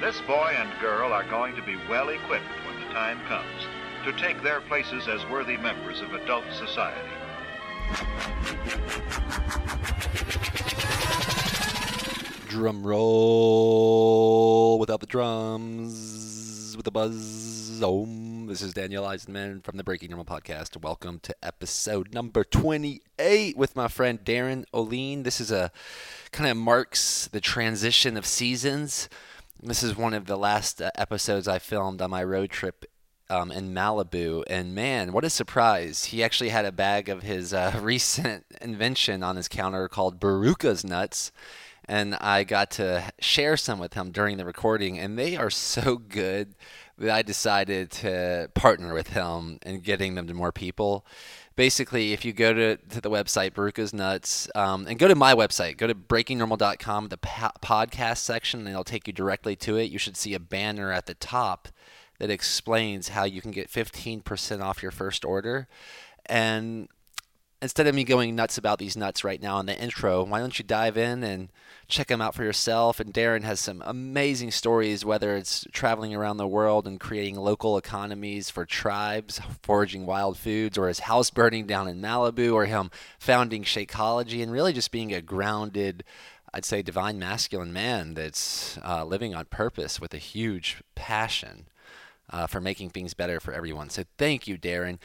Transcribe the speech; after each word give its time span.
This 0.00 0.20
boy 0.28 0.54
and 0.56 0.70
girl 0.80 1.12
are 1.12 1.24
going 1.24 1.56
to 1.56 1.62
be 1.62 1.74
well 1.88 2.10
equipped 2.10 2.44
when 2.64 2.78
the 2.80 2.86
time 2.94 3.18
comes 3.26 3.66
to 4.04 4.12
take 4.12 4.40
their 4.44 4.60
places 4.60 5.08
as 5.08 5.26
worthy 5.26 5.56
members 5.56 6.00
of 6.00 6.14
adult 6.14 6.44
society. 6.56 7.00
Drum 12.46 12.86
roll 12.86 14.78
without 14.78 15.00
the 15.00 15.06
drums, 15.06 16.76
with 16.76 16.84
the 16.84 16.92
buzz. 16.92 17.58
Om. 17.82 18.46
This 18.46 18.62
is 18.62 18.74
Daniel 18.74 19.04
Eisenman 19.04 19.62
from 19.62 19.76
the 19.76 19.84
Breaking 19.84 20.10
Normal 20.10 20.24
podcast. 20.24 20.80
Welcome 20.82 21.20
to 21.20 21.34
episode 21.42 22.12
number 22.12 22.42
28 22.42 23.56
with 23.56 23.76
my 23.76 23.86
friend 23.86 24.24
Darin 24.24 24.64
Olien. 24.74 25.22
This 25.22 25.40
is 25.40 25.52
a 25.52 25.70
kind 26.32 26.50
of 26.50 26.56
marks 26.56 27.28
the 27.28 27.40
transition 27.40 28.16
of 28.16 28.26
seasons. 28.26 29.08
This 29.60 29.82
is 29.82 29.96
one 29.96 30.14
of 30.14 30.26
the 30.26 30.36
last 30.36 30.80
uh, 30.80 30.92
episodes 30.94 31.48
I 31.48 31.58
filmed 31.58 32.00
on 32.00 32.10
my 32.10 32.22
road 32.22 32.50
trip 32.50 32.84
um, 33.28 33.50
in 33.50 33.74
Malibu. 33.74 34.44
And 34.46 34.72
man, 34.72 35.12
what 35.12 35.24
a 35.24 35.30
surprise! 35.30 36.04
He 36.06 36.22
actually 36.22 36.50
had 36.50 36.64
a 36.64 36.70
bag 36.70 37.08
of 37.08 37.22
his 37.22 37.52
uh, 37.52 37.76
recent 37.82 38.46
invention 38.60 39.24
on 39.24 39.34
his 39.34 39.48
counter 39.48 39.88
called 39.88 40.20
Barukas 40.20 40.84
nuts. 40.84 41.32
And 41.86 42.14
I 42.16 42.44
got 42.44 42.70
to 42.72 43.10
share 43.18 43.56
some 43.56 43.80
with 43.80 43.94
him 43.94 44.12
during 44.12 44.36
the 44.36 44.44
recording, 44.44 44.96
and 44.96 45.18
they 45.18 45.36
are 45.36 45.50
so 45.50 45.96
good 45.96 46.54
that 46.96 47.10
I 47.10 47.22
decided 47.22 47.90
to 47.92 48.50
partner 48.54 48.94
with 48.94 49.08
him 49.08 49.58
in 49.66 49.80
getting 49.80 50.14
them 50.14 50.28
to 50.28 50.34
more 50.34 50.52
people. 50.52 51.04
Basically, 51.58 52.12
if 52.12 52.24
you 52.24 52.32
go 52.32 52.54
to, 52.54 52.76
to 52.76 53.00
the 53.00 53.10
website 53.10 53.50
Barukas 53.50 53.92
Nuts 53.92 54.48
um, 54.54 54.86
and 54.86 54.96
go 54.96 55.08
to 55.08 55.16
my 55.16 55.34
website, 55.34 55.76
go 55.76 55.88
to 55.88 55.94
breakingnormal.com, 55.94 57.08
the 57.08 57.16
po- 57.16 57.50
podcast 57.60 58.18
section, 58.18 58.60
and 58.60 58.68
it'll 58.68 58.84
take 58.84 59.08
you 59.08 59.12
directly 59.12 59.56
to 59.56 59.76
it. 59.76 59.90
You 59.90 59.98
should 59.98 60.16
see 60.16 60.34
a 60.34 60.38
banner 60.38 60.92
at 60.92 61.06
the 61.06 61.14
top 61.14 61.66
that 62.20 62.30
explains 62.30 63.08
how 63.08 63.24
you 63.24 63.42
can 63.42 63.50
get 63.50 63.72
15% 63.72 64.62
off 64.62 64.84
your 64.84 64.92
first 64.92 65.24
order. 65.24 65.66
And 66.26 66.86
instead 67.60 67.86
of 67.86 67.94
me 67.94 68.04
going 68.04 68.36
nuts 68.36 68.56
about 68.56 68.78
these 68.78 68.96
nuts 68.96 69.24
right 69.24 69.42
now 69.42 69.58
in 69.58 69.66
the 69.66 69.78
intro, 69.78 70.22
why 70.24 70.38
don't 70.38 70.58
you 70.58 70.64
dive 70.64 70.96
in 70.96 71.24
and 71.24 71.48
check 71.88 72.06
them 72.08 72.20
out 72.20 72.34
for 72.34 72.44
yourself? 72.44 73.00
And 73.00 73.12
Darin 73.12 73.42
has 73.42 73.58
some 73.58 73.82
amazing 73.84 74.52
stories, 74.52 75.04
whether 75.04 75.36
it's 75.36 75.66
traveling 75.72 76.14
around 76.14 76.36
the 76.36 76.46
world 76.46 76.86
and 76.86 77.00
creating 77.00 77.36
local 77.36 77.76
economies 77.76 78.50
for 78.50 78.64
tribes, 78.64 79.40
foraging 79.62 80.06
wild 80.06 80.38
foods, 80.38 80.78
or 80.78 80.88
his 80.88 81.00
house 81.00 81.30
burning 81.30 81.66
down 81.66 81.88
in 81.88 82.00
Malibu, 82.00 82.54
or 82.54 82.66
him 82.66 82.90
founding 83.18 83.64
Shakeology, 83.64 84.42
and 84.42 84.52
really 84.52 84.72
just 84.72 84.92
being 84.92 85.12
a 85.12 85.20
grounded. 85.20 86.04
I'd 86.54 86.64
say 86.64 86.80
divine 86.80 87.18
masculine 87.18 87.72
man 87.72 88.14
that's 88.14 88.78
uh, 88.78 89.04
living 89.04 89.34
on 89.34 89.44
purpose 89.46 90.00
with 90.00 90.14
a 90.14 90.18
huge 90.18 90.82
passion 90.94 91.66
uh, 92.30 92.46
for 92.46 92.60
making 92.60 92.90
things 92.90 93.14
better 93.14 93.40
for 93.40 93.52
everyone. 93.52 93.90
So 93.90 94.04
thank 94.16 94.46
you, 94.46 94.56
Darin. 94.56 94.98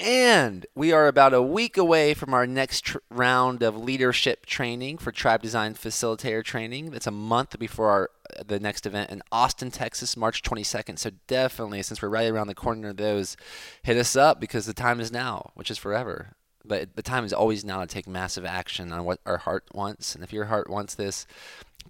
And 0.00 0.64
we 0.74 0.92
are 0.92 1.08
about 1.08 1.34
a 1.34 1.42
week 1.42 1.76
away 1.76 2.14
from 2.14 2.32
our 2.32 2.46
next 2.46 2.86
tr- 2.86 2.98
round 3.10 3.62
of 3.62 3.76
leadership 3.76 4.46
training 4.46 4.96
for 4.96 5.12
Tribe 5.12 5.42
Design 5.42 5.74
Facilitator 5.74 6.42
Training. 6.42 6.90
That's 6.90 7.06
a 7.06 7.10
month 7.10 7.58
before 7.58 7.90
our 7.90 8.10
uh, 8.34 8.44
the 8.46 8.58
next 8.58 8.86
event 8.86 9.10
in 9.10 9.22
Austin, 9.30 9.70
Texas, 9.70 10.16
March 10.16 10.42
22nd. 10.42 10.98
So 10.98 11.10
definitely, 11.26 11.82
since 11.82 12.00
we're 12.00 12.08
right 12.08 12.30
around 12.30 12.46
the 12.46 12.54
corner 12.54 12.88
of 12.88 12.96
those, 12.96 13.36
hit 13.82 13.98
us 13.98 14.16
up 14.16 14.40
because 14.40 14.64
the 14.64 14.72
time 14.72 15.00
is 15.00 15.12
now, 15.12 15.50
which 15.54 15.70
is 15.70 15.76
forever. 15.76 16.34
But 16.64 16.94
the 16.96 17.02
time 17.02 17.24
is 17.24 17.32
always 17.32 17.64
now 17.64 17.80
to 17.80 17.86
take 17.86 18.06
massive 18.06 18.44
action 18.44 18.92
on 18.92 19.04
what 19.04 19.20
our 19.24 19.38
heart 19.38 19.64
wants. 19.72 20.14
And 20.14 20.22
if 20.22 20.32
your 20.32 20.46
heart 20.46 20.68
wants 20.68 20.94
this, 20.94 21.26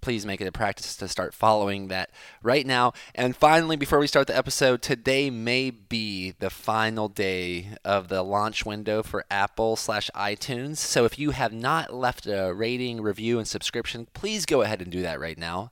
please 0.01 0.25
make 0.25 0.41
it 0.41 0.47
a 0.47 0.51
practice 0.51 0.95
to 0.95 1.07
start 1.07 1.33
following 1.33 1.87
that 1.89 2.09
right 2.41 2.65
now. 2.65 2.93
And 3.13 3.35
finally, 3.35 3.75
before 3.75 3.99
we 3.99 4.07
start 4.07 4.27
the 4.27 4.35
episode, 4.35 4.81
today 4.81 5.29
may 5.29 5.69
be 5.69 6.31
the 6.39 6.49
final 6.49 7.07
day 7.07 7.77
of 7.85 8.07
the 8.07 8.23
launch 8.23 8.65
window 8.65 9.03
for 9.03 9.25
Apple 9.29 9.75
slash 9.75 10.09
iTunes. 10.15 10.77
So 10.77 11.05
if 11.05 11.19
you 11.19 11.31
have 11.31 11.53
not 11.53 11.93
left 11.93 12.25
a 12.25 12.53
rating, 12.53 13.01
review, 13.01 13.37
and 13.37 13.47
subscription, 13.47 14.07
please 14.13 14.45
go 14.45 14.61
ahead 14.61 14.81
and 14.81 14.91
do 14.91 15.01
that 15.03 15.19
right 15.19 15.37
now. 15.37 15.71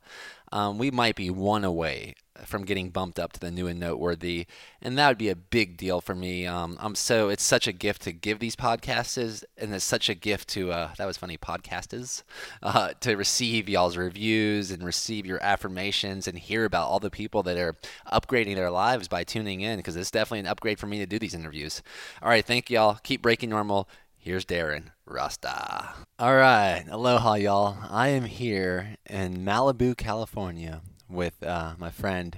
Um, 0.51 0.77
we 0.77 0.91
might 0.91 1.15
be 1.15 1.29
one 1.29 1.63
away 1.63 2.15
from 2.45 2.63
getting 2.63 2.89
bumped 2.89 3.19
up 3.19 3.33
to 3.33 3.39
the 3.39 3.51
new 3.51 3.67
and 3.67 3.79
noteworthy, 3.79 4.45
and 4.81 4.97
that 4.97 5.07
would 5.09 5.17
be 5.17 5.29
a 5.29 5.35
big 5.35 5.77
deal 5.77 6.01
for 6.01 6.15
me. 6.15 6.47
Um, 6.47 6.77
I'm 6.79 6.95
so 6.95 7.29
it's 7.29 7.43
such 7.43 7.67
a 7.67 7.71
gift 7.71 8.03
to 8.03 8.11
give 8.11 8.39
these 8.39 8.55
podcasts, 8.55 9.43
and 9.57 9.73
it's 9.73 9.83
such 9.83 10.09
a 10.09 10.15
gift 10.15 10.47
to 10.49 10.71
uh, 10.71 10.89
that 10.97 11.05
was 11.05 11.17
funny 11.17 11.37
podcasters 11.37 12.23
uh, 12.63 12.93
to 13.01 13.15
receive 13.15 13.69
y'all's 13.69 13.97
reviews 13.97 14.71
and 14.71 14.83
receive 14.83 15.25
your 15.25 15.41
affirmations 15.43 16.27
and 16.27 16.37
hear 16.37 16.65
about 16.65 16.87
all 16.87 16.99
the 16.99 17.11
people 17.11 17.43
that 17.43 17.57
are 17.57 17.75
upgrading 18.11 18.55
their 18.55 18.71
lives 18.71 19.07
by 19.07 19.23
tuning 19.23 19.61
in 19.61 19.77
because 19.77 19.95
it's 19.95 20.11
definitely 20.11 20.39
an 20.39 20.47
upgrade 20.47 20.79
for 20.79 20.87
me 20.87 20.99
to 20.99 21.05
do 21.05 21.19
these 21.19 21.33
interviews. 21.33 21.81
All 22.21 22.29
right, 22.29 22.45
thank 22.45 22.69
y'all. 22.69 22.99
Keep 23.03 23.21
breaking 23.21 23.49
normal. 23.49 23.89
Here's 24.21 24.43
Darin 24.43 24.91
Rasta. 25.05 25.93
All 26.19 26.35
right, 26.35 26.83
aloha, 26.89 27.35
y'all. 27.35 27.77
I 27.89 28.09
am 28.09 28.25
here 28.25 28.97
in 29.09 29.45
Malibu, 29.45 29.95
California, 29.95 30.81
with 31.09 31.41
uh, 31.41 31.75
my 31.77 31.89
friend 31.89 32.37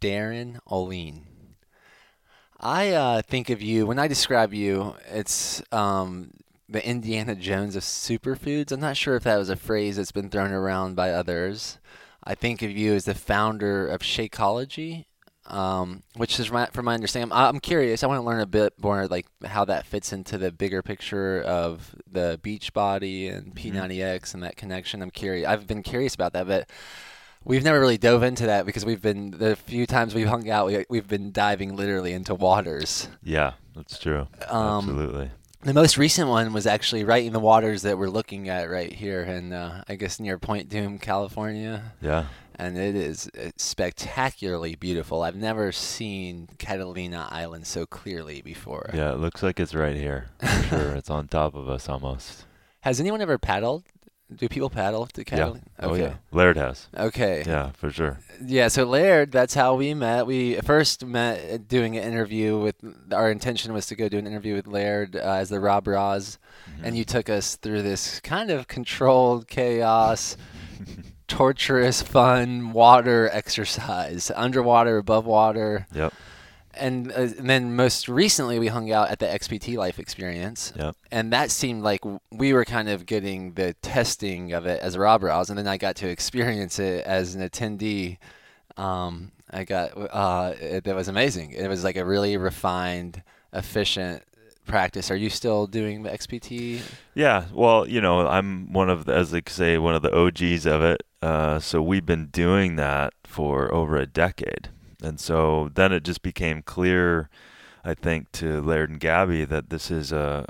Darin 0.00 0.58
Olien. 0.66 1.24
I 2.58 2.92
uh, 2.92 3.20
think 3.20 3.50
of 3.50 3.60
you 3.60 3.84
when 3.84 3.98
I 3.98 4.08
describe 4.08 4.54
you. 4.54 4.94
It's 5.12 5.62
um, 5.70 6.30
the 6.66 6.84
Indiana 6.84 7.34
Jones 7.34 7.76
of 7.76 7.82
superfoods. 7.82 8.72
I'm 8.72 8.80
not 8.80 8.96
sure 8.96 9.14
if 9.14 9.24
that 9.24 9.36
was 9.36 9.50
a 9.50 9.56
phrase 9.56 9.96
that's 9.96 10.12
been 10.12 10.30
thrown 10.30 10.50
around 10.50 10.96
by 10.96 11.10
others. 11.10 11.78
I 12.24 12.34
think 12.36 12.62
of 12.62 12.70
you 12.70 12.94
as 12.94 13.04
the 13.04 13.14
founder 13.14 13.86
of 13.86 14.00
Shakeology, 14.00 15.04
um, 15.48 16.02
which 16.16 16.38
is 16.38 16.50
my, 16.50 16.66
from 16.66 16.84
my 16.84 16.94
understanding. 16.94 17.30
I'm 17.32 17.60
curious. 17.60 18.02
I 18.02 18.06
want 18.06 18.20
to 18.20 18.26
learn 18.26 18.40
a 18.40 18.46
bit 18.46 18.74
more, 18.80 19.06
like 19.06 19.26
how 19.44 19.64
that 19.64 19.86
fits 19.86 20.12
into 20.12 20.38
the 20.38 20.52
bigger 20.52 20.82
picture 20.82 21.42
of 21.42 21.94
the 22.10 22.38
Beachbody 22.42 23.34
and 23.34 23.54
P90X 23.54 24.34
and 24.34 24.42
that 24.42 24.56
connection. 24.56 25.02
I'm 25.02 25.10
curious. 25.10 25.48
I've 25.48 25.66
been 25.66 25.82
curious 25.82 26.14
about 26.14 26.34
that, 26.34 26.46
but 26.46 26.70
we've 27.44 27.64
never 27.64 27.80
really 27.80 27.98
dove 27.98 28.22
into 28.22 28.46
that 28.46 28.66
because 28.66 28.84
we've 28.84 29.02
been 29.02 29.30
the 29.32 29.56
few 29.56 29.86
times 29.86 30.14
we've 30.14 30.28
hung 30.28 30.48
out, 30.50 30.66
we, 30.66 30.84
we've 30.88 31.08
been 31.08 31.32
diving 31.32 31.76
literally 31.76 32.12
into 32.12 32.34
waters. 32.34 33.08
Yeah, 33.22 33.54
that's 33.74 33.98
true. 33.98 34.28
Um, 34.48 34.78
Absolutely. 34.78 35.30
The 35.62 35.74
most 35.74 35.98
recent 35.98 36.28
one 36.28 36.52
was 36.52 36.68
actually 36.68 37.02
right 37.02 37.24
in 37.24 37.32
the 37.32 37.40
waters 37.40 37.82
that 37.82 37.98
we're 37.98 38.10
looking 38.10 38.48
at 38.48 38.70
right 38.70 38.92
here, 38.92 39.22
in 39.22 39.52
uh, 39.52 39.82
I 39.88 39.96
guess 39.96 40.20
near 40.20 40.38
Point 40.38 40.68
Dume, 40.68 41.00
California. 41.00 41.94
Yeah. 42.00 42.26
And 42.58 42.76
it 42.76 42.94
is 42.96 43.30
spectacularly 43.56 44.74
beautiful. 44.74 45.22
I've 45.22 45.36
never 45.36 45.72
seen 45.72 46.48
Catalina 46.58 47.28
Island 47.30 47.66
so 47.66 47.86
clearly 47.86 48.42
before. 48.42 48.90
Yeah, 48.92 49.12
it 49.12 49.18
looks 49.18 49.42
like 49.42 49.60
it's 49.60 49.74
right 49.74 49.96
here. 49.96 50.28
Sure. 50.68 50.94
It's 50.96 51.08
on 51.08 51.28
top 51.28 51.54
of 51.54 51.66
us 51.66 51.88
almost. 51.88 52.44
Has 52.82 53.00
anyone 53.00 53.22
ever 53.22 53.38
paddled? 53.38 53.84
Do 54.34 54.46
people 54.46 54.68
paddle 54.68 55.06
to 55.06 55.24
Catalina? 55.24 55.62
Yeah. 55.80 55.86
Oh 55.86 55.94
yeah. 55.94 56.14
Laird 56.30 56.58
has. 56.58 56.88
Okay. 56.94 57.42
Yeah, 57.46 57.70
for 57.70 57.90
sure. 57.90 58.18
Yeah, 58.44 58.68
so 58.68 58.84
Laird, 58.84 59.32
that's 59.32 59.54
how 59.54 59.74
we 59.76 59.94
met. 59.94 60.26
We 60.26 60.56
first 60.56 61.06
met 61.06 61.66
doing 61.68 61.96
an 61.96 62.04
interview 62.04 62.58
with. 62.58 62.74
Our 63.12 63.30
intention 63.30 63.72
was 63.72 63.86
to 63.86 63.94
go 63.96 64.10
do 64.10 64.18
an 64.18 64.26
interview 64.26 64.54
with 64.56 64.66
Laird 64.66 65.16
uh, 65.16 65.20
as 65.20 65.48
the 65.48 65.58
Rob 65.60 65.86
Roz, 65.88 66.38
Mm-hmm. 66.70 66.84
and 66.84 66.98
you 66.98 67.04
took 67.06 67.30
us 67.30 67.56
through 67.56 67.80
this 67.80 68.20
kind 68.20 68.50
of 68.50 68.68
controlled 68.68 69.48
chaos, 69.48 70.36
torturous, 71.28 72.02
fun 72.02 72.72
water 72.72 73.28
exercise, 73.32 74.30
underwater, 74.34 74.96
above 74.98 75.26
water, 75.26 75.86
Yep. 75.94 76.12
and, 76.74 77.12
uh, 77.12 77.14
and 77.16 77.48
then 77.50 77.76
most 77.76 78.08
recently 78.08 78.58
we 78.58 78.68
hung 78.68 78.90
out 78.90 79.10
at 79.10 79.18
the 79.18 79.26
XPT 79.26 79.76
Life 79.76 79.98
Experience, 79.98 80.72
Yep. 80.76 80.96
and 81.12 81.32
that 81.32 81.50
seemed 81.50 81.82
like 81.82 82.00
we 82.32 82.52
were 82.52 82.64
kind 82.64 82.88
of 82.88 83.06
getting 83.06 83.52
the 83.52 83.74
testing 83.82 84.52
of 84.52 84.66
it 84.66 84.80
as 84.80 84.96
Rob 84.96 85.22
Rouse, 85.22 85.50
and 85.50 85.58
then 85.58 85.68
I 85.68 85.76
got 85.76 85.96
to 85.96 86.08
experience 86.08 86.78
it 86.78 87.04
as 87.04 87.34
an 87.34 87.42
attendee. 87.48 88.16
Um, 88.76 89.32
I 89.50 89.64
got 89.64 89.92
uh, 89.96 90.54
it, 90.60 90.84
that 90.84 90.94
was 90.94 91.08
amazing. 91.08 91.52
It 91.52 91.68
was 91.68 91.82
like 91.84 91.96
a 91.96 92.04
really 92.04 92.36
refined, 92.36 93.22
efficient 93.52 94.22
practice. 94.66 95.10
Are 95.10 95.16
you 95.16 95.30
still 95.30 95.66
doing 95.66 96.02
the 96.02 96.10
XPT? 96.10 96.80
Yeah, 97.14 97.46
well, 97.54 97.88
you 97.88 98.00
know, 98.02 98.26
I'm 98.28 98.72
one 98.72 98.90
of 98.90 99.06
the, 99.06 99.14
as 99.14 99.30
they 99.30 99.40
say, 99.46 99.78
one 99.78 99.94
of 99.94 100.02
the 100.02 100.14
OGs 100.14 100.66
of 100.66 100.82
it. 100.82 101.02
Uh, 101.20 101.58
so 101.58 101.82
we've 101.82 102.06
been 102.06 102.26
doing 102.26 102.76
that 102.76 103.12
for 103.24 103.72
over 103.74 103.96
a 103.96 104.06
decade, 104.06 104.68
and 105.02 105.18
so 105.18 105.70
then 105.74 105.92
it 105.92 106.04
just 106.04 106.22
became 106.22 106.62
clear, 106.62 107.28
I 107.84 107.94
think, 107.94 108.30
to 108.32 108.60
Laird 108.60 108.90
and 108.90 109.00
Gabby 109.00 109.44
that 109.44 109.70
this 109.70 109.90
is 109.90 110.12
a 110.12 110.46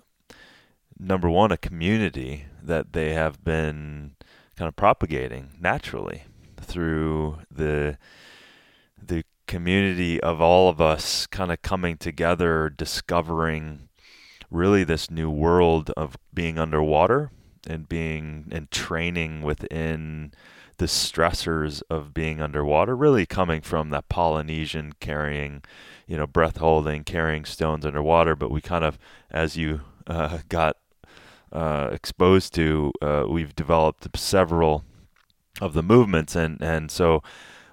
number 0.98 1.30
one 1.30 1.52
a 1.52 1.56
community 1.56 2.46
that 2.62 2.92
they 2.92 3.14
have 3.14 3.44
been 3.44 4.16
kind 4.56 4.68
of 4.68 4.76
propagating 4.76 5.50
naturally 5.60 6.24
through 6.60 7.38
the 7.50 7.96
the 9.00 9.24
community 9.46 10.20
of 10.20 10.40
all 10.40 10.68
of 10.68 10.80
us 10.80 11.26
kind 11.26 11.50
of 11.50 11.62
coming 11.62 11.96
together, 11.96 12.68
discovering 12.68 13.88
really 14.50 14.84
this 14.84 15.10
new 15.10 15.30
world 15.30 15.90
of 15.96 16.16
being 16.34 16.58
underwater 16.58 17.30
and 17.66 17.88
being 17.88 18.46
and 18.50 18.70
training 18.70 19.42
within 19.42 20.32
the 20.78 20.86
stressors 20.86 21.82
of 21.90 22.14
being 22.14 22.40
underwater 22.40 22.96
really 22.96 23.26
coming 23.26 23.60
from 23.60 23.90
that 23.90 24.08
Polynesian 24.08 24.94
carrying, 25.00 25.62
you 26.06 26.16
know, 26.16 26.26
breath 26.26 26.56
holding, 26.56 27.04
carrying 27.04 27.44
stones 27.44 27.84
underwater. 27.84 28.34
But 28.34 28.50
we 28.50 28.60
kind 28.60 28.84
of, 28.84 28.98
as 29.30 29.56
you 29.56 29.80
uh, 30.06 30.38
got 30.48 30.76
uh, 31.52 31.90
exposed 31.92 32.54
to, 32.54 32.92
uh, 33.02 33.24
we've 33.28 33.54
developed 33.56 34.08
several 34.16 34.84
of 35.60 35.74
the 35.74 35.82
movements, 35.82 36.36
and 36.36 36.62
and 36.62 36.90
so 36.90 37.22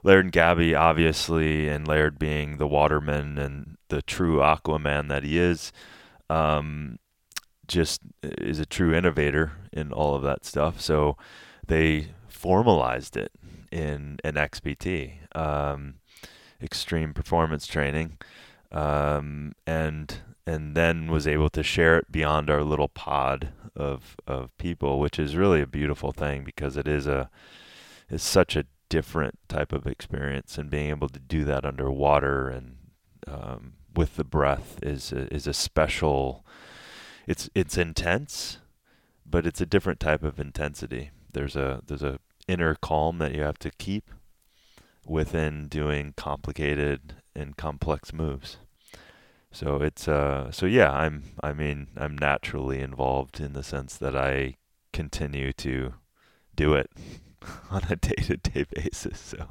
Laird 0.03 0.25
and 0.25 0.31
Gabby, 0.31 0.73
obviously, 0.75 1.67
and 1.67 1.87
Laird 1.87 2.17
being 2.19 2.57
the 2.57 2.67
waterman 2.67 3.37
and 3.37 3.77
the 3.89 4.01
true 4.01 4.37
Aquaman 4.37 5.09
that 5.09 5.23
he 5.23 5.37
is, 5.37 5.71
um, 6.29 6.97
just 7.67 8.01
is 8.23 8.59
a 8.59 8.65
true 8.65 8.93
innovator 8.93 9.53
in 9.71 9.91
all 9.91 10.15
of 10.15 10.23
that 10.23 10.45
stuff. 10.45 10.81
So 10.81 11.17
they 11.67 12.09
formalized 12.45 13.17
it 13.17 13.31
in 13.71 14.19
an 14.23 14.35
XPT, 14.35 15.13
um, 15.35 15.95
extreme 16.61 17.11
performance 17.11 17.65
training, 17.65 18.19
um, 18.71 19.53
and 19.65 20.19
and 20.45 20.77
then 20.77 21.07
was 21.07 21.25
able 21.25 21.49
to 21.49 21.63
share 21.63 21.97
it 21.97 22.11
beyond 22.11 22.51
our 22.51 22.61
little 22.61 22.87
pod 22.87 23.49
of 23.75 24.15
of 24.27 24.55
people, 24.59 24.99
which 24.99 25.17
is 25.17 25.35
really 25.35 25.59
a 25.59 25.65
beautiful 25.65 26.11
thing 26.11 26.43
because 26.43 26.77
it 26.77 26.87
is 26.87 27.07
a 27.07 27.31
is 28.11 28.21
such 28.21 28.55
a 28.55 28.67
different 28.89 29.39
type 29.49 29.73
of 29.73 29.87
experience, 29.87 30.59
and 30.59 30.69
being 30.69 30.91
able 30.91 31.09
to 31.09 31.19
do 31.19 31.43
that 31.45 31.65
underwater 31.65 32.47
and 32.47 32.75
um, 33.25 33.73
with 33.95 34.17
the 34.17 34.23
breath 34.23 34.77
is 34.83 35.11
a, 35.11 35.33
is 35.33 35.47
a 35.47 35.53
special. 35.53 36.45
It's 37.25 37.49
it's 37.55 37.75
intense, 37.75 38.59
but 39.25 39.47
it's 39.47 39.61
a 39.61 39.65
different 39.65 39.99
type 39.99 40.23
of 40.23 40.39
intensity. 40.39 41.09
There's 41.33 41.55
a 41.55 41.81
there's 41.87 42.03
a 42.03 42.19
inner 42.47 42.75
calm 42.75 43.17
that 43.19 43.33
you 43.33 43.41
have 43.41 43.59
to 43.59 43.71
keep 43.71 44.09
within 45.05 45.67
doing 45.67 46.13
complicated 46.17 47.15
and 47.35 47.57
complex 47.57 48.13
moves. 48.13 48.57
So 49.51 49.77
it's 49.77 50.07
uh 50.07 50.51
so 50.51 50.65
yeah, 50.65 50.91
I'm 50.91 51.23
I 51.41 51.53
mean, 51.53 51.87
I'm 51.95 52.17
naturally 52.17 52.81
involved 52.81 53.39
in 53.39 53.53
the 53.53 53.63
sense 53.63 53.97
that 53.97 54.15
I 54.15 54.55
continue 54.91 55.53
to 55.53 55.93
do 56.55 56.73
it 56.73 56.89
on 57.71 57.83
a 57.89 57.95
day-to-day 57.95 58.65
basis. 58.75 59.19
So 59.19 59.47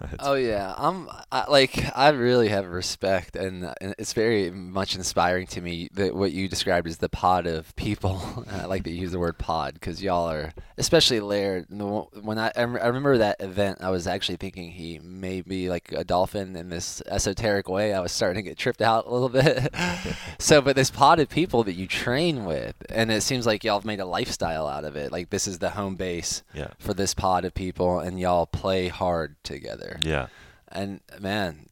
Oh 0.20 0.34
yeah, 0.34 0.74
I'm 0.76 1.08
I, 1.30 1.50
like 1.50 1.84
I 1.96 2.08
really 2.10 2.48
have 2.48 2.66
respect, 2.66 3.36
and, 3.36 3.74
and, 3.80 3.94
it's 3.98 4.12
very 4.12 4.50
much 4.50 4.94
inspiring 4.94 5.46
to 5.48 5.60
me 5.60 5.88
that 5.94 6.14
what 6.14 6.32
you 6.32 6.48
described 6.48 6.86
as 6.86 6.98
the 6.98 7.08
pod 7.08 7.46
of 7.46 7.74
people. 7.76 8.44
I 8.50 8.64
like 8.64 8.84
that 8.84 8.90
you 8.90 9.00
use 9.00 9.12
the 9.12 9.18
word 9.18 9.38
pod 9.38 9.74
because 9.74 10.02
y'all 10.02 10.30
are, 10.30 10.52
especially 10.78 11.20
Laird. 11.20 11.66
When 11.68 12.38
I 12.38 12.52
I 12.56 12.62
remember 12.62 13.18
that 13.18 13.40
event, 13.40 13.78
I 13.80 13.90
was 13.90 14.06
actually 14.06 14.36
thinking 14.36 14.70
he 14.70 14.98
may 15.00 15.42
be 15.42 15.68
like 15.68 15.92
a 15.92 16.04
dolphin 16.04 16.56
in 16.56 16.68
this 16.68 17.02
esoteric 17.06 17.68
way. 17.68 17.92
I 17.92 18.00
was 18.00 18.12
starting 18.12 18.42
to 18.42 18.48
get 18.48 18.58
tripped 18.58 18.82
out 18.82 19.06
a 19.06 19.12
little 19.12 19.28
bit. 19.28 19.74
so, 20.38 20.62
but 20.62 20.76
this 20.76 20.90
pod 20.90 21.18
of 21.18 21.28
people 21.28 21.64
that 21.64 21.74
you 21.74 21.86
train 21.86 22.44
with, 22.44 22.74
and 22.88 23.10
it 23.10 23.22
seems 23.22 23.46
like 23.46 23.64
y'all 23.64 23.78
have 23.78 23.84
made 23.84 24.00
a 24.00 24.06
lifestyle 24.06 24.66
out 24.66 24.84
of 24.84 24.96
it. 24.96 25.12
Like 25.12 25.30
this 25.30 25.46
is 25.46 25.58
the 25.58 25.70
home 25.70 25.96
base 25.96 26.42
yeah. 26.54 26.68
for 26.78 26.94
this 26.94 27.14
pod 27.14 27.44
of 27.44 27.54
people, 27.54 27.98
and 27.98 28.18
y'all 28.18 28.46
play 28.46 28.88
hard 28.88 29.36
together 29.42 29.83
together. 29.84 30.00
Yeah. 30.02 30.26
And 30.68 31.00
man, 31.20 31.66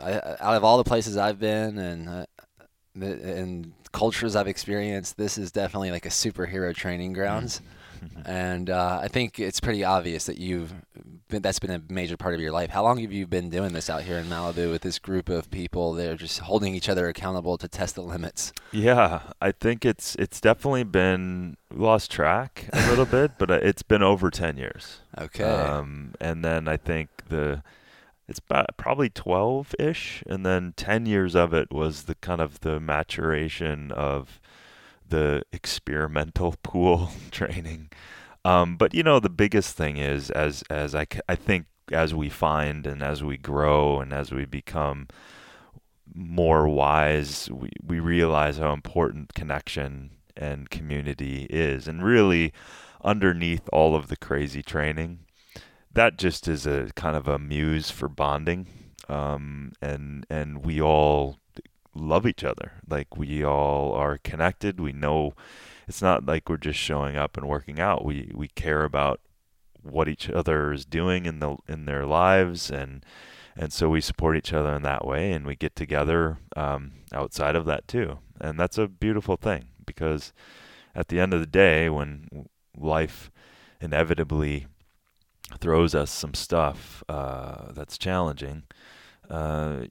I, 0.00 0.12
out 0.40 0.56
of 0.56 0.64
all 0.64 0.78
the 0.78 0.84
places 0.84 1.16
I've 1.16 1.38
been 1.38 1.78
and 1.78 2.08
uh, 2.08 2.26
and 2.94 3.72
cultures 3.92 4.36
I've 4.36 4.48
experienced, 4.48 5.16
this 5.16 5.38
is 5.38 5.50
definitely 5.52 5.90
like 5.90 6.06
a 6.06 6.10
superhero 6.10 6.74
training 6.74 7.12
grounds. 7.12 7.58
Mm-hmm. 7.58 7.70
and 8.24 8.70
uh, 8.70 9.00
I 9.02 9.08
think 9.08 9.38
it's 9.38 9.60
pretty 9.60 9.84
obvious 9.84 10.26
that 10.26 10.38
you've 10.38 10.72
been, 11.28 11.42
that's 11.42 11.58
been 11.58 11.70
a 11.70 11.82
major 11.88 12.16
part 12.16 12.34
of 12.34 12.40
your 12.40 12.52
life. 12.52 12.70
How 12.70 12.82
long 12.82 12.98
have 12.98 13.12
you 13.12 13.26
been 13.26 13.50
doing 13.50 13.72
this 13.72 13.90
out 13.90 14.02
here 14.02 14.18
in 14.18 14.26
Malibu 14.26 14.70
with 14.70 14.82
this 14.82 14.98
group 14.98 15.28
of 15.28 15.50
people? 15.50 15.92
They're 15.92 16.16
just 16.16 16.40
holding 16.40 16.74
each 16.74 16.88
other 16.88 17.08
accountable 17.08 17.58
to 17.58 17.68
test 17.68 17.94
the 17.94 18.02
limits. 18.02 18.52
Yeah, 18.72 19.22
I 19.40 19.52
think 19.52 19.84
it's 19.84 20.14
it's 20.16 20.40
definitely 20.40 20.84
been 20.84 21.56
lost 21.72 22.10
track 22.10 22.68
a 22.72 22.88
little 22.88 23.06
bit, 23.06 23.32
but 23.38 23.50
uh, 23.50 23.54
it's 23.62 23.82
been 23.82 24.02
over 24.02 24.30
ten 24.30 24.56
years. 24.56 25.00
Okay. 25.18 25.44
Um, 25.44 26.14
and 26.20 26.44
then 26.44 26.68
I 26.68 26.76
think 26.76 27.08
the 27.28 27.62
it's 28.28 28.40
about 28.40 28.76
probably 28.76 29.08
12 29.08 29.74
ish 29.78 30.24
and 30.26 30.44
then 30.44 30.74
10 30.76 31.06
years 31.06 31.36
of 31.36 31.54
it 31.54 31.72
was 31.72 32.04
the 32.04 32.16
kind 32.16 32.40
of 32.40 32.60
the 32.60 32.80
maturation 32.80 33.92
of 33.92 34.40
the 35.08 35.42
experimental 35.52 36.54
pool 36.62 37.10
training. 37.30 37.90
Um, 38.44 38.76
but 38.76 38.94
you 38.94 39.02
know 39.02 39.18
the 39.18 39.28
biggest 39.28 39.76
thing 39.76 39.96
is 39.96 40.30
as 40.30 40.62
as 40.70 40.94
I, 40.94 41.06
I 41.28 41.34
think 41.34 41.66
as 41.90 42.14
we 42.14 42.28
find 42.28 42.86
and 42.86 43.02
as 43.02 43.22
we 43.22 43.36
grow 43.36 44.00
and 44.00 44.12
as 44.12 44.32
we 44.32 44.44
become 44.44 45.08
more 46.14 46.68
wise 46.68 47.50
we, 47.50 47.70
we 47.84 48.00
realize 48.00 48.58
how 48.58 48.72
important 48.72 49.34
connection 49.34 50.10
and 50.36 50.70
community 50.70 51.46
is. 51.50 51.88
And 51.88 52.04
really 52.04 52.52
underneath 53.02 53.68
all 53.72 53.96
of 53.96 54.08
the 54.08 54.16
crazy 54.16 54.62
training 54.62 55.26
that 55.96 56.18
just 56.18 56.46
is 56.46 56.66
a 56.66 56.90
kind 56.94 57.16
of 57.16 57.26
a 57.26 57.38
muse 57.38 57.90
for 57.90 58.08
bonding, 58.08 58.68
um, 59.08 59.72
and 59.80 60.26
and 60.30 60.64
we 60.64 60.80
all 60.80 61.38
love 61.96 62.26
each 62.26 62.44
other. 62.44 62.72
Like 62.88 63.16
we 63.16 63.44
all 63.44 63.92
are 63.92 64.18
connected. 64.18 64.80
We 64.80 64.92
know 64.92 65.34
it's 65.88 66.02
not 66.02 66.26
like 66.26 66.48
we're 66.48 66.56
just 66.56 66.78
showing 66.78 67.16
up 67.16 67.36
and 67.36 67.48
working 67.48 67.80
out. 67.80 68.04
We 68.04 68.30
we 68.34 68.48
care 68.48 68.84
about 68.84 69.20
what 69.82 70.08
each 70.08 70.28
other 70.28 70.72
is 70.72 70.84
doing 70.84 71.26
in 71.26 71.38
the 71.40 71.56
in 71.68 71.84
their 71.84 72.04
lives 72.04 72.70
and 72.70 73.04
and 73.58 73.72
so 73.72 73.88
we 73.88 74.00
support 74.00 74.36
each 74.36 74.52
other 74.52 74.74
in 74.74 74.82
that 74.82 75.06
way 75.06 75.32
and 75.32 75.46
we 75.46 75.56
get 75.56 75.76
together 75.76 76.38
um, 76.56 76.92
outside 77.12 77.54
of 77.54 77.66
that 77.66 77.86
too 77.86 78.18
and 78.40 78.58
that's 78.58 78.78
a 78.78 78.88
beautiful 78.88 79.36
thing 79.36 79.66
because 79.86 80.32
at 80.94 81.06
the 81.06 81.20
end 81.20 81.32
of 81.32 81.38
the 81.38 81.46
day 81.46 81.88
when 81.88 82.48
life 82.76 83.30
inevitably 83.80 84.66
throws 85.58 85.94
us 85.94 86.10
some 86.10 86.34
stuff 86.34 87.04
uh, 87.08 87.72
that's 87.72 87.98
challenging, 87.98 88.64
uh, 89.30 89.84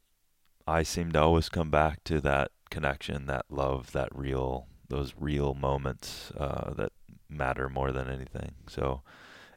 I 0.67 0.83
seem 0.83 1.11
to 1.11 1.21
always 1.21 1.49
come 1.49 1.69
back 1.69 2.03
to 2.05 2.19
that 2.21 2.51
connection, 2.69 3.27
that 3.27 3.45
love, 3.49 3.91
that 3.91 4.09
real, 4.15 4.67
those 4.87 5.13
real 5.19 5.53
moments 5.53 6.31
uh, 6.37 6.73
that 6.73 6.91
matter 7.29 7.69
more 7.69 7.91
than 7.91 8.09
anything. 8.09 8.53
So, 8.67 9.01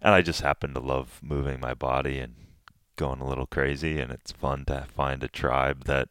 and 0.02 0.14
I 0.14 0.22
just 0.22 0.42
happen 0.42 0.74
to 0.74 0.80
love 0.80 1.20
moving 1.22 1.60
my 1.60 1.74
body 1.74 2.18
and 2.18 2.34
going 2.96 3.20
a 3.20 3.28
little 3.28 3.46
crazy, 3.46 3.98
and 3.98 4.10
it's 4.10 4.32
fun 4.32 4.64
to 4.66 4.86
find 4.94 5.22
a 5.22 5.28
tribe 5.28 5.84
that 5.84 6.08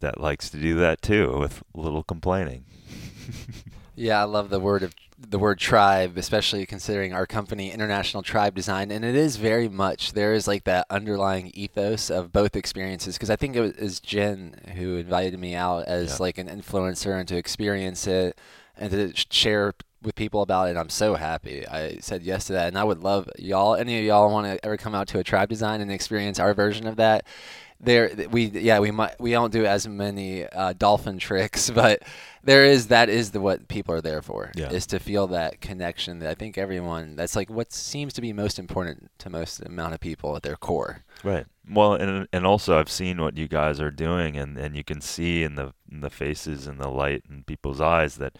that 0.00 0.20
likes 0.20 0.50
to 0.50 0.58
do 0.58 0.74
that 0.76 1.00
too, 1.02 1.38
with 1.38 1.62
little 1.74 2.02
complaining. 2.02 2.64
yeah, 3.96 4.20
I 4.20 4.24
love 4.24 4.50
the 4.50 4.60
word 4.60 4.82
of 4.82 4.94
the 5.16 5.38
word 5.38 5.58
tribe, 5.58 6.18
especially 6.18 6.66
considering 6.66 7.12
our 7.12 7.26
company, 7.26 7.70
International 7.70 8.22
Tribe 8.22 8.54
Design, 8.54 8.90
and 8.90 9.04
it 9.04 9.14
is 9.14 9.36
very 9.36 9.68
much 9.68 10.12
there 10.12 10.32
is 10.32 10.48
like 10.48 10.64
that 10.64 10.86
underlying 10.90 11.50
ethos 11.54 12.10
of 12.10 12.32
both 12.32 12.56
experiences. 12.56 13.16
Because 13.16 13.30
I 13.30 13.36
think 13.36 13.56
it 13.56 13.80
was 13.80 14.00
Jen 14.00 14.60
who 14.74 14.96
invited 14.96 15.38
me 15.38 15.54
out 15.54 15.86
as 15.86 16.12
yeah. 16.12 16.16
like 16.20 16.38
an 16.38 16.48
influencer 16.48 17.18
and 17.18 17.28
to 17.28 17.36
experience 17.36 18.06
it 18.06 18.38
and 18.76 18.90
to 18.90 19.12
share 19.30 19.74
with 20.02 20.14
people 20.14 20.42
about 20.42 20.68
it. 20.68 20.76
I'm 20.76 20.90
so 20.90 21.14
happy 21.14 21.66
I 21.66 21.98
said 22.00 22.22
yes 22.22 22.46
to 22.46 22.52
that, 22.54 22.68
and 22.68 22.78
I 22.78 22.84
would 22.84 23.02
love 23.02 23.28
y'all. 23.38 23.74
Any 23.74 23.98
of 23.98 24.04
y'all 24.04 24.30
want 24.30 24.46
to 24.46 24.64
ever 24.64 24.76
come 24.76 24.94
out 24.94 25.08
to 25.08 25.18
a 25.18 25.24
Tribe 25.24 25.48
Design 25.48 25.80
and 25.80 25.90
experience 25.90 26.38
our 26.38 26.54
version 26.54 26.86
of 26.86 26.96
that? 26.96 27.24
There 27.84 28.10
we 28.30 28.46
yeah 28.46 28.78
we 28.78 28.90
might 28.90 29.18
we 29.20 29.30
don't 29.30 29.52
do 29.52 29.66
as 29.66 29.86
many 29.86 30.46
uh, 30.46 30.72
dolphin 30.74 31.18
tricks 31.18 31.70
but 31.74 32.02
there 32.42 32.64
is 32.64 32.88
that 32.88 33.08
is 33.08 33.30
the 33.30 33.40
what 33.40 33.66
people 33.68 33.94
are 33.94 34.00
there 34.00 34.22
for 34.22 34.50
yeah. 34.54 34.70
is 34.70 34.86
to 34.86 34.98
feel 34.98 35.26
that 35.26 35.60
connection 35.60 36.18
that 36.18 36.30
i 36.30 36.34
think 36.34 36.58
everyone 36.58 37.16
that's 37.16 37.36
like 37.36 37.50
what 37.50 37.72
seems 37.72 38.12
to 38.12 38.20
be 38.20 38.32
most 38.32 38.58
important 38.58 39.10
to 39.18 39.30
most 39.30 39.60
amount 39.64 39.94
of 39.94 40.00
people 40.00 40.36
at 40.36 40.42
their 40.42 40.56
core 40.56 41.02
right 41.22 41.46
well 41.68 41.94
and 41.94 42.28
and 42.32 42.46
also 42.46 42.78
i've 42.78 42.90
seen 42.90 43.20
what 43.20 43.36
you 43.36 43.48
guys 43.48 43.80
are 43.80 43.90
doing 43.90 44.36
and 44.36 44.58
and 44.58 44.76
you 44.76 44.84
can 44.84 45.00
see 45.00 45.42
in 45.42 45.54
the 45.54 45.72
in 45.90 46.00
the 46.00 46.10
faces 46.10 46.66
and 46.66 46.80
the 46.80 46.88
light 46.88 47.22
in 47.28 47.42
people's 47.44 47.80
eyes 47.80 48.16
that 48.16 48.36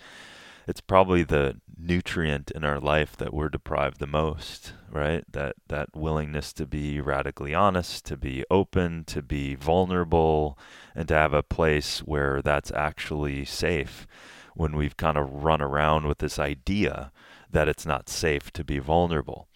it's 0.66 0.80
probably 0.80 1.22
the 1.22 1.56
nutrient 1.78 2.50
in 2.50 2.64
our 2.64 2.80
life 2.80 3.16
that 3.16 3.34
we're 3.34 3.48
deprived 3.48 3.98
the 3.98 4.06
most, 4.06 4.72
right? 4.90 5.24
That 5.30 5.56
that 5.68 5.88
willingness 5.94 6.52
to 6.54 6.66
be 6.66 7.00
radically 7.00 7.54
honest, 7.54 8.04
to 8.06 8.16
be 8.16 8.44
open, 8.50 9.04
to 9.06 9.22
be 9.22 9.54
vulnerable, 9.54 10.58
and 10.94 11.08
to 11.08 11.14
have 11.14 11.32
a 11.32 11.42
place 11.42 12.00
where 12.00 12.42
that's 12.42 12.72
actually 12.72 13.44
safe. 13.44 14.06
When 14.54 14.76
we've 14.76 14.96
kind 14.96 15.18
of 15.18 15.42
run 15.44 15.60
around 15.60 16.06
with 16.06 16.18
this 16.18 16.38
idea 16.38 17.10
that 17.50 17.68
it's 17.68 17.86
not 17.86 18.08
safe 18.08 18.52
to 18.52 18.64
be 18.64 18.78
vulnerable, 18.78 19.48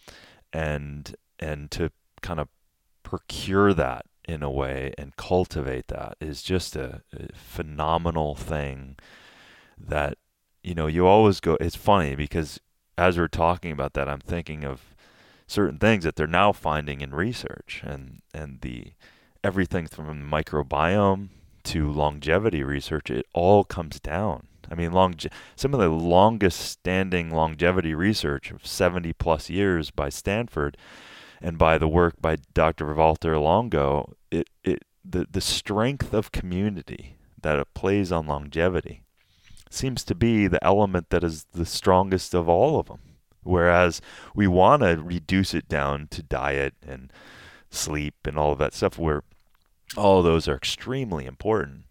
and 0.51 1.15
and 1.39 1.71
to 1.71 1.91
kind 2.21 2.39
of 2.39 2.49
procure 3.03 3.73
that 3.73 4.05
in 4.27 4.43
a 4.43 4.51
way 4.51 4.93
and 4.97 5.15
cultivate 5.15 5.87
that 5.87 6.15
is 6.19 6.43
just 6.43 6.75
a, 6.75 7.01
a 7.13 7.33
phenomenal 7.33 8.35
thing 8.35 8.95
that 9.75 10.17
you 10.63 10.75
know, 10.75 10.87
you 10.87 11.07
always 11.07 11.39
go. 11.39 11.57
It's 11.59 11.75
funny 11.75 12.15
because 12.15 12.59
as 12.97 13.17
we're 13.17 13.27
talking 13.27 13.71
about 13.71 13.93
that, 13.93 14.09
I'm 14.09 14.19
thinking 14.19 14.63
of 14.63 14.95
certain 15.49 15.79
things 15.79 16.03
that 16.03 16.15
they're 16.15 16.27
now 16.27 16.51
finding 16.51 17.01
in 17.01 17.13
research 17.13 17.81
and 17.83 18.21
and 18.33 18.61
the 18.61 18.93
everything 19.43 19.87
from 19.87 20.05
the 20.05 20.13
microbiome 20.13 21.29
to 21.63 21.91
longevity 21.91 22.63
research 22.63 23.09
it 23.09 23.25
all 23.33 23.63
comes 23.63 23.99
down 23.99 24.47
i 24.71 24.75
mean 24.75 24.91
longe- 24.91 25.27
some 25.55 25.73
of 25.73 25.79
the 25.79 25.89
longest 25.89 26.59
standing 26.59 27.31
longevity 27.31 27.95
research 27.95 28.51
of 28.51 28.65
70 28.65 29.11
plus 29.13 29.49
years 29.49 29.89
by 29.89 30.07
stanford 30.07 30.77
and 31.41 31.57
by 31.57 31.79
the 31.79 31.87
work 31.87 32.15
by 32.21 32.37
dr 32.53 32.93
walter 32.93 33.37
longo 33.39 34.13
it, 34.29 34.47
it 34.63 34.83
the, 35.03 35.25
the 35.31 35.41
strength 35.41 36.13
of 36.13 36.31
community 36.31 37.15
that 37.41 37.57
it 37.57 37.73
plays 37.73 38.11
on 38.11 38.27
longevity 38.27 39.01
seems 39.69 40.03
to 40.03 40.15
be 40.15 40.47
the 40.47 40.63
element 40.63 41.09
that 41.09 41.23
is 41.23 41.45
the 41.53 41.65
strongest 41.65 42.33
of 42.33 42.49
all 42.49 42.79
of 42.79 42.87
them 42.87 42.99
Whereas 43.43 44.01
we 44.35 44.47
want 44.47 44.83
to 44.83 45.01
reduce 45.01 45.53
it 45.53 45.67
down 45.67 46.07
to 46.11 46.21
diet 46.21 46.73
and 46.85 47.11
sleep 47.71 48.15
and 48.25 48.37
all 48.37 48.51
of 48.51 48.59
that 48.59 48.73
stuff, 48.73 48.97
where 48.97 49.23
all 49.97 50.21
those 50.21 50.47
are 50.47 50.55
extremely 50.55 51.25
important. 51.25 51.85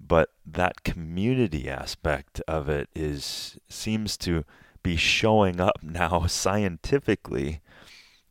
But 0.00 0.30
that 0.44 0.84
community 0.84 1.68
aspect 1.68 2.40
of 2.48 2.68
it 2.68 2.88
is 2.94 3.58
seems 3.68 4.16
to 4.18 4.44
be 4.82 4.96
showing 4.96 5.60
up 5.60 5.78
now 5.82 6.26
scientifically 6.26 7.60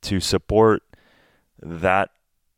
to 0.02 0.20
support 0.20 0.84
that 1.62 2.10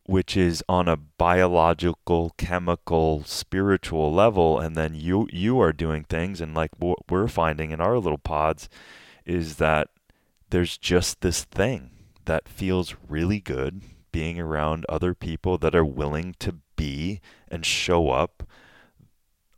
which 0.08 0.38
is 0.38 0.64
on 0.70 0.88
a 0.88 0.96
biological, 0.96 2.34
chemical, 2.38 3.24
spiritual 3.26 4.12
level, 4.12 4.58
and 4.58 4.76
then 4.76 4.96
you 4.96 5.28
you 5.32 5.60
are 5.60 5.74
doing 5.74 6.06
things, 6.06 6.42
and 6.42 6.56
like 6.56 6.72
what 6.80 7.00
we're 7.10 7.28
finding 7.28 7.72
in 7.72 7.82
our 7.82 8.00
little 8.00 8.18
pods, 8.18 8.70
is 9.26 9.58
that 9.58 9.90
there's 10.50 10.78
just 10.78 11.20
this 11.20 11.44
thing 11.44 11.92
that 12.24 12.48
feels 12.48 12.96
really 13.10 13.42
good 13.42 13.82
being 14.14 14.40
around 14.40 14.86
other 14.88 15.14
people 15.14 15.58
that 15.58 15.76
are 15.76 15.86
willing 15.86 16.36
to 16.40 16.56
be 16.78 17.20
and 17.50 17.66
show 17.66 18.10
up 18.10 18.44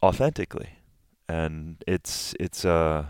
authentically. 0.02 0.80
And 1.28 1.84
it's 1.86 2.34
it's 2.40 2.66
uh 2.66 3.06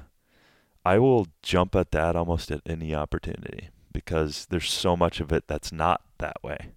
I 0.86 1.00
will 1.00 1.27
jump 1.41 1.74
at 1.75 1.91
that 1.91 2.17
almost 2.17 2.51
at 2.51 2.62
any 2.65 2.93
opportunity 2.93 3.69
because 3.93 4.48
there's 4.50 4.69
so 4.69 4.98
much 4.98 5.22
of 5.22 5.31
it 5.31 5.46
that's 5.48 5.72
not 5.72 6.01
that 6.17 6.43
way 6.43 6.74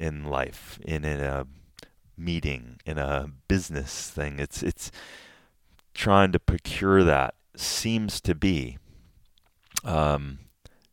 in 0.00 0.24
life, 0.24 0.80
in, 0.84 1.04
in 1.04 1.20
a 1.20 1.46
meeting, 2.16 2.80
in 2.84 2.98
a 2.98 3.30
business 3.46 4.10
thing. 4.10 4.40
It's 4.40 4.62
it's 4.62 4.90
trying 5.94 6.32
to 6.32 6.40
procure 6.40 7.04
that 7.04 7.34
seems 7.54 8.20
to 8.22 8.34
be 8.34 8.78
um, 9.84 10.38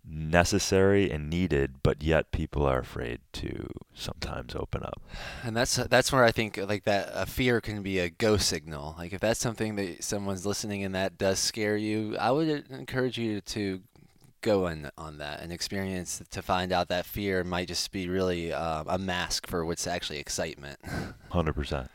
necessary 0.05 1.09
and 1.09 1.29
needed, 1.29 1.83
but 1.83 2.03
yet 2.03 2.31
people 2.31 2.65
are 2.65 2.79
afraid 2.79 3.19
to 3.33 3.67
sometimes 3.93 4.55
open 4.55 4.83
up. 4.83 5.01
And 5.43 5.55
that's 5.55 5.75
that's 5.75 6.11
where 6.11 6.25
I 6.25 6.31
think 6.31 6.57
like 6.57 6.83
that 6.83 7.09
a 7.13 7.25
fear 7.25 7.61
can 7.61 7.81
be 7.81 7.99
a 7.99 8.09
go 8.09 8.37
signal. 8.37 8.95
Like 8.97 9.13
if 9.13 9.21
that's 9.21 9.39
something 9.39 9.75
that 9.77 10.03
someone's 10.03 10.45
listening 10.45 10.83
and 10.83 10.93
that 10.95 11.17
does 11.17 11.39
scare 11.39 11.77
you, 11.77 12.17
I 12.17 12.31
would 12.31 12.65
encourage 12.69 13.17
you 13.17 13.41
to 13.41 13.81
go 14.41 14.67
in 14.67 14.89
on 14.97 15.17
that 15.17 15.41
and 15.41 15.51
experience 15.51 16.21
to 16.29 16.41
find 16.41 16.71
out 16.71 16.87
that 16.89 17.05
fear 17.05 17.43
might 17.43 17.67
just 17.67 17.91
be 17.91 18.07
really 18.07 18.53
uh, 18.53 18.83
a 18.87 18.97
mask 18.97 19.47
for 19.47 19.65
what's 19.65 19.87
actually 19.87 20.19
excitement. 20.19 20.79
Hundred 21.29 21.53
percent. 21.53 21.89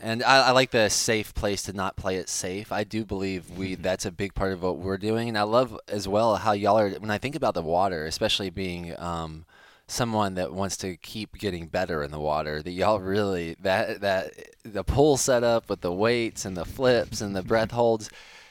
And 0.00 0.22
I, 0.22 0.48
I, 0.48 0.50
like 0.52 0.70
the 0.70 0.88
safe 0.88 1.34
place 1.34 1.62
to 1.64 1.72
not 1.72 1.96
play 1.96 2.16
it 2.16 2.28
safe. 2.28 2.72
I 2.72 2.82
do 2.82 3.04
believe 3.04 3.50
we 3.50 3.72
Mm-hmm. 3.72 3.82
that's 3.82 4.06
a 4.06 4.10
big 4.10 4.34
part 4.34 4.52
of 4.52 4.62
what 4.62 4.78
we're 4.78 4.96
doing, 4.98 5.28
and 5.28 5.36
I 5.38 5.42
love 5.42 5.78
as 5.86 6.08
well 6.08 6.36
how 6.36 6.52
y'all 6.52 6.78
are. 6.78 6.90
When 6.90 7.10
I 7.10 7.18
think 7.18 7.36
about 7.36 7.54
the 7.54 7.62
water, 7.62 8.06
especially 8.06 8.48
being 8.50 8.98
um, 8.98 9.44
someone 9.86 10.34
that 10.34 10.52
wants 10.52 10.78
to 10.78 10.96
keep 10.96 11.38
getting 11.38 11.66
better 11.66 12.02
in 12.02 12.10
the 12.10 12.18
water, 12.18 12.62
that 12.62 12.70
y'all 12.70 13.00
really 13.00 13.54
that 13.60 14.00
that 14.00 14.32
the 14.64 14.82
pool 14.82 15.18
setup 15.18 15.68
with 15.68 15.82
the 15.82 15.92
weights 15.92 16.46
and 16.46 16.56
the 16.56 16.64
flips 16.64 17.20
and 17.20 17.36
the 17.36 17.42
breath 17.42 17.70
holds, 17.70 18.10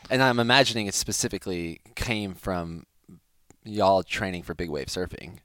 and 0.10 0.21
I'm 0.21 0.39
imagining 0.39 0.86
it 0.86 0.93
specifically 0.93 1.81
came 1.95 2.36
from 2.36 2.86
y'all 3.63 4.03
training 4.03 4.44
for 4.44 4.53
big 4.53 4.70
wave 4.70 4.88
surfing. 4.88 5.39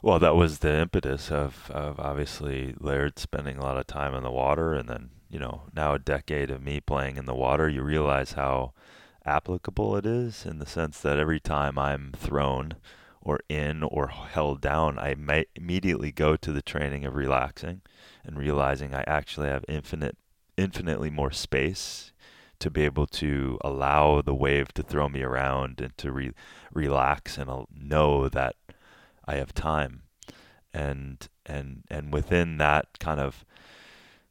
Well, 0.00 0.18
that 0.18 0.34
was 0.34 0.58
the 0.58 0.74
impetus 0.80 1.30
of, 1.30 1.70
of 1.70 2.00
obviously 2.00 2.74
Laird 2.80 3.18
spending 3.18 3.56
a 3.56 3.62
lot 3.62 3.76
of 3.76 3.86
time 3.86 4.14
in 4.14 4.24
the 4.24 4.30
water, 4.32 4.74
and 4.74 4.88
then 4.88 5.10
you 5.30 5.38
know 5.38 5.62
now 5.74 5.94
a 5.94 5.98
decade 5.98 6.50
of 6.50 6.62
me 6.62 6.80
playing 6.80 7.16
in 7.16 7.26
the 7.26 7.34
water. 7.34 7.68
You 7.68 7.82
realize 7.82 8.32
how 8.32 8.72
applicable 9.24 9.96
it 9.96 10.06
is 10.06 10.44
in 10.44 10.58
the 10.58 10.66
sense 10.66 11.00
that 11.00 11.18
every 11.18 11.38
time 11.38 11.78
I'm 11.78 12.12
thrown 12.16 12.74
or 13.20 13.40
in 13.48 13.84
or 13.84 14.08
held 14.08 14.60
down, 14.60 14.98
I 14.98 15.14
may 15.14 15.44
immediately 15.54 16.10
go 16.10 16.36
to 16.36 16.52
the 16.52 16.62
training 16.62 17.04
of 17.04 17.14
relaxing 17.14 17.82
and 18.24 18.36
realizing 18.36 18.94
I 18.94 19.04
actually 19.06 19.48
have 19.48 19.64
infinite, 19.68 20.16
infinitely 20.56 21.10
more 21.10 21.30
space 21.30 22.11
to 22.62 22.70
be 22.70 22.84
able 22.84 23.08
to 23.08 23.58
allow 23.62 24.22
the 24.22 24.34
wave 24.34 24.72
to 24.72 24.84
throw 24.84 25.08
me 25.08 25.20
around 25.20 25.80
and 25.80 25.98
to 25.98 26.12
re- 26.12 26.32
relax 26.72 27.36
and 27.36 27.50
I'll 27.50 27.68
know 27.76 28.28
that 28.28 28.54
I 29.24 29.34
have 29.34 29.52
time, 29.52 30.02
and 30.72 31.28
and 31.44 31.82
and 31.90 32.12
within 32.12 32.58
that 32.58 33.00
kind 33.00 33.18
of 33.18 33.44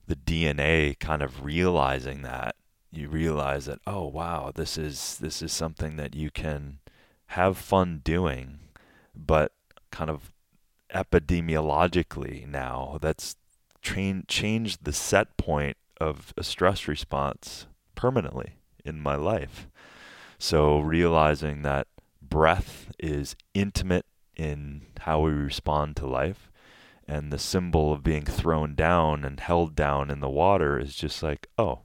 the 0.08 0.16
DNA, 0.16 0.98
kind 0.98 1.22
of 1.22 1.44
realizing 1.44 2.22
that 2.22 2.56
you 2.90 3.10
realize 3.10 3.66
that 3.66 3.80
oh 3.86 4.08
wow, 4.08 4.52
this 4.56 4.78
is 4.78 5.18
this 5.20 5.42
is 5.42 5.52
something 5.52 5.98
that 5.98 6.16
you 6.16 6.32
can 6.32 6.80
have 7.28 7.58
fun 7.58 8.00
doing, 8.02 8.60
but 9.14 9.52
kind 9.92 10.10
of 10.10 10.32
epidemiologically 10.94 12.48
now 12.48 12.98
that's 13.02 13.36
train 13.82 14.24
changed 14.30 14.86
the 14.86 14.94
set 14.94 15.36
point 15.36 15.76
of 16.00 16.34
a 16.38 16.44
stress 16.44 16.88
response 16.88 17.66
permanently 18.02 18.56
in 18.84 19.00
my 19.00 19.16
life. 19.16 19.68
So 20.40 20.80
realizing 20.80 21.62
that 21.62 21.86
breath 22.20 22.92
is 22.98 23.36
intimate 23.54 24.08
in 24.36 24.88
how 25.02 25.20
we 25.20 25.32
respond 25.32 25.96
to 25.98 26.08
life. 26.08 26.50
And 27.08 27.32
the 27.32 27.38
symbol 27.38 27.94
of 27.94 28.02
being 28.02 28.26
thrown 28.26 28.74
down 28.74 29.24
and 29.24 29.40
held 29.40 29.76
down 29.76 30.10
in 30.10 30.20
the 30.20 30.30
water 30.30 30.80
is 30.80 30.96
just 30.96 31.22
like, 31.22 31.46
oh, 31.60 31.82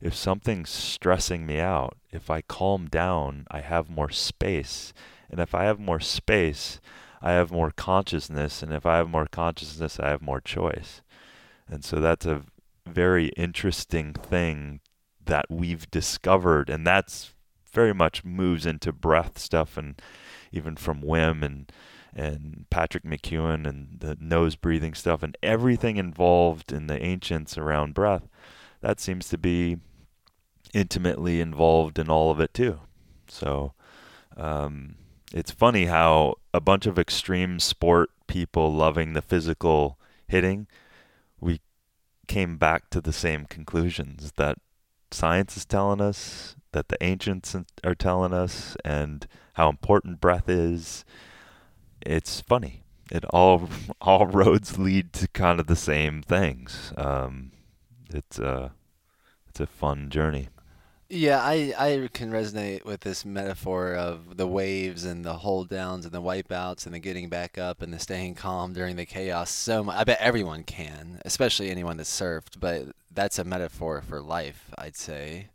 if 0.00 0.14
something's 0.14 0.70
stressing 0.70 1.44
me 1.44 1.58
out, 1.58 1.96
if 2.12 2.30
I 2.30 2.42
calm 2.42 2.86
down, 2.86 3.44
I 3.50 3.60
have 3.60 3.90
more 3.90 4.10
space. 4.10 4.92
And 5.28 5.40
if 5.40 5.56
I 5.56 5.64
have 5.64 5.80
more 5.80 5.98
space, 5.98 6.80
I 7.20 7.32
have 7.32 7.50
more 7.50 7.72
consciousness. 7.72 8.62
And 8.62 8.72
if 8.72 8.86
I 8.86 8.98
have 8.98 9.10
more 9.10 9.26
consciousness, 9.26 9.98
I 9.98 10.10
have 10.10 10.22
more 10.22 10.40
choice. 10.40 11.02
And 11.68 11.84
so 11.84 11.98
that's 11.98 12.26
a 12.26 12.44
very 12.86 13.28
interesting 13.30 14.12
thing 14.12 14.80
that 15.28 15.46
we've 15.48 15.90
discovered. 15.90 16.68
And 16.68 16.86
that's 16.86 17.32
very 17.72 17.94
much 17.94 18.24
moves 18.24 18.66
into 18.66 18.92
breath 18.92 19.38
stuff 19.38 19.76
and 19.76 20.00
even 20.52 20.76
from 20.76 21.02
Wim 21.02 21.42
and 21.42 21.70
and 22.14 22.64
Patrick 22.70 23.04
McKeown 23.04 23.68
and 23.68 24.00
the 24.00 24.16
nose 24.18 24.56
breathing 24.56 24.94
stuff 24.94 25.22
and 25.22 25.36
everything 25.42 25.98
involved 25.98 26.72
in 26.72 26.86
the 26.86 27.00
ancients 27.00 27.56
around 27.56 27.94
breath, 27.94 28.28
that 28.80 28.98
seems 28.98 29.28
to 29.28 29.38
be 29.38 29.76
intimately 30.74 31.40
involved 31.40 31.98
in 31.98 32.10
all 32.10 32.30
of 32.30 32.40
it 32.40 32.52
too. 32.54 32.80
So 33.28 33.74
um, 34.36 34.96
it's 35.32 35.50
funny 35.50 35.84
how 35.84 36.36
a 36.52 36.60
bunch 36.60 36.86
of 36.86 36.98
extreme 36.98 37.60
sport 37.60 38.10
people 38.26 38.72
loving 38.72 39.12
the 39.12 39.22
physical 39.22 39.98
hitting, 40.26 40.66
we 41.40 41.60
came 42.26 42.56
back 42.56 42.90
to 42.90 43.00
the 43.00 43.12
same 43.12 43.44
conclusions 43.44 44.32
that 44.36 44.58
science 45.10 45.56
is 45.56 45.64
telling 45.64 46.00
us, 46.00 46.56
that 46.72 46.88
the 46.88 47.02
ancients 47.02 47.56
are 47.84 47.94
telling 47.94 48.32
us, 48.32 48.76
and 48.84 49.26
how 49.54 49.68
important 49.68 50.20
breath 50.20 50.48
is. 50.48 51.04
It's 52.00 52.40
funny. 52.40 52.82
It 53.10 53.24
all 53.26 53.68
all 54.00 54.26
roads 54.26 54.78
lead 54.78 55.12
to 55.14 55.28
kind 55.28 55.60
of 55.60 55.66
the 55.66 55.76
same 55.76 56.22
things. 56.22 56.92
Um, 56.96 57.52
it's 58.12 58.38
a 58.38 58.72
it's 59.48 59.60
a 59.60 59.66
fun 59.66 60.10
journey. 60.10 60.48
Yeah, 61.10 61.40
I, 61.42 61.72
I 61.78 62.08
can 62.12 62.30
resonate 62.30 62.84
with 62.84 63.00
this 63.00 63.24
metaphor 63.24 63.94
of 63.94 64.36
the 64.36 64.46
waves 64.46 65.04
and 65.04 65.24
the 65.24 65.32
hold 65.34 65.70
downs 65.70 66.04
and 66.04 66.12
the 66.12 66.20
wipeouts 66.20 66.84
and 66.84 66.94
the 66.94 66.98
getting 66.98 67.30
back 67.30 67.56
up 67.56 67.80
and 67.80 67.94
the 67.94 67.98
staying 67.98 68.34
calm 68.34 68.74
during 68.74 68.96
the 68.96 69.06
chaos 69.06 69.50
so 69.50 69.82
much. 69.84 69.96
I 69.96 70.04
bet 70.04 70.18
everyone 70.20 70.64
can, 70.64 71.22
especially 71.24 71.70
anyone 71.70 71.96
that's 71.96 72.10
surfed, 72.10 72.60
but 72.60 72.88
that's 73.10 73.38
a 73.38 73.44
metaphor 73.44 74.02
for 74.06 74.20
life, 74.20 74.70
I'd 74.76 74.96
say. 74.96 75.48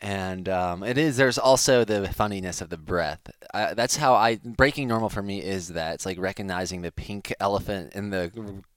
And 0.00 0.48
um, 0.48 0.84
it 0.84 0.96
is. 0.96 1.16
There's 1.16 1.38
also 1.38 1.84
the 1.84 2.06
funniness 2.12 2.60
of 2.60 2.68
the 2.68 2.76
breath. 2.76 3.32
I, 3.52 3.74
that's 3.74 3.96
how 3.96 4.14
I 4.14 4.36
breaking 4.36 4.86
normal 4.86 5.08
for 5.08 5.22
me 5.22 5.42
is 5.42 5.68
that 5.68 5.94
it's 5.94 6.06
like 6.06 6.20
recognizing 6.20 6.82
the 6.82 6.92
pink 6.92 7.34
elephant 7.40 7.94
in 7.94 8.10
the 8.10 8.30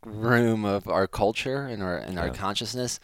room 0.03 0.65
of 0.65 0.87
our 0.87 1.05
culture 1.05 1.67
and 1.67 1.83
our 1.83 1.99
in 1.99 2.17
our 2.17 2.31
consciousness 2.31 2.99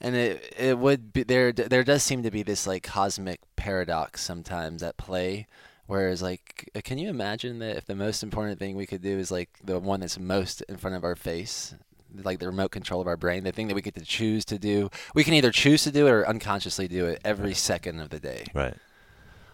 and 0.00 0.16
it 0.16 0.54
it 0.58 0.78
would 0.78 1.12
be 1.12 1.22
there 1.22 1.52
there 1.52 1.84
does 1.84 2.02
seem 2.02 2.22
to 2.22 2.30
be 2.30 2.42
this 2.42 2.66
like 2.66 2.82
cosmic 2.82 3.40
paradox 3.56 4.22
sometimes 4.22 4.82
at 4.82 4.96
play 4.96 5.46
Whereas, 5.90 6.22
like, 6.22 6.70
can 6.84 6.98
you 6.98 7.08
imagine 7.08 7.58
that 7.58 7.76
if 7.76 7.84
the 7.86 7.96
most 7.96 8.22
important 8.22 8.60
thing 8.60 8.76
we 8.76 8.86
could 8.86 9.02
do 9.02 9.18
is 9.18 9.32
like 9.32 9.50
the 9.64 9.80
one 9.80 9.98
that's 9.98 10.20
most 10.20 10.62
in 10.68 10.76
front 10.76 10.94
of 10.94 11.02
our 11.02 11.16
face, 11.16 11.74
like 12.22 12.38
the 12.38 12.46
remote 12.46 12.70
control 12.70 13.00
of 13.00 13.08
our 13.08 13.16
brain, 13.16 13.42
the 13.42 13.50
thing 13.50 13.66
that 13.66 13.74
we 13.74 13.82
get 13.82 13.96
to 13.96 14.04
choose 14.04 14.44
to 14.44 14.56
do, 14.56 14.88
we 15.16 15.24
can 15.24 15.34
either 15.34 15.50
choose 15.50 15.82
to 15.82 15.90
do 15.90 16.06
it 16.06 16.10
or 16.12 16.28
unconsciously 16.28 16.86
do 16.86 17.06
it 17.06 17.20
every 17.24 17.54
second 17.54 17.98
of 17.98 18.10
the 18.10 18.20
day. 18.20 18.44
Right. 18.54 18.76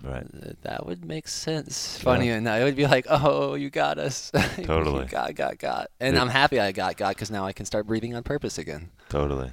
Right. 0.02 0.26
That 0.60 0.84
would 0.84 1.06
make 1.06 1.26
sense. 1.26 1.96
Funny 2.00 2.28
enough, 2.28 2.60
it 2.60 2.64
would 2.64 2.76
be 2.76 2.86
like, 2.86 3.06
"Oh, 3.08 3.54
you 3.54 3.70
got 3.70 3.98
us." 3.98 4.30
Totally. 4.62 5.06
Got, 5.06 5.36
got, 5.36 5.56
got. 5.56 5.90
And 6.00 6.16
Yeah. 6.16 6.20
I'm 6.20 6.28
happy 6.28 6.60
I 6.60 6.70
got, 6.70 6.98
got, 6.98 7.14
because 7.14 7.30
now 7.30 7.46
I 7.46 7.54
can 7.54 7.64
start 7.64 7.86
breathing 7.86 8.14
on 8.14 8.22
purpose 8.22 8.58
again. 8.58 8.90
Totally. 9.08 9.50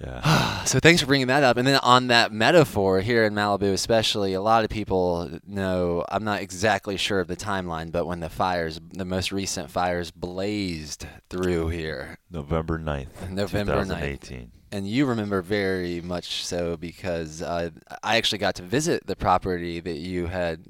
Yeah. 0.00 0.60
So 0.64 0.80
thanks 0.80 1.02
for 1.02 1.06
bringing 1.06 1.26
that 1.26 1.42
up. 1.44 1.58
And 1.58 1.66
then 1.68 1.78
on 1.82 2.06
that 2.06 2.32
metaphor 2.32 3.00
here 3.02 3.24
in 3.24 3.34
Malibu, 3.34 3.70
especially, 3.74 4.32
a 4.32 4.40
lot 4.40 4.64
of 4.64 4.70
people 4.70 5.30
know. 5.46 6.02
I'm 6.08 6.24
not 6.24 6.40
exactly 6.40 6.96
sure 6.96 7.20
of 7.20 7.28
the 7.28 7.36
timeline, 7.36 7.92
but 7.92 8.06
when 8.06 8.20
the 8.20 8.30
fires, 8.30 8.80
the 8.92 9.04
most 9.04 9.30
recent 9.30 9.70
fires, 9.70 10.10
blazed 10.10 11.06
through 11.28 11.68
here, 11.68 12.16
November 12.30 12.78
9th, 12.78 13.30
November 13.30 13.74
9th. 13.74 13.88
2018. 13.88 14.50
and 14.72 14.88
you 14.88 15.04
remember 15.04 15.42
very 15.42 16.00
much 16.00 16.44
so 16.46 16.78
because 16.78 17.42
uh, 17.42 17.68
I 18.02 18.16
actually 18.16 18.38
got 18.38 18.54
to 18.54 18.62
visit 18.62 19.06
the 19.06 19.16
property 19.16 19.80
that 19.80 19.98
you 19.98 20.26
had 20.28 20.64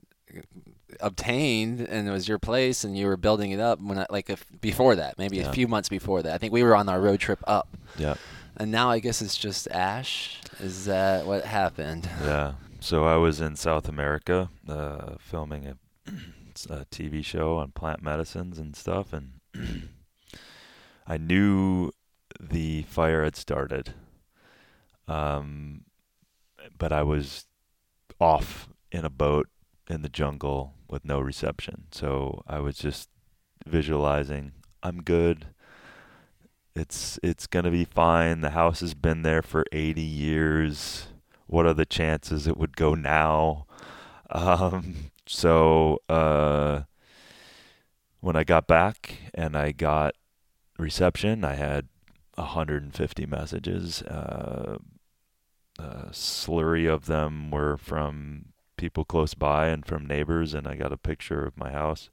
obtained, 1.00 1.80
and 1.80 2.08
it 2.08 2.10
was 2.10 2.28
your 2.28 2.38
place, 2.40 2.82
and 2.84 2.96
you 2.98 3.06
were 3.06 3.16
building 3.16 3.52
it 3.52 3.60
up 3.60 3.80
when 3.80 3.98
I, 3.98 4.06
like 4.10 4.28
a, 4.28 4.36
before 4.60 4.96
that, 4.96 5.18
maybe 5.18 5.36
Yeah. 5.38 5.50
a 5.50 5.52
few 5.52 5.68
months 5.68 5.88
before 5.88 6.22
that. 6.22 6.34
I 6.34 6.38
think 6.38 6.52
we 6.52 6.62
were 6.62 6.74
on 6.76 6.88
our 6.88 7.00
road 7.00 7.20
trip 7.20 7.38
up. 7.46 7.68
Yeah. 7.96 8.14
And 8.56 8.70
now 8.70 8.90
I 8.90 9.00
guess 9.00 9.20
it's 9.20 9.37
just 9.37 9.68
ash. 9.68 10.40
Is 10.61 10.84
that 10.87 11.26
what 11.26 11.44
happened? 11.44 12.08
Yeah. 12.23 12.54
So 12.80 13.04
I 13.04 13.16
was 13.16 13.40
in 13.40 13.56
South 13.56 13.88
America 13.88 14.50
uh, 14.68 15.14
filming 15.18 15.66
a, 15.66 15.76
a 16.70 16.84
TV 16.87 17.25
show 17.25 17.56
on 17.56 17.73
plant 17.73 18.02
medicines 18.02 18.58
and 18.58 18.76
stuff, 18.76 19.12
and 19.12 19.40
I 21.06 21.16
knew 21.16 21.92
the 22.38 22.82
fire 22.82 23.25
had 23.25 23.37
started, 23.37 23.94
um, 25.08 25.84
but 26.78 26.92
I 26.92 27.02
was 27.02 27.46
off 28.20 28.68
in 28.92 29.04
a 29.04 29.11
boat 29.11 29.49
in 29.88 30.02
the 30.02 30.08
jungle 30.08 30.75
with 30.88 31.04
no 31.04 31.20
reception. 31.20 31.84
So 31.90 32.42
I 32.46 32.61
was 32.61 32.76
just 32.76 33.08
visualizing, 33.66 34.52
I'm 34.82 35.02
good. 35.02 35.46
It's 36.76 37.20
it's 37.22 37.46
gonna 37.46 37.70
be 37.70 37.84
fine. 37.84 38.40
The 38.40 38.50
house 38.50 38.80
has 38.80 38.94
been 38.94 39.22
there 39.22 39.42
for 39.42 39.64
80 39.70 40.00
years. 40.02 41.06
What 41.46 41.66
are 41.66 41.74
the 41.74 41.86
chances 41.86 42.46
it 42.46 42.56
would 42.56 42.76
go 42.76 42.94
now? 42.94 43.66
Um, 44.30 45.10
so 45.26 46.00
uh, 46.08 46.84
when 48.20 48.34
I 48.34 48.42
got 48.42 48.66
back 48.66 49.18
and 49.34 49.54
I 49.54 49.70
got 49.70 50.14
reception, 50.78 51.44
I 51.44 51.54
had 51.54 51.88
150 52.34 53.26
messages. 53.26 54.02
Uh, 54.02 54.78
a 55.78 55.84
slurry 56.10 56.92
of 56.92 57.04
them 57.04 57.50
were 57.50 57.76
from 57.76 58.46
people 58.76 59.04
close 59.04 59.34
by 59.34 59.68
and 59.68 59.86
from 59.86 60.06
neighbors, 60.06 60.54
and 60.54 60.66
I 60.66 60.74
got 60.74 60.92
a 60.92 60.96
picture 60.96 61.44
of 61.44 61.56
my 61.56 61.70
house 61.70 62.08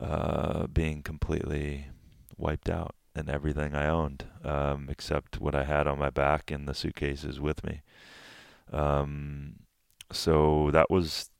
uh, 0.00 0.66
being 0.66 1.02
completely 1.02 1.88
wiped 2.36 2.70
out 2.70 2.96
and 3.14 3.28
everything 3.28 3.74
I 3.74 3.88
owned, 3.88 4.24
um, 4.44 4.88
except 4.90 5.40
what 5.40 5.54
I 5.54 5.64
had 5.64 5.86
on 5.86 5.98
my 5.98 6.10
back 6.10 6.50
and 6.50 6.66
the 6.66 6.74
suitcases 6.74 7.40
with 7.40 7.64
me. 7.64 7.82
Um, 8.72 9.56
so 10.10 10.70
that 10.72 10.90
was 10.90 11.30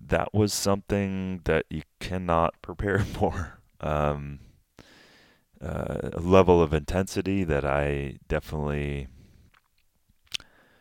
that 0.00 0.34
was 0.34 0.52
something 0.52 1.40
that 1.44 1.66
you 1.70 1.82
cannot 2.00 2.54
prepare 2.62 3.00
for. 3.00 3.58
Um, 3.80 4.40
uh, 5.62 6.10
a 6.14 6.20
level 6.20 6.60
of 6.60 6.74
intensity 6.74 7.44
that 7.44 7.64
I 7.64 8.16
definitely 8.28 9.06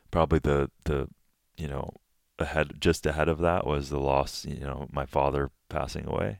probably 0.09 0.39
the 0.39 0.71
the 0.85 1.07
you 1.55 1.67
know 1.67 1.93
ahead 2.39 2.73
just 2.79 3.05
ahead 3.05 3.29
of 3.29 3.37
that 3.39 3.65
was 3.67 3.89
the 3.89 3.99
loss 3.99 4.45
you 4.45 4.61
know 4.61 4.87
my 4.91 5.05
father 5.05 5.51
passing 5.69 6.07
away 6.07 6.39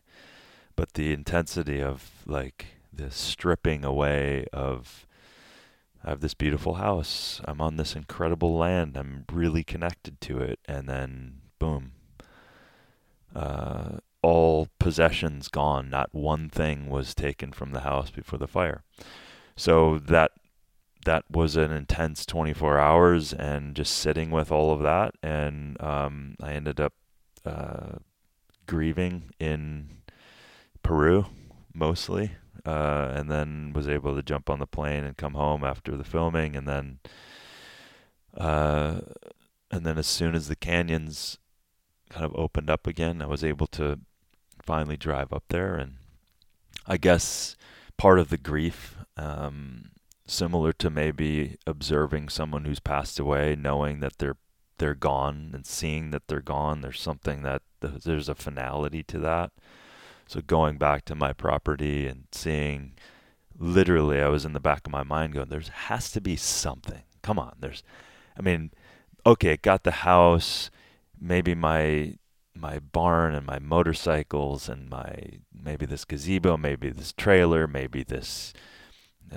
but 0.75 0.93
the 0.93 1.13
intensity 1.13 1.81
of 1.81 2.09
like 2.25 2.65
the 2.93 3.11
stripping 3.11 3.83
away 3.85 4.45
of 4.51 5.05
I 6.03 6.09
have 6.09 6.21
this 6.21 6.33
beautiful 6.33 6.75
house. 6.75 7.41
I'm 7.45 7.61
on 7.61 7.77
this 7.77 7.95
incredible 7.95 8.57
land. 8.57 8.97
I'm 8.97 9.25
really 9.31 9.63
connected 9.63 10.19
to 10.21 10.39
it. 10.39 10.59
And 10.67 10.89
then 10.89 11.41
boom. 11.59 11.91
Uh, 13.35 13.97
all 14.23 14.67
possessions 14.79 15.47
gone. 15.47 15.89
Not 15.89 16.09
one 16.11 16.49
thing 16.49 16.89
was 16.89 17.13
taken 17.13 17.51
from 17.51 17.71
the 17.71 17.81
house 17.81 18.09
before 18.09 18.39
the 18.39 18.47
fire. 18.47 18.83
So 19.55 19.99
that 19.99 20.31
that 21.05 21.25
was 21.31 21.55
an 21.55 21.71
intense 21.71 22.27
24 22.27 22.77
hours 22.77 23.33
and 23.33 23.75
just 23.75 23.93
sitting 23.93 24.29
with 24.29 24.51
all 24.51 24.71
of 24.71 24.81
that. 24.81 25.13
And 25.21 25.81
um, 25.81 26.35
i 26.41 26.53
ended 26.53 26.79
up 26.79 26.93
uh, 27.45 27.97
grieving 28.67 29.31
in 29.39 29.89
peru 30.83 31.25
mostly 31.73 32.31
uh, 32.65 33.11
and 33.13 33.29
then 33.29 33.71
was 33.73 33.87
able 33.87 34.15
to 34.15 34.23
jump 34.23 34.49
on 34.49 34.59
the 34.59 34.67
plane 34.67 35.03
and 35.03 35.17
come 35.17 35.33
home 35.33 35.63
after 35.63 35.95
the 35.95 36.03
filming 36.03 36.55
and 36.55 36.67
then 36.67 36.99
uh, 38.37 39.01
and 39.69 39.85
then 39.85 39.97
as 39.97 40.07
soon 40.07 40.35
as 40.35 40.47
the 40.47 40.55
canyons 40.55 41.37
kind 42.09 42.25
of 42.25 42.35
opened 42.35 42.69
up 42.69 42.87
again 42.87 43.21
i 43.21 43.25
was 43.25 43.43
able 43.43 43.67
to 43.67 43.99
finally 44.61 44.97
drive 44.97 45.31
up 45.31 45.43
there 45.49 45.75
and 45.75 45.95
i 46.87 46.97
guess 46.97 47.55
part 47.97 48.19
of 48.19 48.29
the 48.29 48.37
grief 48.37 48.97
um, 49.17 49.91
similar 50.31 50.71
to 50.73 50.89
maybe 50.89 51.57
observing 51.67 52.29
someone 52.29 52.65
who's 52.65 52.79
passed 52.79 53.19
away, 53.19 53.55
knowing 53.55 53.99
that 53.99 54.17
they're 54.17 54.37
they're 54.77 54.95
gone 54.95 55.51
and 55.53 55.65
seeing 55.65 56.09
that 56.09 56.27
they're 56.27 56.41
gone. 56.41 56.81
There's 56.81 56.99
something 56.99 57.43
that 57.43 57.61
there's 57.81 58.29
a 58.29 58.35
finality 58.35 59.03
to 59.03 59.19
that. 59.19 59.51
So 60.31 60.39
going 60.39 60.77
back 60.77 61.03
to 61.05 61.13
my 61.13 61.33
property 61.33 62.07
and 62.07 62.23
seeing, 62.31 62.93
literally, 63.59 64.21
I 64.21 64.29
was 64.29 64.45
in 64.45 64.53
the 64.53 64.61
back 64.61 64.85
of 64.85 64.91
my 64.93 65.03
mind 65.03 65.33
going, 65.33 65.49
"There 65.49 65.59
has 65.59 66.09
to 66.11 66.21
be 66.21 66.37
something. 66.37 67.03
Come 67.21 67.37
on, 67.37 67.57
there's, 67.59 67.83
I 68.39 68.41
mean, 68.41 68.71
okay, 69.25 69.57
got 69.57 69.83
the 69.83 69.91
house, 70.07 70.71
maybe 71.19 71.53
my 71.53 72.15
my 72.55 72.79
barn 72.79 73.35
and 73.35 73.45
my 73.45 73.59
motorcycles 73.59 74.69
and 74.69 74.89
my 74.89 75.39
maybe 75.53 75.85
this 75.85 76.05
gazebo, 76.05 76.55
maybe 76.55 76.91
this 76.91 77.11
trailer, 77.11 77.67
maybe 77.67 78.01
this." 78.01 78.53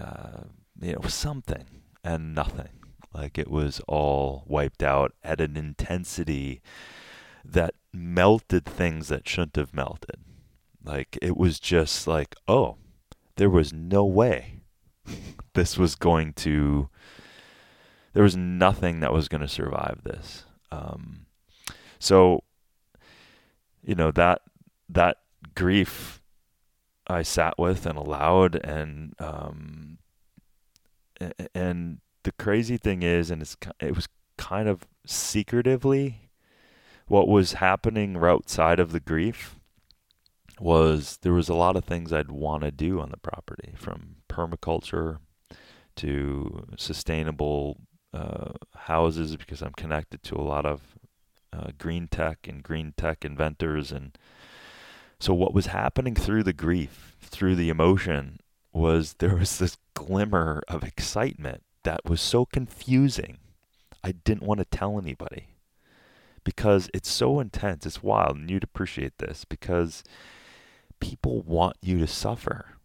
Uh, 0.00 0.44
you 0.80 0.92
know, 0.92 1.08
something 1.08 1.82
and 2.04 2.36
nothing. 2.36 2.84
Like 3.12 3.36
it 3.36 3.50
was 3.50 3.80
all 3.88 4.44
wiped 4.46 4.84
out 4.84 5.10
at 5.24 5.40
an 5.40 5.56
intensity 5.56 6.62
that 7.44 7.74
melted 7.92 8.64
things 8.64 9.08
that 9.08 9.28
shouldn't 9.28 9.56
have 9.56 9.74
melted. 9.74 10.20
Like 10.84 11.18
it 11.22 11.36
was 11.36 11.58
just 11.58 12.06
like, 12.06 12.34
oh, 12.46 12.76
there 13.36 13.50
was 13.50 13.72
no 13.72 14.04
way 14.04 14.60
this 15.54 15.78
was 15.78 15.94
going 15.94 16.32
to, 16.34 16.88
there 18.12 18.22
was 18.22 18.36
nothing 18.36 19.00
that 19.00 19.12
was 19.12 19.28
going 19.28 19.40
to 19.40 19.48
survive 19.48 20.00
this. 20.04 20.44
Um, 20.70 21.26
so, 21.98 22.44
you 23.82 23.94
know, 23.94 24.10
that, 24.12 24.42
that 24.88 25.18
grief 25.54 26.22
I 27.06 27.22
sat 27.22 27.58
with 27.58 27.86
and 27.86 27.98
allowed 27.98 28.56
and, 28.56 29.14
um, 29.18 29.98
and 31.54 31.98
the 32.24 32.32
crazy 32.32 32.76
thing 32.76 33.02
is, 33.02 33.30
and 33.30 33.40
it's 33.40 33.56
it 33.80 33.94
was 33.94 34.08
kind 34.36 34.68
of 34.68 34.86
secretively, 35.06 36.30
what 37.06 37.28
was 37.28 37.54
happening 37.54 38.16
outside 38.16 38.80
of 38.80 38.92
the 38.92 39.00
grief 39.00 39.56
was 40.60 41.18
there 41.22 41.32
was 41.32 41.48
a 41.48 41.54
lot 41.54 41.76
of 41.76 41.84
things 41.84 42.12
I'd 42.12 42.30
want 42.30 42.62
to 42.62 42.70
do 42.70 43.00
on 43.00 43.10
the 43.10 43.16
property, 43.16 43.74
from 43.76 44.16
permaculture 44.28 45.18
to 45.96 46.66
sustainable 46.76 47.80
uh, 48.12 48.52
houses, 48.74 49.36
because 49.36 49.62
I'm 49.62 49.72
connected 49.72 50.22
to 50.24 50.36
a 50.36 50.42
lot 50.42 50.66
of 50.66 50.80
uh, 51.52 51.70
green 51.78 52.08
tech 52.08 52.46
and 52.48 52.62
green 52.62 52.94
tech 52.96 53.24
inventors, 53.24 53.92
and 53.92 54.16
so 55.20 55.32
what 55.32 55.54
was 55.54 55.66
happening 55.66 56.14
through 56.14 56.42
the 56.42 56.52
grief, 56.52 57.16
through 57.20 57.56
the 57.56 57.70
emotion, 57.70 58.40
was 58.72 59.14
there 59.14 59.36
was 59.36 59.58
this 59.58 59.78
glimmer 59.94 60.62
of 60.68 60.82
excitement 60.82 61.62
that 61.84 62.04
was 62.04 62.20
so 62.20 62.44
confusing. 62.44 63.38
I 64.02 64.12
didn't 64.12 64.42
want 64.42 64.58
to 64.58 64.64
tell 64.64 64.98
anybody 64.98 65.48
because 66.42 66.90
it's 66.92 67.10
so 67.10 67.40
intense. 67.40 67.86
It's 67.86 68.02
wild, 68.02 68.36
and 68.36 68.50
you'd 68.50 68.64
appreciate 68.64 69.18
this 69.18 69.44
because 69.44 70.02
people 71.00 71.42
want 71.42 71.76
you 71.80 71.98
to 71.98 72.06
suffer. 72.06 72.78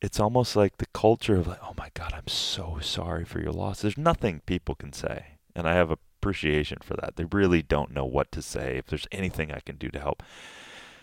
It's 0.00 0.20
almost 0.20 0.54
like 0.54 0.78
the 0.78 0.86
culture 0.86 1.36
of 1.36 1.46
like, 1.46 1.60
oh 1.62 1.74
my 1.76 1.90
God, 1.94 2.12
I'm 2.14 2.28
so 2.28 2.78
sorry 2.80 3.24
for 3.24 3.40
your 3.40 3.52
loss. 3.52 3.80
There's 3.80 3.98
nothing 3.98 4.42
people 4.46 4.74
can 4.74 4.92
say. 4.92 5.38
And 5.56 5.68
I 5.68 5.74
have 5.74 5.90
appreciation 5.90 6.78
for 6.82 6.94
that. 6.94 7.16
They 7.16 7.24
really 7.24 7.62
don't 7.62 7.92
know 7.92 8.04
what 8.04 8.30
to 8.32 8.42
say. 8.42 8.76
If 8.76 8.86
there's 8.86 9.08
anything 9.10 9.50
I 9.50 9.60
can 9.60 9.76
do 9.76 9.88
to 9.88 9.98
help, 9.98 10.22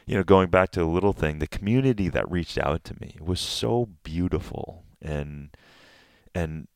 you 0.05 0.15
know, 0.15 0.23
going 0.23 0.49
back 0.49 0.71
to 0.71 0.79
the 0.79 0.85
little 0.85 1.13
thing, 1.13 1.39
the 1.39 1.47
community 1.47 2.09
that 2.09 2.29
reached 2.29 2.57
out 2.57 2.83
to 2.85 2.95
me 3.01 3.17
was 3.19 3.39
so 3.39 3.89
beautiful 4.03 4.83
and 5.01 5.49
and 6.33 6.67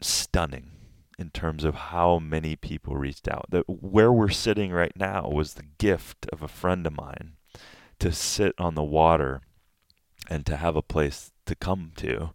stunning 0.00 0.70
in 1.18 1.30
terms 1.30 1.64
of 1.64 1.74
how 1.74 2.18
many 2.18 2.54
people 2.54 2.96
reached 2.96 3.28
out. 3.28 3.46
That 3.50 3.64
where 3.68 4.12
we're 4.12 4.28
sitting 4.28 4.72
right 4.72 4.92
now 4.94 5.28
was 5.28 5.54
the 5.54 5.64
gift 5.78 6.26
of 6.32 6.42
a 6.42 6.48
friend 6.48 6.86
of 6.86 6.96
mine 6.96 7.32
to 8.00 8.12
sit 8.12 8.54
on 8.58 8.74
the 8.74 8.82
water 8.82 9.40
and 10.28 10.44
to 10.46 10.56
have 10.56 10.76
a 10.76 10.82
place 10.82 11.32
to 11.46 11.54
come 11.54 11.92
to 11.96 12.30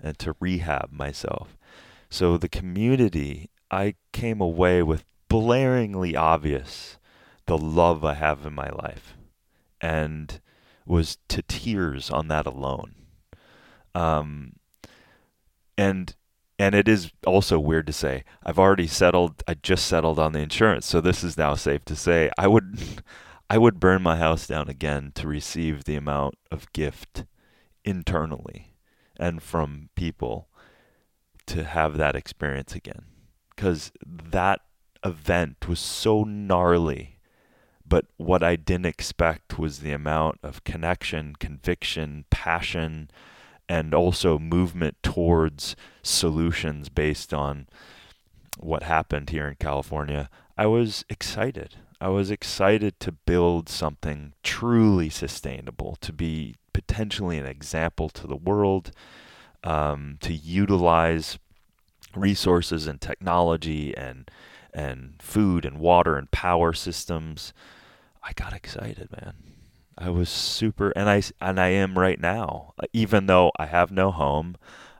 and 0.00 0.18
to 0.18 0.36
rehab 0.40 0.90
myself. 0.92 1.56
So 2.10 2.36
the 2.36 2.48
community, 2.48 3.50
I 3.70 3.94
came 4.12 4.40
away 4.40 4.82
with 4.82 5.04
blaringly 5.28 6.16
obvious 6.16 6.98
the 7.46 7.58
love 7.58 8.04
I 8.04 8.14
have 8.14 8.44
in 8.44 8.54
my 8.54 8.68
life 8.68 9.16
and 9.80 10.40
was 10.84 11.18
to 11.28 11.42
tears 11.42 12.10
on 12.10 12.28
that 12.28 12.46
alone. 12.46 12.94
Um, 13.94 14.54
and 15.76 16.14
and 16.58 16.74
it 16.74 16.88
is 16.88 17.10
also 17.26 17.58
weird 17.58 17.86
to 17.86 17.92
say 17.92 18.24
I've 18.42 18.58
already 18.58 18.86
settled 18.86 19.42
I 19.46 19.54
just 19.54 19.86
settled 19.86 20.18
on 20.18 20.32
the 20.32 20.40
insurance 20.40 20.86
so 20.86 21.00
this 21.00 21.22
is 21.22 21.36
now 21.36 21.54
safe 21.54 21.84
to 21.86 21.96
say 21.96 22.30
I 22.38 22.46
would 22.46 22.78
I 23.48 23.58
would 23.58 23.80
burn 23.80 24.02
my 24.02 24.16
house 24.16 24.46
down 24.46 24.68
again 24.68 25.12
to 25.16 25.28
receive 25.28 25.84
the 25.84 25.96
amount 25.96 26.36
of 26.50 26.72
gift 26.72 27.24
internally 27.84 28.74
and 29.18 29.42
from 29.42 29.90
people 29.94 30.48
to 31.46 31.64
have 31.64 31.96
that 31.96 32.16
experience 32.16 32.74
again 32.74 33.04
cuz 33.56 33.92
that 34.04 34.60
event 35.04 35.68
was 35.68 35.78
so 35.78 36.24
gnarly 36.24 37.16
but 37.88 38.06
what 38.16 38.42
I 38.42 38.56
didn't 38.56 38.86
expect 38.86 39.58
was 39.58 39.78
the 39.78 39.92
amount 39.92 40.38
of 40.42 40.64
connection, 40.64 41.36
conviction, 41.36 42.24
passion, 42.30 43.10
and 43.68 43.94
also 43.94 44.38
movement 44.38 44.96
towards 45.02 45.76
solutions 46.02 46.88
based 46.88 47.32
on 47.32 47.68
what 48.58 48.82
happened 48.82 49.30
here 49.30 49.46
in 49.46 49.56
California, 49.56 50.28
I 50.56 50.66
was 50.66 51.04
excited. 51.08 51.76
I 52.00 52.08
was 52.08 52.30
excited 52.30 53.00
to 53.00 53.12
build 53.12 53.68
something 53.68 54.34
truly 54.42 55.08
sustainable, 55.08 55.96
to 56.02 56.12
be 56.12 56.56
potentially 56.72 57.38
an 57.38 57.46
example 57.46 58.10
to 58.10 58.26
the 58.26 58.36
world, 58.36 58.90
um, 59.64 60.18
to 60.20 60.34
utilize 60.34 61.38
resources 62.14 62.86
and 62.86 63.00
technology 63.00 63.96
and 63.96 64.30
and 64.74 65.14
food 65.20 65.64
and 65.64 65.78
water 65.78 66.16
and 66.16 66.30
power 66.30 66.74
systems. 66.74 67.54
I 68.22 68.32
got 68.34 68.52
excited, 68.52 69.08
man. 69.10 69.34
I 69.96 70.10
was 70.10 70.28
super, 70.28 70.90
and 70.90 71.08
I 71.08 71.22
and 71.40 71.58
I 71.58 71.68
am 71.68 71.98
right 71.98 72.20
now. 72.20 72.74
Even 72.92 73.26
though 73.26 73.52
I 73.58 73.66
have 73.66 73.90
no 73.90 74.10
home, 74.10 74.56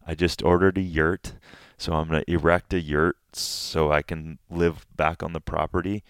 I 0.07 0.15
just 0.15 0.43
ordered 0.43 0.79
a 0.79 0.83
yurt, 0.83 1.35
so 1.77 1.93
I'm 1.93 2.09
gonna 2.09 2.25
erect 2.27 2.73
a 2.73 2.81
yurt 2.81 3.19
so 3.35 3.93
I 3.93 4.01
can 4.01 4.39
live 4.49 4.87
back 4.97 5.23
on 5.23 5.35
the 5.35 5.41
property 5.41 6.03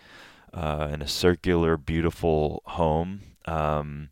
uh, 0.57 0.88
in 0.90 1.03
a 1.03 1.07
circular, 1.07 1.77
beautiful 1.77 2.62
home 2.64 3.21
um, 3.45 4.09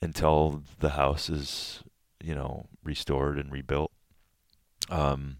until 0.00 0.62
the 0.78 0.90
house 0.90 1.28
is, 1.28 1.82
you 2.22 2.34
know, 2.34 2.66
restored 2.84 3.36
and 3.36 3.50
rebuilt. 3.50 3.90
Um, 4.88 5.38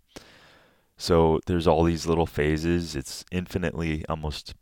so 0.96 1.38
there's 1.46 1.68
all 1.68 1.84
these 1.84 2.06
little 2.06 2.26
phases. 2.26 2.96
It's 2.96 3.24
infinitely 3.30 4.04
almost 4.08 4.54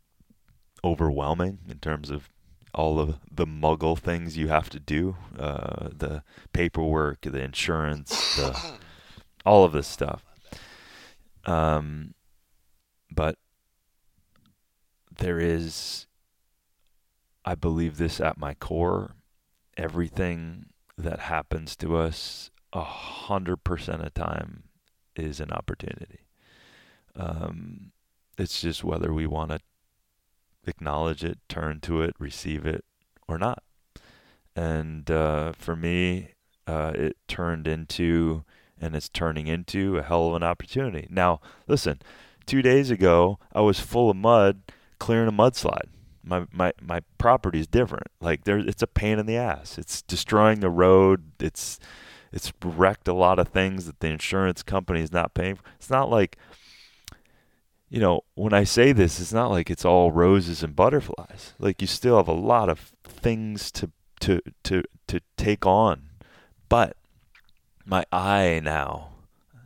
overwhelming 0.83 1.59
in 1.67 1.79
terms 1.79 2.11
of 2.11 2.29
all 2.75 2.99
of 2.99 3.17
the 3.31 3.47
muggle 3.47 3.97
things 3.97 4.37
you 4.37 4.49
have 4.49 4.69
to 4.69 4.79
do, 4.79 5.15
uh, 5.39 5.89
the 5.97 6.21
paperwork, 6.53 7.21
the 7.21 7.41
insurance, 7.41 8.35
the, 8.35 8.77
all 9.45 9.63
of 9.63 9.71
this 9.71 9.87
stuff. 9.87 10.23
Um, 11.45 12.13
but 13.09 13.37
there 15.17 15.39
is, 15.39 16.07
I 17.43 17.55
believe 17.55 17.97
this 17.97 18.19
at 18.19 18.37
my 18.37 18.53
core, 18.53 19.15
everything 19.77 20.67
that 20.97 21.19
happens 21.19 21.75
to 21.77 21.97
us 21.97 22.51
a 22.73 22.83
hundred 22.83 23.63
percent 23.63 24.01
of 24.01 24.13
time 24.13 24.63
is 25.15 25.39
an 25.39 25.51
opportunity. 25.51 26.19
Um, 27.15 27.91
it's 28.37 28.61
just 28.61 28.83
whether 28.83 29.13
we 29.13 29.27
want 29.27 29.51
to 29.51 29.59
acknowledge 30.67 31.23
it, 31.23 31.39
turn 31.47 31.79
to 31.81 32.01
it, 32.01 32.15
receive 32.19 32.65
it, 32.65 32.83
or 33.27 33.37
not. 33.37 33.63
And 34.55 35.09
uh, 35.09 35.53
for 35.53 35.75
me, 35.75 36.29
uh, 36.67 36.91
it 36.95 37.17
turned 37.27 37.67
into 37.67 38.43
and 38.79 38.95
it's 38.95 39.09
turning 39.09 39.47
into 39.47 39.97
a 39.97 40.03
hell 40.03 40.27
of 40.27 40.35
an 40.35 40.43
opportunity. 40.43 41.07
Now, 41.09 41.39
listen, 41.65 42.01
two 42.45 42.61
days 42.61 42.91
ago, 42.91 43.39
I 43.53 43.61
was 43.61 43.79
full 43.79 44.09
of 44.09 44.17
mud 44.17 44.63
clearing 44.99 45.29
a 45.29 45.31
mudslide. 45.31 45.89
My, 46.23 46.45
my, 46.51 46.73
my 46.81 47.01
property 47.17 47.59
is 47.59 47.67
different. 47.67 48.07
Like 48.19 48.45
there, 48.45 48.57
it's 48.57 48.81
a 48.81 48.87
pain 48.87 49.19
in 49.19 49.25
the 49.25 49.37
ass. 49.37 49.77
It's 49.77 50.01
destroying 50.01 50.59
the 50.59 50.69
road. 50.69 51.31
It's, 51.39 51.79
it's 52.31 52.51
wrecked 52.63 53.07
a 53.07 53.13
lot 53.13 53.37
of 53.37 53.49
things 53.49 53.85
that 53.85 53.99
the 53.99 54.07
insurance 54.07 54.63
company 54.63 55.01
is 55.01 55.11
not 55.11 55.33
paying 55.33 55.55
for. 55.55 55.63
It's 55.77 55.89
not 55.89 56.09
like 56.09 56.37
you 57.89 57.99
know, 57.99 58.25
when 58.33 58.53
I 58.53 58.63
say 58.63 58.91
this, 58.91 59.19
it's 59.19 59.31
not 59.31 59.51
like 59.51 59.69
it's 59.69 59.85
all 59.85 60.11
roses 60.11 60.63
and 60.63 60.75
butterflies. 60.75 61.53
Like 61.59 61.81
you 61.81 61.87
still 61.87 62.17
have 62.17 62.27
a 62.27 62.33
lot 62.33 62.67
of 62.67 62.91
things 63.03 63.71
to 63.71 63.91
to 64.21 64.41
to 64.63 64.83
to 65.07 65.21
take 65.37 65.65
on. 65.65 66.09
But 66.67 66.97
my 67.85 68.05
eye 68.11 68.59
now, 68.63 69.11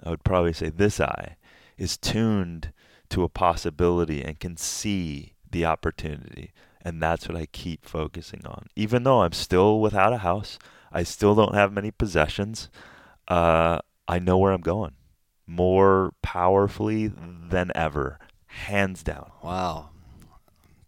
I 0.04 0.10
would 0.10 0.24
probably 0.24 0.54
say 0.54 0.70
this 0.70 1.00
eye 1.00 1.38
is 1.78 1.98
tuned 1.98 2.72
to 3.10 3.24
a 3.24 3.30
possibility 3.30 4.24
and 4.24 4.40
can 4.40 4.58
see 4.58 5.34
the 5.50 5.66
opportunity. 5.66 6.52
And 6.82 7.02
that's 7.02 7.28
what 7.28 7.38
I 7.38 7.46
keep 7.48 7.86
focusing 7.86 8.46
on. 8.46 8.68
Even 8.76 9.04
though 9.04 9.22
I'm 9.22 9.34
still 9.34 9.80
without 9.80 10.14
a 10.14 10.20
house, 10.20 10.58
I 10.92 11.04
still 11.04 11.36
don't 11.36 11.56
have 11.56 11.74
many 11.74 11.92
possessions. 11.92 12.70
Uh, 13.28 13.80
I 14.08 14.20
know 14.20 14.38
where 14.38 14.54
I'm 14.54 14.62
going 14.62 14.94
more 15.50 16.14
powerfully 16.22 17.08
than 17.08 17.72
ever, 17.74 18.20
hands 18.46 19.02
down. 19.02 19.32
Wow. 19.44 19.90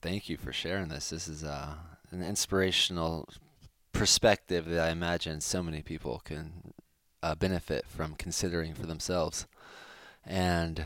Thank 0.02 0.30
you 0.30 0.38
for 0.38 0.54
sharing 0.54 0.90
this. 0.90 1.10
This 1.10 1.28
is 1.28 1.44
uh, 1.44 1.74
an 2.12 2.24
inspirational 2.24 3.28
perspective 3.92 4.66
that 4.66 4.88
I 4.88 4.92
imagine 4.92 5.42
so 5.42 5.64
many 5.64 5.82
people 5.82 6.22
can 6.24 6.74
uh, 7.24 7.36
benefit 7.36 7.86
from 7.88 8.14
considering 8.16 8.74
for 8.74 8.86
themselves. 8.86 9.48
And 10.24 10.86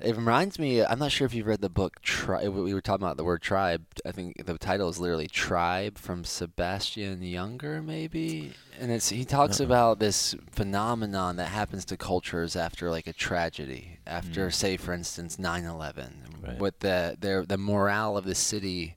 it 0.00 0.14
reminds 0.14 0.60
me. 0.60 0.84
I'm 0.84 1.00
not 1.00 1.10
sure 1.10 1.26
if 1.26 1.34
you've 1.34 1.46
read 1.46 1.60
the 1.60 1.68
book. 1.68 2.00
Tri- 2.02 2.46
we 2.46 2.72
were 2.72 2.80
talking 2.80 3.04
about 3.04 3.16
the 3.16 3.24
word 3.24 3.42
tribe. 3.42 3.84
I 4.06 4.12
think 4.12 4.46
the 4.46 4.56
title 4.56 4.88
is 4.88 5.00
literally 5.00 5.26
"Tribe" 5.26 5.98
from 5.98 6.22
Sebastian 6.22 7.20
Junger, 7.20 7.84
maybe. 7.84 8.52
And 8.78 8.92
it's 8.92 9.08
he 9.08 9.24
talks 9.24 9.60
uh 9.60 9.64
about 9.64 9.98
this 9.98 10.36
phenomenon 10.52 11.36
that 11.36 11.48
happens 11.48 11.84
to 11.86 11.96
cultures 11.96 12.54
after 12.54 12.90
like 12.90 13.08
a 13.08 13.12
tragedy, 13.12 13.98
after 14.06 14.48
mm. 14.48 14.54
say, 14.54 14.76
for 14.76 14.92
instance, 14.92 15.36
9/11. 15.36 16.12
Right. 16.42 16.58
What 16.58 16.78
the 16.78 17.16
their 17.18 17.44
the 17.44 17.58
morale 17.58 18.16
of 18.16 18.24
the 18.24 18.36
city. 18.36 18.96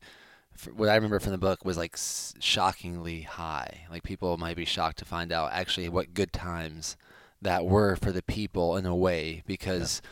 What 0.75 0.89
I 0.89 0.93
remember 0.93 1.19
from 1.19 1.31
the 1.31 1.39
book 1.39 1.65
was 1.65 1.77
like 1.77 1.97
shockingly 2.39 3.21
high. 3.21 3.87
Like 3.89 4.03
people 4.03 4.37
might 4.37 4.55
be 4.55 4.65
shocked 4.65 4.99
to 4.99 5.05
find 5.05 5.31
out 5.31 5.51
actually 5.51 5.89
what 5.89 6.13
good 6.13 6.31
times 6.31 6.95
that 7.41 7.65
were 7.65 7.95
for 7.95 8.11
the 8.11 8.21
people 8.21 8.77
in 8.77 8.85
a 8.85 8.95
way 8.95 9.41
because. 9.47 10.01
Yeah 10.03 10.09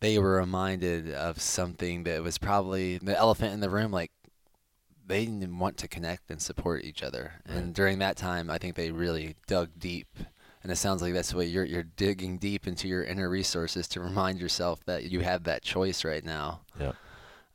they 0.00 0.18
were 0.18 0.36
reminded 0.36 1.12
of 1.12 1.40
something 1.40 2.04
that 2.04 2.22
was 2.22 2.38
probably 2.38 2.98
the 2.98 3.16
elephant 3.16 3.52
in 3.52 3.60
the 3.60 3.70
room. 3.70 3.90
Like 3.90 4.12
they 5.06 5.24
didn't 5.24 5.58
want 5.58 5.76
to 5.78 5.88
connect 5.88 6.30
and 6.30 6.40
support 6.40 6.84
each 6.84 7.02
other. 7.02 7.32
Right. 7.48 7.56
And 7.56 7.74
during 7.74 7.98
that 7.98 8.16
time, 8.16 8.50
I 8.50 8.58
think 8.58 8.76
they 8.76 8.90
really 8.90 9.36
dug 9.46 9.70
deep. 9.78 10.08
And 10.62 10.72
it 10.72 10.76
sounds 10.76 11.02
like 11.02 11.14
that's 11.14 11.32
what 11.32 11.48
you're 11.48 11.64
you're 11.64 11.82
digging 11.84 12.38
deep 12.38 12.66
into 12.66 12.88
your 12.88 13.04
inner 13.04 13.28
resources 13.28 13.88
to 13.88 14.00
remind 14.00 14.40
yourself 14.40 14.84
that 14.86 15.04
you 15.04 15.20
have 15.20 15.44
that 15.44 15.62
choice 15.62 16.04
right 16.04 16.24
now. 16.24 16.60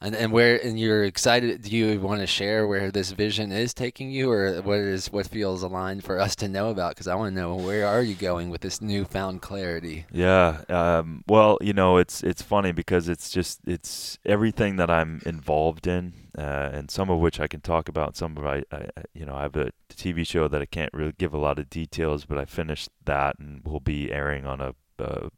And 0.04 0.16
and 0.16 0.32
where 0.32 0.64
and 0.64 0.78
you're 0.78 1.06
excited. 1.06 1.62
Do 1.62 1.76
you 1.76 2.00
want 2.00 2.22
to 2.22 2.28
share 2.28 2.68
where 2.68 2.92
this 2.92 3.12
vision 3.12 3.52
is 3.52 3.74
taking 3.74 4.12
you, 4.12 4.30
or 4.30 4.62
what 4.62 4.80
is 4.80 5.12
what 5.12 5.28
feels 5.28 5.64
aligned 5.64 6.04
for 6.04 6.20
us 6.20 6.36
to 6.38 6.48
know 6.48 6.70
about? 6.70 6.92
Because 6.92 7.08
I 7.08 7.16
want 7.16 7.34
to 7.34 7.42
know 7.42 7.56
where 7.56 7.88
are 7.88 8.02
you 8.02 8.14
going 8.14 8.50
with 8.50 8.62
this 8.62 8.82
newfound 8.82 9.42
clarity. 9.42 10.06
Yeah. 10.12 10.62
Um, 10.70 11.24
well, 11.28 11.58
you 11.62 11.74
know, 11.74 11.98
it's 11.98 12.24
it's 12.24 12.42
funny 12.42 12.72
because 12.72 13.08
it's 13.08 13.30
just 13.30 13.60
it's 13.66 14.18
everything 14.26 14.78
that 14.78 14.90
I'm 14.90 15.22
involved 15.26 15.88
in, 15.88 16.14
uh, 16.38 16.70
and 16.74 16.92
some 16.92 17.10
of 17.10 17.20
which 17.20 17.40
I 17.40 17.48
can 17.48 17.62
talk 17.62 17.88
about. 17.88 18.18
Some 18.18 18.38
of 18.38 18.46
I, 18.46 18.64
I, 18.72 18.88
you 19.14 19.26
know, 19.26 19.36
I 19.36 19.44
have 19.44 19.56
a 19.56 19.72
TV 19.90 20.26
show 20.26 20.48
that 20.48 20.62
I 20.62 20.66
can't 20.66 20.94
really 20.94 21.14
give 21.18 21.34
a 21.34 21.38
lot 21.38 21.60
of 21.60 21.70
details, 21.70 22.26
but 22.26 22.38
I 22.38 22.46
finished 22.46 22.90
that 23.06 23.38
and 23.40 23.64
will 23.64 23.80
be 23.80 24.12
airing 24.12 24.46
on 24.46 24.62
a 24.62 24.76
a, 25.00 25.30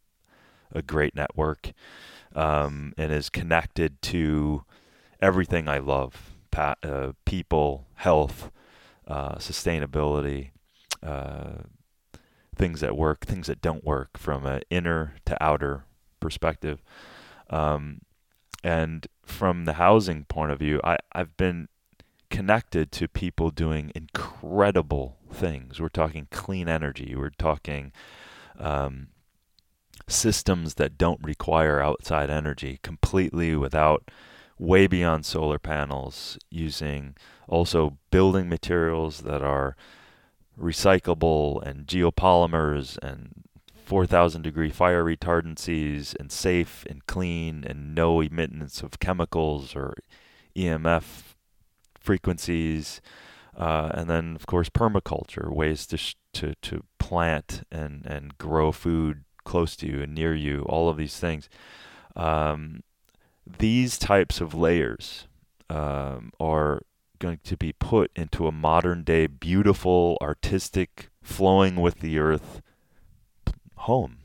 a 0.72 0.82
great 0.82 1.16
network. 1.16 1.72
Um, 2.36 2.94
and 2.98 3.12
is 3.12 3.30
connected 3.30 4.02
to 4.04 4.64
everything 5.22 5.68
I 5.68 5.80
love: 5.80 6.36
pa- 6.52 6.76
uh, 6.84 7.14
people, 7.26 7.88
health, 7.96 8.52
uh, 9.08 9.36
sustainability, 9.36 10.52
uh, 11.02 11.64
things 12.56 12.82
that 12.82 12.96
work, 12.96 13.26
things 13.26 13.48
that 13.48 13.62
don't 13.62 13.84
work, 13.84 14.18
from 14.18 14.46
an 14.46 14.62
inner 14.70 15.16
to 15.26 15.42
outer 15.44 15.86
perspective. 16.20 16.84
Um, 17.50 18.02
and 18.64 19.08
from 19.24 19.66
the 19.66 19.74
housing 19.74 20.26
point 20.26 20.52
of 20.52 20.60
view, 20.60 20.82
I, 20.84 20.98
I've 21.12 21.38
been 21.38 21.68
connected 22.32 22.92
to 22.94 23.08
people 23.08 23.52
doing 23.52 23.92
incredible 23.94 25.18
things. 25.32 25.80
We're 25.80 25.90
talking 25.90 26.28
clean 26.32 26.68
energy. 26.68 27.16
We're 27.16 27.30
talking 27.30 27.92
um, 28.58 29.08
systems 30.08 30.76
that 30.76 30.98
don't 30.98 31.24
require 31.24 31.82
outside 31.82 32.30
energy 32.30 32.80
completely 32.84 33.56
without 33.56 34.10
way 34.58 34.88
beyond 34.88 35.26
solar 35.26 35.60
panels, 35.60 36.38
using 36.50 37.16
also 37.48 37.98
building 38.12 38.48
materials 38.48 39.22
that 39.22 39.42
are 39.42 39.76
recyclable 40.60 41.62
and 41.64 41.86
geopolymers 41.88 42.98
and 43.04 43.44
4,000 43.86 44.42
degree 44.42 44.72
fire 44.72 45.04
retardancies 45.04 46.16
and 46.20 46.32
safe 46.32 46.86
and 46.90 47.06
clean 47.06 47.64
and 47.66 47.94
no 47.94 48.22
emittance 48.22 48.82
of 48.82 49.00
chemicals 49.00 49.76
or 49.76 49.96
EMF 50.56 51.36
frequencies. 52.00 53.02
Uh, 53.56 53.92
and 53.94 54.10
then, 54.10 54.36
of 54.36 54.48
course, 54.48 54.70
permaculture, 54.70 55.54
ways 55.54 55.86
to, 55.88 55.98
sh- 55.98 56.16
to, 56.34 56.56
to 56.62 56.84
plant 57.00 57.64
and, 57.72 58.06
and 58.06 58.38
grow 58.38 58.72
food 58.72 59.24
close 59.46 59.76
to 59.78 59.88
you 59.88 60.02
and 60.02 60.14
near 60.14 60.36
you, 60.36 60.64
all 60.68 60.90
of 60.90 60.98
these 60.98 61.18
things. 61.18 61.48
Um, 62.16 62.84
these 63.46 63.98
types 63.98 64.42
of 64.42 64.54
layers 64.54 65.28
um, 65.70 66.32
are 66.40 66.82
going 67.20 67.40
to 67.44 67.56
be 67.56 67.72
put 67.74 68.12
into 68.16 68.48
a 68.48 68.52
modern 68.52 69.04
day, 69.04 69.28
beautiful, 69.28 70.18
artistic, 70.22 71.10
flowing 71.22 71.78
with 71.78 72.00
the 72.00 72.20
earth 72.20 72.62
home. 73.76 74.18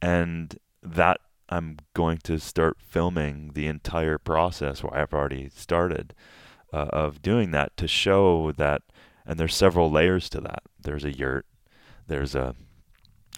And 0.00 0.58
that 0.82 1.20
I'm 1.48 1.78
going 1.94 2.18
to 2.24 2.38
start 2.38 2.78
filming 2.80 3.52
the 3.54 3.66
entire 3.66 4.18
process, 4.18 4.82
where 4.82 4.94
I've 4.94 5.14
already 5.14 5.50
started, 5.54 6.14
uh, 6.72 6.88
of 6.90 7.22
doing 7.22 7.50
that 7.52 7.76
to 7.78 7.88
show 7.88 8.52
that. 8.52 8.82
And 9.26 9.38
there's 9.38 9.54
several 9.54 9.90
layers 9.90 10.28
to 10.30 10.40
that. 10.42 10.62
There's 10.80 11.04
a 11.04 11.16
yurt, 11.16 11.46
there's 12.06 12.34
a 12.34 12.54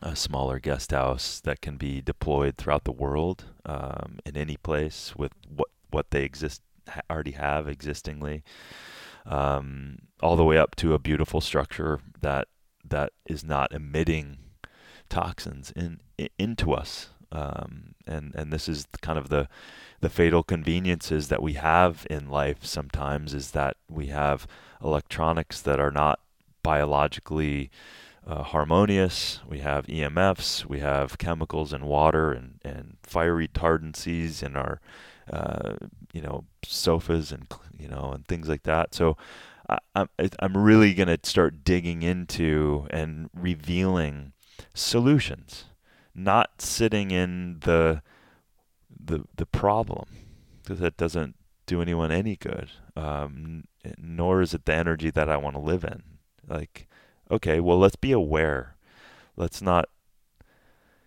a 0.03 0.17
smaller 0.17 0.59
guest 0.59 0.93
house 0.93 1.41
that 1.41 1.61
can 1.61 1.77
be 1.77 2.01
deployed 2.01 2.57
throughout 2.57 2.85
the 2.85 2.93
world 2.93 3.45
um, 3.67 4.19
in 4.25 4.37
any 4.37 4.57
place 4.57 5.15
with 5.17 5.33
what 5.49 5.69
what 5.91 6.11
they 6.11 6.23
exist 6.23 6.63
already 7.11 7.33
have 7.33 7.69
existingly, 7.69 8.43
um, 9.27 9.99
all 10.23 10.37
the 10.37 10.45
way 10.45 10.57
up 10.57 10.77
to 10.77 10.95
a 10.95 10.99
beautiful 10.99 11.41
structure 11.41 12.01
that 12.21 12.49
that 12.85 13.13
is 13.27 13.45
not 13.45 13.73
emitting 13.73 14.39
toxins 15.09 15.73
in, 15.77 16.01
in 16.17 16.29
into 16.39 16.73
us. 16.73 17.11
Um, 17.33 17.95
and 18.07 18.35
and 18.35 18.53
this 18.53 18.69
is 18.69 18.87
kind 19.03 19.19
of 19.19 19.29
the 19.29 19.49
the 20.01 20.09
fatal 20.09 20.43
conveniences 20.43 21.29
that 21.29 21.43
we 21.43 21.55
have 21.55 22.07
in 22.09 22.29
life 22.29 22.65
sometimes 22.65 23.35
is 23.35 23.51
that 23.53 23.77
we 23.89 24.07
have 24.07 24.47
electronics 24.83 25.61
that 25.61 25.79
are 25.79 25.91
not 25.91 26.21
biologically 26.63 27.71
uh, 28.27 28.43
harmonious. 28.43 29.41
We 29.47 29.61
have 29.61 29.87
EMFs. 29.87 30.67
We 30.67 30.81
have 30.81 31.19
chemicals 31.19 31.73
in 31.73 31.87
water 31.87 32.33
and, 32.33 32.61
and 32.65 32.97
fire 33.03 33.35
retardancies 33.35 34.43
in 34.43 34.57
our, 34.57 34.81
uh, 35.33 35.75
you 36.13 36.21
know, 36.21 36.45
sofas 36.65 37.33
and 37.33 37.47
you 37.79 37.89
know 37.89 38.13
and 38.15 38.27
things 38.27 38.49
like 38.49 38.65
that. 38.65 38.95
So 38.95 39.17
I, 39.69 39.79
I'm 39.95 40.09
I'm 40.39 40.57
really 40.57 40.95
gonna 40.95 41.19
start 41.23 41.65
digging 41.65 42.03
into 42.03 42.87
and 42.91 43.31
revealing 43.35 44.33
solutions, 44.75 45.65
not 46.15 46.61
sitting 46.61 47.11
in 47.11 47.59
the 47.61 48.03
the 49.03 49.25
the 49.37 49.47
problem 49.47 50.07
because 50.63 50.81
that 50.81 50.97
doesn't 50.97 51.37
do 51.67 51.81
anyone 51.81 52.11
any 52.11 52.37
good. 52.37 52.71
Um, 52.97 53.65
nor 53.97 54.43
is 54.43 54.53
it 54.53 54.67
the 54.67 54.75
energy 54.75 55.11
that 55.11 55.29
I 55.29 55.37
want 55.37 55.57
to 55.57 55.61
live 55.61 55.85
in. 55.85 56.03
Like 56.47 56.89
okay, 57.31 57.61
well, 57.61 57.79
let's 57.79 57.97
be 57.97 58.13
aware. 58.13 58.77
Let's 59.37 59.63
not, 59.63 59.89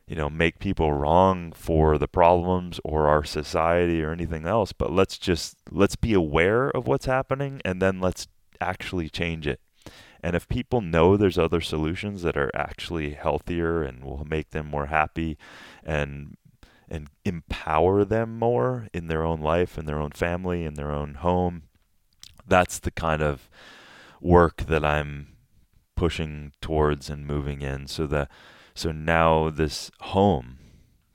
you 0.07 0.15
know, 0.15 0.29
make 0.29 0.59
people 0.59 0.93
wrong 0.93 1.51
for 1.53 1.97
the 1.97 2.07
problems 2.07 2.79
or 2.83 3.07
our 3.07 3.23
society 3.23 4.03
or 4.03 4.11
anything 4.11 4.45
else, 4.45 4.73
but 4.73 4.91
let's 4.91 5.17
just, 5.17 5.57
let's 5.69 5.95
be 5.95 6.13
aware 6.13 6.69
of 6.69 6.87
what's 6.87 7.05
happening 7.05 7.61
and 7.63 7.81
then 7.81 7.99
let's 7.99 8.27
actually 8.59 9.09
change 9.09 9.47
it. 9.47 9.59
And 10.23 10.35
if 10.35 10.47
people 10.47 10.79
know 10.79 11.17
there's 11.17 11.37
other 11.37 11.59
solutions 11.59 12.21
that 12.21 12.37
are 12.37 12.51
actually 12.55 13.13
healthier 13.13 13.83
and 13.83 14.03
will 14.03 14.25
make 14.25 14.51
them 14.51 14.67
more 14.67 14.85
happy 14.85 15.37
and 15.83 16.37
and 16.89 17.07
empower 17.25 18.05
them 18.05 18.37
more 18.37 18.87
in 18.93 19.07
their 19.07 19.23
own 19.23 19.41
life, 19.41 19.77
in 19.79 19.85
their 19.85 19.99
own 19.99 20.11
family, 20.11 20.63
in 20.63 20.75
their 20.75 20.91
own 20.91 21.15
home, 21.15 21.63
that's 22.47 22.77
the 22.77 22.91
kind 22.91 23.21
of 23.21 23.49
work 24.21 24.65
that 24.67 24.85
I'm 24.85 25.32
pushing 26.03 26.51
towards 26.59 27.09
and 27.09 27.25
moving 27.25 27.61
in 27.61 27.87
so 27.87 28.05
that 28.05 28.29
so 28.75 28.91
now 28.91 29.49
this 29.49 29.89
home 30.01 30.57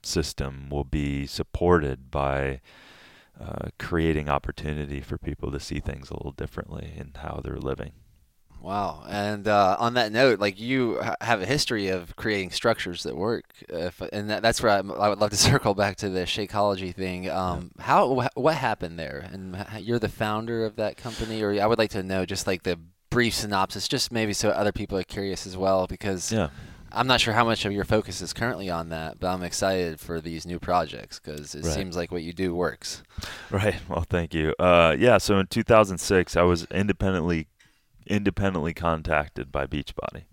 system 0.01 0.67
will 0.67 0.83
be 0.83 1.27
supported 1.27 2.09
by 2.09 2.59
uh, 3.39 3.67
creating 3.77 4.27
opportunity 4.27 4.99
for 4.99 5.19
people 5.19 5.51
to 5.51 5.59
see 5.59 5.79
things 5.79 6.09
a 6.09 6.15
little 6.15 6.31
differently 6.31 6.91
in 6.97 7.11
how 7.17 7.39
they're 7.43 7.59
living. 7.59 7.91
Wow. 8.59 9.03
And 9.07 9.47
uh, 9.47 9.77
on 9.77 9.93
that 9.93 10.11
note, 10.11 10.39
like 10.39 10.59
you 10.59 10.99
have 11.21 11.39
a 11.39 11.45
history 11.45 11.89
of 11.89 12.15
creating 12.15 12.49
structures 12.49 13.03
that 13.03 13.15
work, 13.15 13.45
if, 13.69 14.01
and 14.11 14.27
that, 14.31 14.41
that's 14.41 14.63
where 14.63 14.71
I, 14.71 14.77
I, 14.79 15.07
would 15.07 15.19
love 15.19 15.29
to 15.29 15.37
circle 15.51 15.75
back 15.75 15.97
to 15.97 16.09
the 16.09 16.21
Shakeology 16.21 16.95
thing. 16.95 17.29
Um, 17.29 17.73
yeah. 17.77 17.83
How 17.83 18.27
what 18.33 18.55
happened 18.55 18.97
there? 18.97 19.29
And 19.31 19.55
you're 19.81 19.99
the 19.99 20.09
founder 20.09 20.65
of 20.65 20.77
that 20.77 20.97
company, 20.97 21.43
or 21.43 21.61
I 21.61 21.67
would 21.67 21.77
like 21.77 21.91
to 21.91 22.01
know 22.01 22.25
just 22.25 22.47
like 22.47 22.63
the 22.63 22.79
brief 23.09 23.33
synopsis, 23.33 23.87
just 23.87 24.11
maybe 24.11 24.33
so 24.33 24.49
other 24.49 24.71
people 24.71 24.97
are 24.97 25.03
curious 25.03 25.47
as 25.47 25.57
well, 25.57 25.87
because 25.87 26.31
yeah. 26.31 26.49
I'm 26.91 27.07
not 27.07 27.21
sure 27.21 27.33
how 27.33 27.45
much 27.45 27.65
of 27.65 27.71
your 27.71 27.85
focus 27.85 28.21
is 28.21 28.33
currently 28.33 28.69
on 28.69 28.89
that, 28.89 29.19
but 29.19 29.27
I'm 29.27 29.43
excited 29.43 29.99
for 29.99 30.19
these 30.19 30.45
new 30.45 30.59
projects 30.59 31.19
because 31.19 31.55
it 31.55 31.63
right. 31.63 31.73
seems 31.73 31.95
like 31.95 32.11
what 32.11 32.23
you 32.23 32.33
do 32.33 32.55
works. 32.55 33.03
Right. 33.51 33.75
Well, 33.87 34.05
thank 34.09 34.33
you. 34.33 34.53
Uh, 34.59 34.95
yeah. 34.97 35.17
So 35.17 35.39
in 35.39 35.47
2006, 35.47 36.35
I 36.35 36.43
was 36.43 36.65
independently 36.71 37.47
independently 38.07 38.73
contacted 38.73 39.51
by 39.51 39.67
Beachbody. 39.67 40.23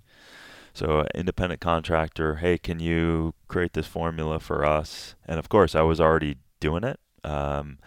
So 0.73 1.07
independent 1.15 1.61
contractor, 1.61 2.37
hey, 2.37 2.59
can 2.59 2.81
you 2.81 3.35
create 3.49 3.73
this 3.73 3.87
formula 3.87 4.41
for 4.41 4.65
us? 4.65 5.15
And 5.27 5.39
of 5.39 5.49
course, 5.49 5.75
I 5.75 5.83
was 5.83 6.01
already 6.01 6.37
doing 6.61 6.85
it. 6.85 7.01
Um, 7.25 7.79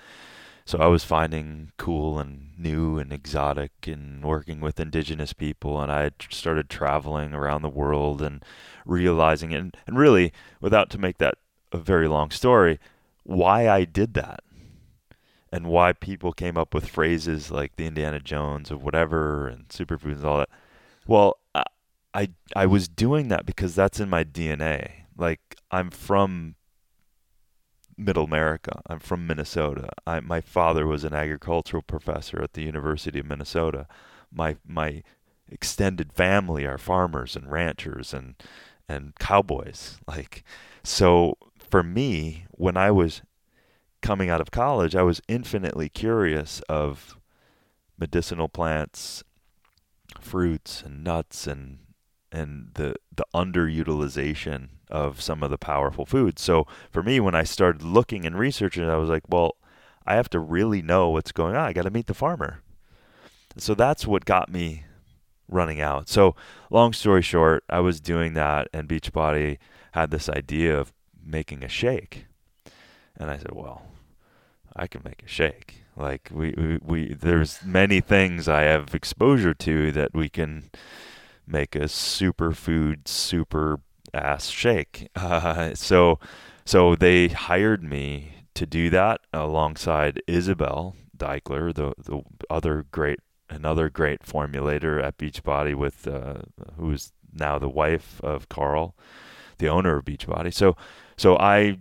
so 0.69 0.77
I 0.77 0.85
was 0.85 1.03
finding 1.03 1.71
cool 1.77 2.19
and 2.19 2.51
new 2.55 2.99
and 2.99 3.11
exotic 3.11 3.71
and 3.87 4.23
working 4.23 4.61
with 4.61 4.79
indigenous 4.79 5.33
people. 5.33 5.81
And 5.81 5.91
I 5.91 6.11
started 6.29 6.69
traveling 6.69 7.33
around 7.33 7.63
the 7.63 7.69
world 7.69 8.21
and 8.21 8.45
realizing 8.85 9.51
it. 9.51 9.57
And, 9.57 9.77
and 9.87 9.97
really, 9.97 10.31
without 10.61 10.91
to 10.91 10.99
make 10.99 11.17
that 11.17 11.39
a 11.71 11.79
very 11.79 12.07
long 12.07 12.29
story, 12.29 12.79
why 13.23 13.67
I 13.67 13.83
did 13.83 14.13
that 14.13 14.41
and 15.51 15.65
why 15.65 15.91
people 15.91 16.33
came 16.33 16.55
up 16.55 16.75
with 16.75 16.87
phrases 16.87 17.49
like 17.49 17.75
the 17.75 17.87
Indiana 17.87 18.19
Jones 18.19 18.69
of 18.69 18.83
whatever 18.83 19.47
and 19.47 19.67
superfoods 19.69 20.17
and 20.17 20.25
all 20.25 20.37
that. 20.37 20.49
Well, 21.07 21.39
I, 22.13 22.29
I 22.55 22.67
was 22.67 22.87
doing 22.87 23.29
that 23.29 23.47
because 23.47 23.73
that's 23.73 23.99
in 23.99 24.07
my 24.07 24.23
DNA. 24.23 24.91
Like 25.17 25.41
I'm 25.71 25.89
from 25.89 26.53
middle 27.99 28.23
America. 28.23 28.81
I'm 28.87 28.99
from 28.99 29.27
Minnesota. 29.27 29.89
I, 30.07 30.19
my 30.21 30.41
father 30.41 30.87
was 30.87 31.03
an 31.03 31.13
agricultural 31.13 31.83
professor 31.83 32.41
at 32.41 32.53
the 32.53 32.63
University 32.63 33.19
of 33.19 33.25
Minnesota. 33.25 33.87
My 34.31 34.57
my 34.65 35.03
extended 35.51 36.13
family 36.13 36.65
are 36.65 36.77
farmers 36.77 37.35
and 37.35 37.51
ranchers 37.51 38.13
and 38.13 38.35
and 38.87 39.13
cowboys. 39.19 39.99
Like 40.07 40.43
so 40.83 41.37
for 41.69 41.83
me, 41.83 42.45
when 42.51 42.77
I 42.77 42.91
was 42.91 43.21
coming 44.01 44.29
out 44.29 44.41
of 44.41 44.51
college, 44.51 44.95
I 44.95 45.03
was 45.03 45.21
infinitely 45.27 45.89
curious 45.89 46.61
of 46.69 47.17
medicinal 47.97 48.47
plants, 48.47 49.23
fruits 50.21 50.81
and 50.81 51.03
nuts 51.03 51.45
and 51.45 51.79
and 52.31 52.71
the 52.73 52.95
the 53.15 53.25
underutilization 53.33 54.69
of 54.89 55.21
some 55.21 55.43
of 55.43 55.51
the 55.51 55.57
powerful 55.57 56.05
foods. 56.05 56.41
So 56.41 56.65
for 56.91 57.03
me, 57.03 57.19
when 57.19 57.35
I 57.35 57.43
started 57.43 57.83
looking 57.83 58.25
and 58.25 58.37
researching, 58.37 58.89
I 58.89 58.97
was 58.97 59.09
like, 59.09 59.23
well, 59.29 59.55
I 60.05 60.15
have 60.15 60.29
to 60.31 60.39
really 60.39 60.81
know 60.81 61.09
what's 61.09 61.31
going 61.31 61.55
on. 61.55 61.65
I 61.65 61.73
got 61.73 61.83
to 61.83 61.91
meet 61.91 62.07
the 62.07 62.13
farmer. 62.13 62.61
So 63.57 63.75
that's 63.75 64.07
what 64.07 64.25
got 64.25 64.49
me 64.49 64.85
running 65.47 65.81
out. 65.81 66.09
So 66.09 66.35
long 66.69 66.93
story 66.93 67.21
short, 67.21 67.63
I 67.69 67.79
was 67.79 67.99
doing 67.99 68.33
that, 68.33 68.67
and 68.73 68.87
Beachbody 68.87 69.57
had 69.93 70.11
this 70.11 70.29
idea 70.29 70.77
of 70.77 70.93
making 71.23 71.63
a 71.63 71.69
shake. 71.69 72.25
And 73.15 73.29
I 73.29 73.37
said, 73.37 73.51
well, 73.51 73.83
I 74.75 74.87
can 74.87 75.01
make 75.03 75.23
a 75.23 75.27
shake. 75.27 75.83
Like 75.95 76.29
we, 76.31 76.53
we, 76.57 76.79
we 76.81 77.13
there's 77.13 77.63
many 77.65 77.99
things 77.99 78.47
I 78.47 78.61
have 78.61 78.95
exposure 78.95 79.53
to 79.53 79.91
that 79.91 80.13
we 80.13 80.29
can 80.29 80.69
make 81.49 81.75
a 81.75 81.85
superfood 81.85 83.07
super 83.07 83.81
ass 84.13 84.49
shake. 84.49 85.09
Uh, 85.15 85.73
so 85.73 86.19
so 86.65 86.95
they 86.95 87.29
hired 87.29 87.83
me 87.83 88.33
to 88.53 88.65
do 88.65 88.89
that 88.89 89.21
alongside 89.33 90.21
Isabel 90.27 90.95
Daikeler, 91.17 91.73
the 91.73 91.93
the 91.97 92.21
other 92.49 92.85
great 92.91 93.19
another 93.49 93.89
great 93.89 94.21
formulator 94.21 95.03
at 95.03 95.17
Beachbody 95.17 95.75
with 95.75 96.07
uh, 96.07 96.43
who's 96.77 97.11
now 97.33 97.59
the 97.59 97.69
wife 97.69 98.19
of 98.23 98.49
Carl, 98.49 98.95
the 99.57 99.67
owner 99.67 99.97
of 99.97 100.05
Beachbody. 100.05 100.53
So 100.53 100.75
so 101.17 101.37
I 101.37 101.79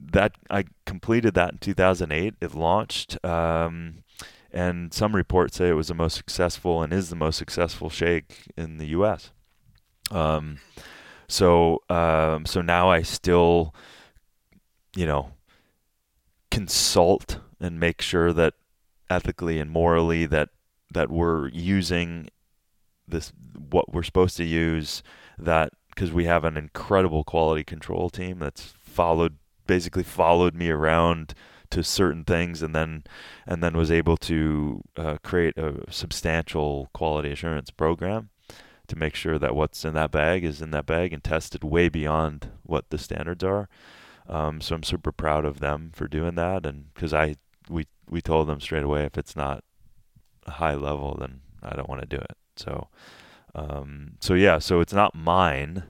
that 0.00 0.32
I 0.48 0.64
completed 0.86 1.34
that 1.34 1.52
in 1.52 1.58
2008. 1.58 2.34
It 2.40 2.54
launched, 2.54 3.22
um, 3.24 4.02
and 4.52 4.92
some 4.92 5.14
reports 5.14 5.56
say 5.56 5.68
it 5.68 5.74
was 5.74 5.88
the 5.88 5.94
most 5.94 6.16
successful 6.16 6.82
and 6.82 6.92
is 6.92 7.10
the 7.10 7.16
most 7.16 7.36
successful 7.36 7.88
shake 7.88 8.48
in 8.56 8.78
the 8.78 8.88
U.S. 8.88 9.30
Um, 10.10 10.58
so 11.28 11.82
um, 11.88 12.46
so 12.46 12.60
now 12.60 12.90
I 12.90 13.02
still, 13.02 13.74
you 14.96 15.06
know, 15.06 15.32
consult 16.50 17.38
and 17.60 17.78
make 17.78 18.02
sure 18.02 18.32
that 18.32 18.54
ethically 19.08 19.58
and 19.58 19.70
morally 19.70 20.26
that 20.26 20.50
that 20.92 21.10
we're 21.10 21.48
using 21.48 22.28
this 23.06 23.32
what 23.70 23.92
we're 23.92 24.02
supposed 24.02 24.36
to 24.36 24.44
use 24.44 25.02
that 25.38 25.72
because 25.94 26.12
we 26.12 26.24
have 26.24 26.44
an 26.44 26.56
incredible 26.56 27.24
quality 27.24 27.64
control 27.64 28.10
team 28.10 28.38
that's 28.38 28.74
followed 28.82 29.36
basically 29.66 30.02
followed 30.02 30.54
me 30.54 30.70
around 30.70 31.34
to 31.70 31.82
certain 31.82 32.24
things 32.24 32.62
and 32.62 32.74
then 32.74 33.04
and 33.46 33.62
then 33.62 33.76
was 33.76 33.90
able 33.90 34.16
to 34.16 34.82
uh, 34.96 35.16
create 35.22 35.56
a 35.56 35.84
substantial 35.90 36.88
quality 36.92 37.30
assurance 37.30 37.70
program 37.70 38.30
to 38.88 38.96
make 38.96 39.14
sure 39.14 39.38
that 39.38 39.54
what's 39.54 39.84
in 39.84 39.94
that 39.94 40.10
bag 40.10 40.44
is 40.44 40.60
in 40.60 40.72
that 40.72 40.86
bag 40.86 41.12
and 41.12 41.22
tested 41.22 41.62
way 41.62 41.88
beyond 41.88 42.50
what 42.64 42.90
the 42.90 42.98
standards 42.98 43.44
are. 43.44 43.68
Um, 44.28 44.60
so 44.60 44.74
I'm 44.74 44.82
super 44.82 45.12
proud 45.12 45.44
of 45.44 45.60
them 45.60 45.90
for 45.94 46.06
doing 46.08 46.34
that, 46.36 46.66
and 46.66 46.92
because 46.92 47.14
I 47.14 47.36
we 47.68 47.86
we 48.08 48.20
told 48.20 48.48
them 48.48 48.60
straight 48.60 48.82
away 48.82 49.04
if 49.04 49.16
it's 49.16 49.36
not 49.36 49.64
high 50.46 50.74
level, 50.74 51.16
then 51.18 51.40
I 51.62 51.74
don't 51.74 51.88
want 51.88 52.00
to 52.02 52.06
do 52.06 52.16
it. 52.16 52.36
So 52.56 52.88
um, 53.54 54.12
so 54.20 54.34
yeah, 54.34 54.58
so 54.58 54.80
it's 54.80 54.92
not 54.92 55.14
mine, 55.14 55.84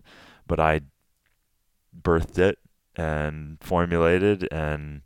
but 0.47 0.61
I 0.61 0.83
birthed 1.99 2.39
it 2.39 2.59
and 2.97 3.59
formulated 3.61 4.49
and 4.51 5.03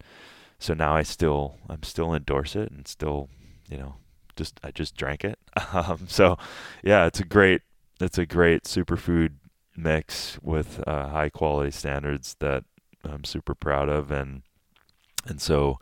so 0.64 0.74
now 0.74 0.96
I 0.96 1.02
still 1.02 1.56
I'm 1.68 1.82
still 1.82 2.14
endorse 2.14 2.56
it 2.56 2.70
and 2.70 2.88
still 2.88 3.28
you 3.68 3.76
know 3.76 3.96
just 4.34 4.58
I 4.64 4.70
just 4.70 4.96
drank 4.96 5.24
it. 5.24 5.38
Um, 5.72 6.06
so 6.08 6.36
yeah 6.82 7.06
it's 7.06 7.20
a 7.20 7.24
great 7.24 7.62
it's 8.00 8.18
a 8.18 8.26
great 8.26 8.64
superfood 8.64 9.34
mix 9.76 10.38
with 10.42 10.82
uh, 10.86 11.08
high 11.08 11.28
quality 11.28 11.70
standards 11.70 12.36
that 12.40 12.64
I'm 13.04 13.24
super 13.24 13.54
proud 13.54 13.88
of. 13.88 14.10
And 14.10 14.42
and 15.26 15.40
so 15.40 15.78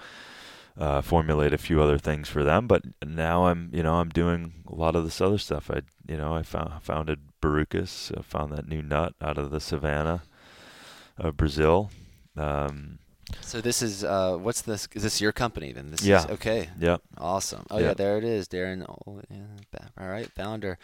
uh, 0.78 1.00
formulate 1.00 1.52
a 1.52 1.58
few 1.58 1.80
other 1.80 1.98
things 1.98 2.28
for 2.28 2.42
them. 2.42 2.66
But 2.66 2.82
now 3.04 3.46
I'm 3.46 3.70
you 3.72 3.82
know 3.82 3.94
I'm 3.94 4.10
doing 4.10 4.64
a 4.66 4.74
lot 4.74 4.96
of 4.96 5.04
this 5.04 5.20
other 5.20 5.38
stuff. 5.38 5.70
I 5.70 5.82
you 6.06 6.16
know 6.16 6.34
I 6.34 6.42
found 6.42 6.82
founded 6.82 7.20
Barukas 7.40 8.16
I 8.18 8.22
found 8.22 8.52
that 8.52 8.68
new 8.68 8.82
nut 8.82 9.14
out 9.20 9.38
of 9.38 9.50
the 9.50 9.60
savannah 9.60 10.22
of 11.18 11.36
Brazil. 11.36 11.90
Um, 12.36 12.98
so 13.40 13.60
this 13.60 13.82
is 13.82 14.04
uh, 14.04 14.36
what's 14.36 14.62
this? 14.62 14.88
Is 14.94 15.02
this 15.02 15.20
your 15.20 15.32
company 15.32 15.72
then? 15.72 15.90
This 15.90 16.04
yeah. 16.04 16.24
Is, 16.24 16.30
okay. 16.32 16.68
Yeah. 16.78 16.98
Awesome. 17.18 17.64
Oh 17.70 17.78
yeah, 17.78 17.94
there 17.94 18.18
it 18.18 18.24
is, 18.24 18.48
Darin. 18.48 18.84
Oh, 18.88 19.20
yeah, 19.30 19.88
all 19.98 20.08
right, 20.08 20.30
founder. 20.30 20.78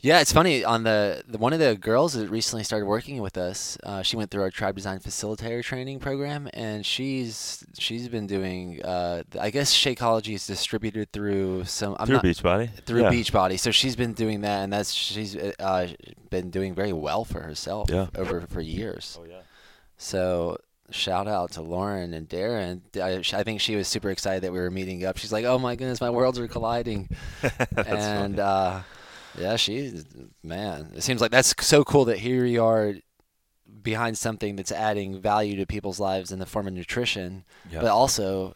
Yeah, 0.00 0.20
it's 0.20 0.32
funny. 0.32 0.62
On 0.62 0.82
the, 0.82 1.22
the 1.26 1.38
one 1.38 1.52
of 1.52 1.58
the 1.58 1.74
girls 1.74 2.12
that 2.12 2.28
recently 2.28 2.62
started 2.62 2.86
working 2.86 3.20
with 3.22 3.38
us, 3.38 3.78
uh, 3.82 4.02
she 4.02 4.16
went 4.16 4.30
through 4.30 4.42
our 4.42 4.50
tribe 4.50 4.76
design 4.76 5.00
facilitator 5.00 5.64
training 5.64 6.00
program, 6.00 6.48
and 6.52 6.84
she's 6.84 7.64
she's 7.78 8.08
been 8.08 8.26
doing. 8.26 8.82
Uh, 8.84 9.22
I 9.40 9.50
guess 9.50 9.74
Shakeology 9.74 10.34
is 10.34 10.46
distributed 10.46 11.12
through 11.12 11.64
some 11.64 11.96
I'm 11.98 12.06
through 12.06 12.16
not, 12.16 12.24
Beachbody. 12.24 12.70
Through 12.84 13.02
yeah. 13.02 13.10
Beachbody, 13.10 13.58
so 13.58 13.70
she's 13.70 13.96
been 13.96 14.12
doing 14.12 14.42
that, 14.42 14.62
and 14.62 14.72
that's 14.72 14.92
she's 14.92 15.34
uh, 15.34 15.88
been 16.30 16.50
doing 16.50 16.74
very 16.74 16.92
well 16.92 17.24
for 17.24 17.40
herself 17.40 17.88
yeah. 17.90 18.06
over 18.14 18.42
for 18.42 18.60
years. 18.60 19.18
Oh 19.20 19.24
yeah. 19.24 19.40
So 19.96 20.58
shout 20.90 21.28
out 21.28 21.52
to 21.52 21.62
Lauren 21.62 22.14
and 22.14 22.28
Darin. 22.28 22.82
I, 22.96 23.22
I, 23.32 23.42
think 23.42 23.60
she 23.60 23.76
was 23.76 23.88
super 23.88 24.10
excited 24.10 24.42
that 24.42 24.52
we 24.52 24.58
were 24.58 24.70
meeting 24.70 25.04
up. 25.04 25.16
She's 25.18 25.32
like, 25.32 25.44
"Oh 25.44 25.58
my 25.58 25.76
goodness, 25.76 26.00
my 26.00 26.10
worlds 26.10 26.38
are 26.38 26.48
colliding," 26.48 27.08
and 27.86 28.38
uh, 28.38 28.82
yeah, 29.38 29.56
she, 29.56 30.02
man, 30.42 30.92
it 30.94 31.02
seems 31.02 31.20
like 31.20 31.30
that's 31.30 31.54
so 31.60 31.84
cool 31.84 32.06
that 32.06 32.18
here 32.18 32.44
you 32.44 32.64
are 32.64 32.94
behind 33.82 34.18
something 34.18 34.56
that's 34.56 34.72
adding 34.72 35.20
value 35.20 35.56
to 35.56 35.64
people's 35.64 36.00
lives 36.00 36.32
in 36.32 36.40
the 36.40 36.46
form 36.46 36.66
of 36.66 36.72
nutrition, 36.72 37.44
yep. 37.70 37.82
but 37.82 37.90
also, 37.90 38.54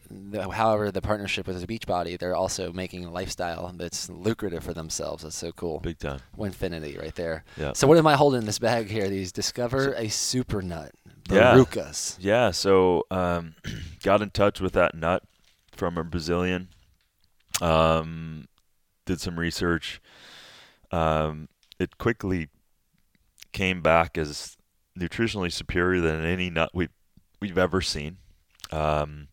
however, 0.53 0.90
the 0.90 1.01
partnership 1.01 1.47
with 1.47 1.64
the 1.64 1.66
Beachbody, 1.66 2.19
they're 2.19 2.35
also 2.35 2.73
making 2.73 3.05
a 3.05 3.11
lifestyle 3.11 3.73
that's 3.77 4.11
lucrative 4.11 4.64
for 4.64 4.75
themselves. 4.75 5.23
That's 5.23 5.37
so 5.37 5.53
cool. 5.53 5.79
Big 5.81 5.99
time. 5.99 6.21
Infinity 6.37 6.99
right 6.99 7.14
there. 7.14 7.45
Yeah. 7.57 7.73
So 7.75 7.87
what 7.87 7.97
am 7.97 8.09
I 8.09 8.16
holding 8.16 8.40
in 8.40 8.47
this 8.47 8.59
bag 8.59 8.88
here? 8.88 9.09
These 9.09 9.31
Discover 9.31 9.95
a 9.95 10.09
Super 10.09 10.62
Nut. 10.62 10.93
Barukas. 11.31 12.16
Yeah. 12.19 12.47
yeah. 12.47 12.51
So 12.51 13.05
um, 13.11 13.55
got 14.03 14.23
in 14.23 14.31
touch 14.31 14.61
with 14.61 14.73
that 14.75 14.95
nut 14.95 15.23
from 15.73 15.97
a 15.97 16.05
Brazilian. 16.05 16.69
Um, 17.61 18.49
did 19.07 19.21
some 19.21 19.38
research. 19.38 20.01
Um, 20.90 21.49
it 21.79 21.99
quickly 21.99 22.49
came 23.53 23.83
back 23.83 24.16
as 24.16 24.57
nutritionally 24.99 25.53
superior 25.53 26.01
than 26.01 26.25
any 26.25 26.51
nut 26.51 26.71
we 26.75 26.88
we've 27.40 27.59
ever 27.59 27.81
seen. 27.81 28.19
Um, 28.71 29.29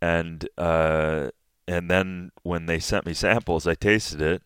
and 0.00 0.48
uh, 0.56 1.30
and 1.66 1.90
then 1.90 2.30
when 2.42 2.66
they 2.66 2.78
sent 2.78 3.06
me 3.06 3.14
samples, 3.14 3.66
I 3.66 3.74
tasted 3.74 4.20
it, 4.20 4.42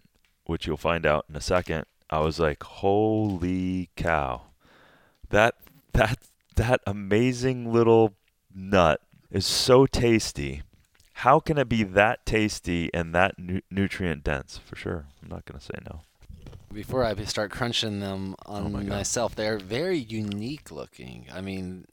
which 0.47 0.67
you'll 0.67 0.77
find 0.77 1.07
out 1.07 1.27
in 1.29 1.37
a 1.37 1.41
second. 1.41 1.85
I 2.11 2.21
was 2.21 2.39
like, 2.39 2.63
"Holy 2.63 3.91
cow! 3.97 4.43
That 5.31 5.55
that 5.93 6.19
that 6.63 6.81
amazing 6.87 7.73
little 7.73 8.15
nut 8.55 9.01
is 9.31 9.47
so 9.47 9.87
tasty. 9.87 10.63
How 11.15 11.41
can 11.41 11.59
it 11.59 11.69
be 11.69 11.83
that 11.83 12.25
tasty 12.25 12.91
and 12.95 13.15
that 13.15 13.39
nu- 13.39 13.61
nutrient 13.71 14.25
dense? 14.25 14.59
For 14.65 14.77
sure, 14.77 15.07
I'm 15.23 15.29
not 15.29 15.45
gonna 15.45 15.61
say 15.61 15.75
no 15.85 16.01
before 16.73 17.05
I 17.05 17.15
start 17.25 17.51
crunching 17.51 18.01
them 18.01 18.35
oh 18.47 18.55
on 18.55 18.67
oh 18.67 18.69
my 18.71 18.83
myself, 18.83 19.35
they're 19.35 19.59
very 19.59 19.99
unique 19.99 20.71
looking. 20.71 21.27
I 21.33 21.41
mean, 21.41 21.87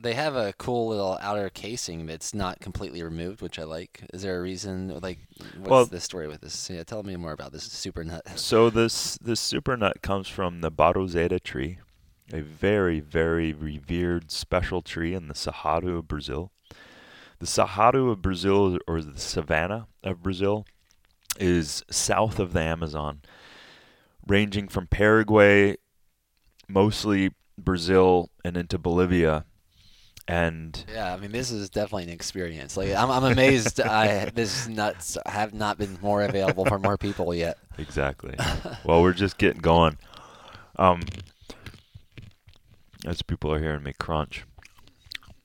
they 0.00 0.14
have 0.14 0.36
a 0.36 0.52
cool 0.54 0.88
little 0.88 1.18
outer 1.20 1.48
casing 1.48 2.06
that's 2.06 2.34
not 2.34 2.60
completely 2.60 3.02
removed, 3.02 3.42
which 3.42 3.58
I 3.58 3.64
like. 3.64 4.02
Is 4.12 4.22
there 4.22 4.38
a 4.38 4.42
reason? 4.42 4.98
Like, 5.00 5.18
what's 5.56 5.70
well, 5.70 5.86
the 5.86 6.00
story 6.00 6.28
with 6.28 6.40
this? 6.40 6.70
Yeah, 6.70 6.84
tell 6.84 7.02
me 7.02 7.16
more 7.16 7.32
about 7.32 7.52
this 7.52 7.64
super 7.64 8.04
nut. 8.04 8.22
So 8.36 8.70
this 8.70 9.18
this 9.18 9.40
super 9.40 9.76
nut 9.76 10.02
comes 10.02 10.28
from 10.28 10.60
the 10.60 10.70
Bauroseta 10.70 11.42
tree, 11.42 11.78
a 12.32 12.40
very 12.40 13.00
very 13.00 13.52
revered 13.52 14.30
special 14.30 14.82
tree 14.82 15.14
in 15.14 15.28
the 15.28 15.34
Cerrado 15.34 15.98
of 15.98 16.08
Brazil. 16.08 16.52
The 17.38 17.46
Cerrado 17.46 18.10
of 18.10 18.20
Brazil, 18.20 18.78
or 18.88 19.00
the 19.00 19.18
savanna 19.18 19.86
of 20.02 20.22
Brazil, 20.22 20.66
is 21.38 21.84
south 21.90 22.38
of 22.38 22.52
the 22.52 22.60
Amazon 22.60 23.20
ranging 24.28 24.68
from 24.68 24.86
Paraguay, 24.86 25.76
mostly 26.68 27.32
Brazil, 27.56 28.30
and 28.44 28.56
into 28.56 28.78
Bolivia. 28.78 29.44
And 30.28 30.84
yeah, 30.92 31.14
I 31.14 31.16
mean, 31.16 31.32
this 31.32 31.50
is 31.50 31.70
definitely 31.70 32.04
an 32.04 32.10
experience. 32.10 32.76
Like, 32.76 32.92
I'm, 32.94 33.10
I'm 33.10 33.24
amazed. 33.24 33.80
I 33.80 34.26
this 34.26 34.68
nuts 34.68 35.16
have 35.24 35.54
not 35.54 35.78
been 35.78 35.98
more 36.02 36.22
available 36.22 36.66
for 36.66 36.78
more 36.78 36.98
people 36.98 37.34
yet. 37.34 37.56
Exactly. 37.78 38.34
well, 38.84 39.00
we're 39.00 39.14
just 39.14 39.38
getting 39.38 39.62
going. 39.62 39.96
Um, 40.76 41.00
as 43.06 43.22
people 43.22 43.52
are 43.52 43.60
hearing 43.60 43.82
me 43.82 43.92
crunch, 43.98 44.44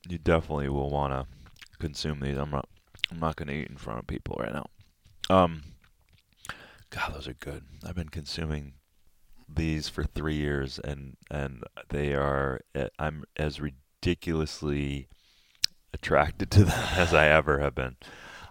you 0.07 0.17
definitely 0.17 0.69
will 0.69 0.89
want 0.89 1.13
to 1.13 1.25
consume 1.79 2.19
these. 2.19 2.37
I'm 2.37 2.51
not. 2.51 2.67
I'm 3.11 3.19
not 3.19 3.35
going 3.35 3.47
to 3.47 3.53
eat 3.53 3.69
in 3.69 3.77
front 3.77 3.99
of 3.99 4.07
people 4.07 4.37
right 4.39 4.53
now. 4.53 4.67
Um, 5.29 5.63
God, 6.89 7.13
those 7.13 7.27
are 7.27 7.33
good. 7.33 7.63
I've 7.85 7.95
been 7.95 8.09
consuming 8.09 8.73
these 9.47 9.89
for 9.89 10.03
three 10.03 10.35
years, 10.35 10.79
and 10.83 11.17
and 11.29 11.63
they 11.89 12.13
are. 12.13 12.61
Eh, 12.75 12.87
I'm 12.99 13.23
as 13.37 13.61
ridiculously 13.61 15.07
attracted 15.93 16.49
to 16.51 16.63
them 16.65 16.87
as 16.95 17.13
I 17.13 17.27
ever 17.27 17.59
have 17.59 17.75
been. 17.75 17.97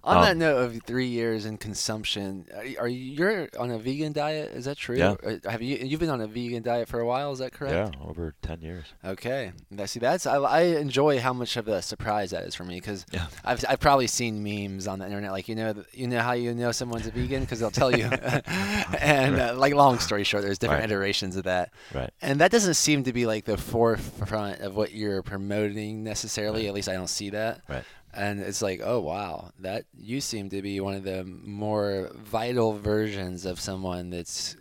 On 0.05 0.17
Um, 0.17 0.25
that 0.25 0.37
note 0.37 0.57
of 0.59 0.83
three 0.83 1.07
years 1.07 1.47
in 1.47 1.57
consumption, 1.59 2.47
are 2.57 2.65
you, 2.65 2.77
are 2.81 2.89
you 2.89 3.13
you're 3.13 3.49
on 3.59 3.71
a 3.71 3.79
vegan 3.79 4.13
diet? 4.13 4.51
Is 4.53 4.65
that 4.65 4.77
true? 4.77 4.97
Yeah. 4.99 5.15
Uh, 5.25 5.37
Have 5.49 5.63
you 5.63 5.77
you've 5.77 6.01
been 6.01 6.11
on 6.11 6.21
a 6.21 6.27
vegan 6.27 6.63
diet 6.65 6.89
for 6.89 6.99
a 6.99 7.07
while? 7.07 7.31
Is 7.31 7.39
that 7.39 7.53
correct? 7.53 7.95
Yeah, 7.95 8.05
over 8.09 8.35
ten 8.43 8.61
years. 8.63 8.87
Okay. 9.05 9.53
See, 9.87 10.01
that's 10.01 10.27
I, 10.27 10.39
I 10.39 10.61
enjoy 10.63 11.21
how 11.21 11.33
much 11.33 11.57
of 11.57 11.69
a 11.69 11.81
surprise 11.83 12.31
that 12.33 12.43
is 12.45 12.55
for 12.57 12.65
me 12.65 12.75
because 12.81 13.07
Yeah. 13.13 13.27
I've 13.45 13.65
I've 13.69 13.79
probably 13.79 14.09
seen 14.09 14.43
memes 14.43 14.89
on 14.89 14.99
the 14.99 15.05
internet 15.07 15.31
like 15.31 15.49
you 15.49 15.55
know 15.55 15.73
you 15.93 16.09
know 16.09 16.19
how 16.21 16.33
you 16.33 16.53
know 16.53 16.73
someone's 16.73 17.07
a 17.07 17.13
vegan 17.13 17.43
because 17.43 17.61
they'll 17.61 17.71
tell 17.71 17.97
you, 17.97 18.07
and 18.99 19.39
uh, 19.41 19.55
like 19.57 19.75
long 19.75 19.99
story 19.99 20.25
short, 20.25 20.43
there's 20.43 20.59
different 20.59 20.81
Right. 20.81 20.91
iterations 20.91 21.37
of 21.37 21.45
that, 21.45 21.71
Right. 21.95 22.11
and 22.21 22.41
that 22.41 22.51
doesn't 22.51 22.75
seem 22.75 23.05
to 23.05 23.13
be 23.13 23.27
like 23.27 23.45
the 23.45 23.57
forefront 23.57 24.61
of 24.61 24.75
what 24.75 24.93
you're 24.93 25.23
promoting 25.23 26.03
necessarily. 26.03 26.63
Right. 26.63 26.69
At 26.69 26.75
least 26.75 26.89
I 26.89 26.95
don't 26.95 27.09
see 27.11 27.31
that. 27.31 27.61
Right. 27.69 27.85
And 28.15 28.41
it's 28.41 28.61
like, 28.61 28.81
oh 28.85 29.01
wow, 29.01 29.53
that 29.61 29.85
you 29.97 30.21
seem 30.21 30.51
to 30.51 30.61
be 30.61 30.81
one 30.81 30.95
of 30.95 31.05
the 31.05 31.25
more 31.25 32.11
vital 32.15 32.79
versions 32.79 33.47
of 33.47 33.59
someone 33.59 34.11
that's 34.11 34.57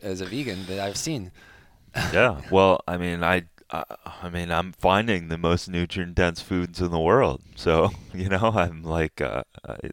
as 0.00 0.20
a 0.20 0.26
vegan 0.26 0.66
that 0.66 0.78
I've 0.78 0.96
seen. 0.96 1.32
yeah. 2.12 2.40
Well, 2.50 2.80
I 2.86 2.96
mean, 2.96 3.22
I, 3.22 3.44
I, 3.70 3.84
I 4.22 4.30
mean, 4.30 4.50
I'm 4.50 4.72
finding 4.72 5.28
the 5.28 5.38
most 5.38 5.68
nutrient 5.68 6.14
dense 6.14 6.40
foods 6.40 6.80
in 6.80 6.90
the 6.90 7.00
world. 7.00 7.42
So, 7.56 7.90
you 8.14 8.28
know, 8.28 8.52
I'm 8.54 8.82
like, 8.82 9.20
uh, 9.20 9.44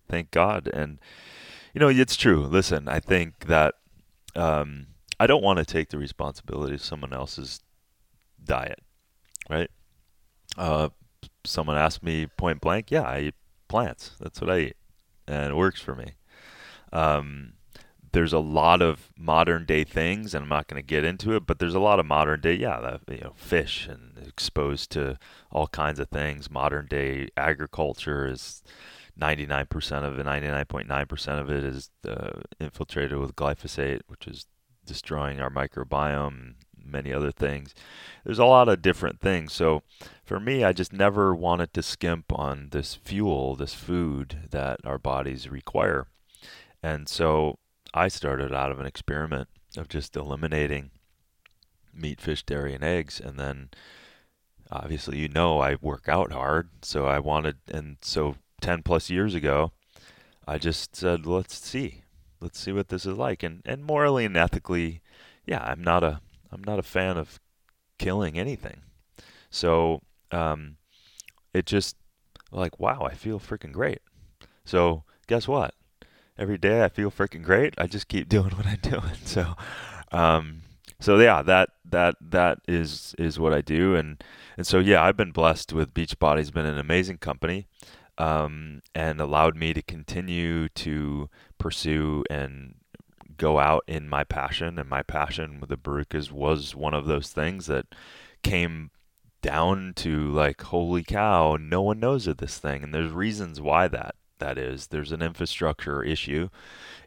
thank 0.08 0.32
God. 0.32 0.70
And, 0.72 1.00
you 1.74 1.80
know, 1.80 1.90
it's 1.90 2.16
true. 2.16 2.46
Listen, 2.46 2.88
I 2.88 3.00
think 3.00 3.48
that 3.48 3.76
um, 4.36 4.88
I 5.20 5.28
don't 5.28 5.44
want 5.44 5.60
to 5.60 5.66
take 5.66 5.90
the 5.90 5.98
responsibility 5.98 6.76
of 6.76 6.82
someone 6.82 7.14
else's 7.14 7.60
diet, 8.44 8.80
right? 9.50 9.70
Uh, 10.58 10.90
someone 11.46 11.78
asked 11.78 12.04
me 12.04 12.28
point 12.28 12.62
blank, 12.62 12.92
yeah, 12.92 13.04
I 13.04 13.20
eat 13.20 13.36
plants. 13.68 14.12
That's 14.20 14.42
what 14.42 14.50
I 14.50 14.60
eat. 14.60 14.78
And 15.28 15.52
it 15.52 15.56
works 15.56 15.82
for 15.82 15.96
me. 15.96 16.14
Um, 16.92 17.54
there's 18.12 18.34
a 18.34 18.40
lot 18.40 18.82
of 18.82 19.12
modern 19.18 19.66
day 19.66 19.84
things, 19.84 20.34
and 20.34 20.44
I'm 20.44 20.50
not 20.50 20.68
going 20.68 20.82
to 20.82 20.86
get 20.86 21.04
into 21.04 21.36
it, 21.36 21.46
but 21.46 21.60
there's 21.60 21.76
a 21.76 21.80
lot 21.80 22.00
of 22.00 22.06
modern 22.06 22.42
day, 22.42 22.54
yeah, 22.54 22.98
you 23.08 23.20
know, 23.20 23.34
fish 23.36 23.88
and 23.88 24.18
exposed 24.28 24.90
to 24.92 25.18
all 25.52 25.68
kinds 25.68 26.00
of 26.00 26.10
things. 26.10 26.50
Modern 26.50 26.88
day 26.88 27.30
agriculture 27.38 28.26
is 28.28 28.64
99% 29.20 30.04
of 30.04 30.18
it, 30.18 30.26
99.9% 30.26 31.40
of 31.40 31.50
it 31.52 31.64
is 31.64 31.90
uh, 32.08 32.42
infiltrated 32.60 33.18
with 33.18 33.36
glyphosate, 33.36 34.02
which 34.08 34.28
is 34.28 34.48
destroying 34.86 35.40
our 35.40 35.52
microbiome, 35.52 36.56
many 36.86 37.14
other 37.14 37.32
things. 37.32 37.74
There's 38.24 38.40
a 38.40 38.46
lot 38.46 38.70
of 38.70 38.82
different 38.82 39.20
things. 39.20 39.54
So 39.54 39.84
for 40.24 40.40
me, 40.40 40.64
I 40.64 40.74
just 40.74 40.94
never 40.94 41.34
wanted 41.34 41.74
to 41.74 41.84
skimp 41.84 42.32
on 42.32 42.70
this 42.72 42.96
fuel, 42.96 43.56
this 43.56 43.74
food 43.74 44.50
that 44.52 44.80
our 44.86 44.98
bodies 44.98 45.50
require. 45.50 46.08
And 46.84 47.10
so 47.10 47.58
I 47.94 48.08
started 48.08 48.54
out 48.54 48.72
of 48.72 48.80
an 48.80 48.86
experiment 48.86 49.48
of 49.78 49.88
just 49.88 50.16
eliminating 50.16 50.92
meat, 51.94 52.22
fish, 52.22 52.44
dairy, 52.44 52.74
and 52.74 52.84
eggs. 52.84 53.20
And 53.20 53.40
then 53.40 53.70
obviously, 54.72 55.18
you 55.18 55.28
know, 55.28 55.60
I 55.60 55.76
work 55.82 56.08
out 56.08 56.32
hard. 56.32 56.70
So 56.82 57.06
I 57.06 57.20
wanted, 57.20 57.58
and 57.68 57.98
so 58.02 58.36
10 58.62 58.84
plus 58.84 59.10
years 59.10 59.36
ago, 59.36 59.72
I 60.48 60.58
just 60.58 60.96
said, 60.96 61.26
let's 61.26 61.58
see. 61.58 62.04
Let's 62.42 62.60
see 62.60 62.72
what 62.72 62.88
this 62.88 63.06
is 63.06 63.18
like. 63.18 63.44
And, 63.44 63.62
and 63.66 63.84
morally 63.84 64.26
and 64.26 64.38
ethically, 64.38 65.02
yeah, 65.46 65.64
I'm 65.64 65.84
not 65.84 66.04
a, 66.04 66.22
I'm 66.52 66.64
not 66.64 66.80
a 66.80 66.84
fan 66.84 67.18
of 67.18 67.40
killing 67.98 68.38
anything. 68.38 68.82
So, 69.50 70.02
um, 70.32 70.78
it 71.54 71.66
just 71.66 71.96
like, 72.52 72.80
wow, 72.80 73.02
I 73.02 73.14
feel 73.14 73.40
freaking 73.40 73.72
great. 73.72 74.00
So 74.66 75.04
guess 75.28 75.48
what? 75.48 75.74
Every 76.38 76.58
day 76.58 76.84
I 76.84 76.90
feel 76.90 77.12
freaking 77.12 77.44
great. 77.44 77.74
I 77.78 77.88
just 77.88 78.08
keep 78.08 78.30
doing 78.36 78.52
what 78.52 78.66
I'm 78.66 78.80
doing. 78.82 79.04
So, 79.26 79.56
um, 80.12 80.62
so 81.00 81.18
yeah, 81.18 81.42
that 81.44 81.70
that 81.86 82.16
that 82.20 82.60
is 82.68 83.16
is 83.18 83.40
what 83.40 83.54
I 83.54 83.62
do, 83.62 83.96
and 83.96 84.22
and 84.58 84.68
so 84.68 84.80
yeah, 84.80 85.02
I've 85.02 85.16
been 85.16 85.32
blessed 85.32 85.72
with 85.72 85.94
Beachbody's 85.94 86.52
been 86.52 86.66
an 86.66 86.78
amazing 86.78 87.20
company, 87.20 87.68
um, 88.18 88.82
and 88.94 89.22
allowed 89.22 89.56
me 89.56 89.74
to 89.74 89.82
continue 89.82 90.68
to 90.70 91.30
pursue 91.58 92.26
and 92.30 92.76
go 93.40 93.58
out 93.58 93.84
in 93.88 94.08
my 94.08 94.24
passion, 94.24 94.78
and 94.78 94.88
my 94.88 95.02
passion 95.02 95.60
with 95.60 95.70
the 95.70 95.78
Barukas 95.78 96.32
was 96.32 96.76
one 96.76 96.94
of 96.94 97.06
those 97.06 97.30
things 97.30 97.66
that 97.66 97.88
came 98.44 98.92
down 99.42 99.94
to 99.96 100.30
like, 100.32 100.62
holy 100.62 101.04
cow, 101.04 101.58
no 101.60 101.82
one 101.82 102.00
knows 102.00 102.28
of 102.28 102.38
this 102.38 102.60
thing, 102.60 102.84
and 102.84 102.94
there's 102.94 103.12
reasons 103.12 103.60
why 103.60 103.88
that 103.88 104.16
that 104.40 104.58
is. 104.58 104.88
There's 104.88 105.12
an 105.12 105.22
infrastructure 105.22 106.04
issue. 106.04 106.50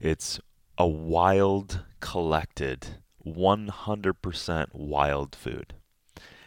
It's 0.01 0.41
a 0.79 0.87
wild 0.87 1.81
collected 2.01 2.99
100% 3.27 4.67
wild 4.73 5.35
food. 5.35 5.75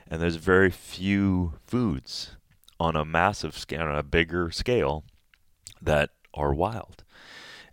And 0.07 0.21
there's 0.21 0.35
very 0.35 0.69
few 0.69 1.53
foods 1.65 2.35
on 2.79 2.95
a 2.95 3.05
massive 3.05 3.57
scale, 3.57 3.81
on 3.81 3.95
a 3.95 4.03
bigger 4.03 4.51
scale, 4.51 5.03
that 5.81 6.11
are 6.33 6.53
wild. 6.53 7.03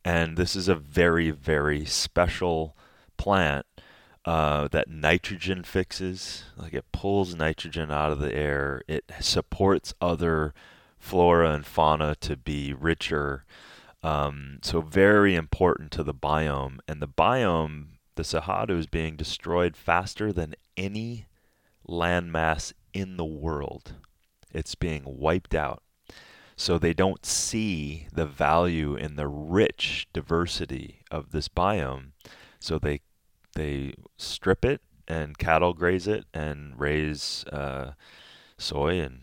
And 0.05 0.36
this 0.36 0.57
is 0.57 0.68
a 0.68 0.74
very, 0.74 1.30
very 1.30 1.84
special 1.84 2.76
plant 3.16 3.66
uh, 4.24 4.68
that 4.68 4.88
nitrogen 4.88 5.64
fixes. 5.64 6.44
Like 6.57 6.74
it 6.74 6.90
pulls 6.92 7.34
nitrogen 7.34 7.90
out 7.90 8.12
of 8.12 8.18
the 8.18 8.34
air, 8.34 8.82
it 8.88 9.11
supports 9.20 9.94
other 10.00 10.55
flora 10.98 11.53
and 11.53 11.66
fauna 11.66 12.14
to 12.20 12.36
be 12.36 12.72
richer. 12.72 13.44
Um, 14.03 14.59
so, 14.62 14.80
very 14.80 15.34
important 15.36 15.92
to 15.92 16.03
the 16.03 16.14
biome. 16.14 16.78
And 16.88 17.00
the 17.00 17.09
biome, 17.09 17.98
the 18.16 18.24
Cerrado, 18.24 18.78
is 18.78 18.86
being 18.86 19.16
destroyed 19.16 19.76
faster 19.76 20.32
than 20.32 20.57
any 20.76 21.26
landmass 21.88 22.72
in 22.92 23.16
the 23.16 23.24
world. 23.24 23.94
It's 24.53 24.74
being 24.74 25.03
wiped 25.05 25.55
out. 25.55 25.82
So, 26.62 26.78
they 26.78 26.94
don't 26.94 27.26
see 27.26 28.06
the 28.12 28.26
value 28.26 28.94
in 28.94 29.16
the 29.16 29.26
rich 29.26 30.06
diversity 30.12 31.00
of 31.10 31.32
this 31.32 31.48
biome. 31.48 32.12
So, 32.60 32.78
they 32.78 33.00
they 33.54 33.94
strip 34.16 34.64
it 34.64 34.80
and 35.08 35.36
cattle 35.36 35.72
graze 35.74 36.06
it 36.06 36.24
and 36.32 36.78
raise 36.78 37.44
uh, 37.52 37.92
soy 38.56 39.00
and 39.00 39.20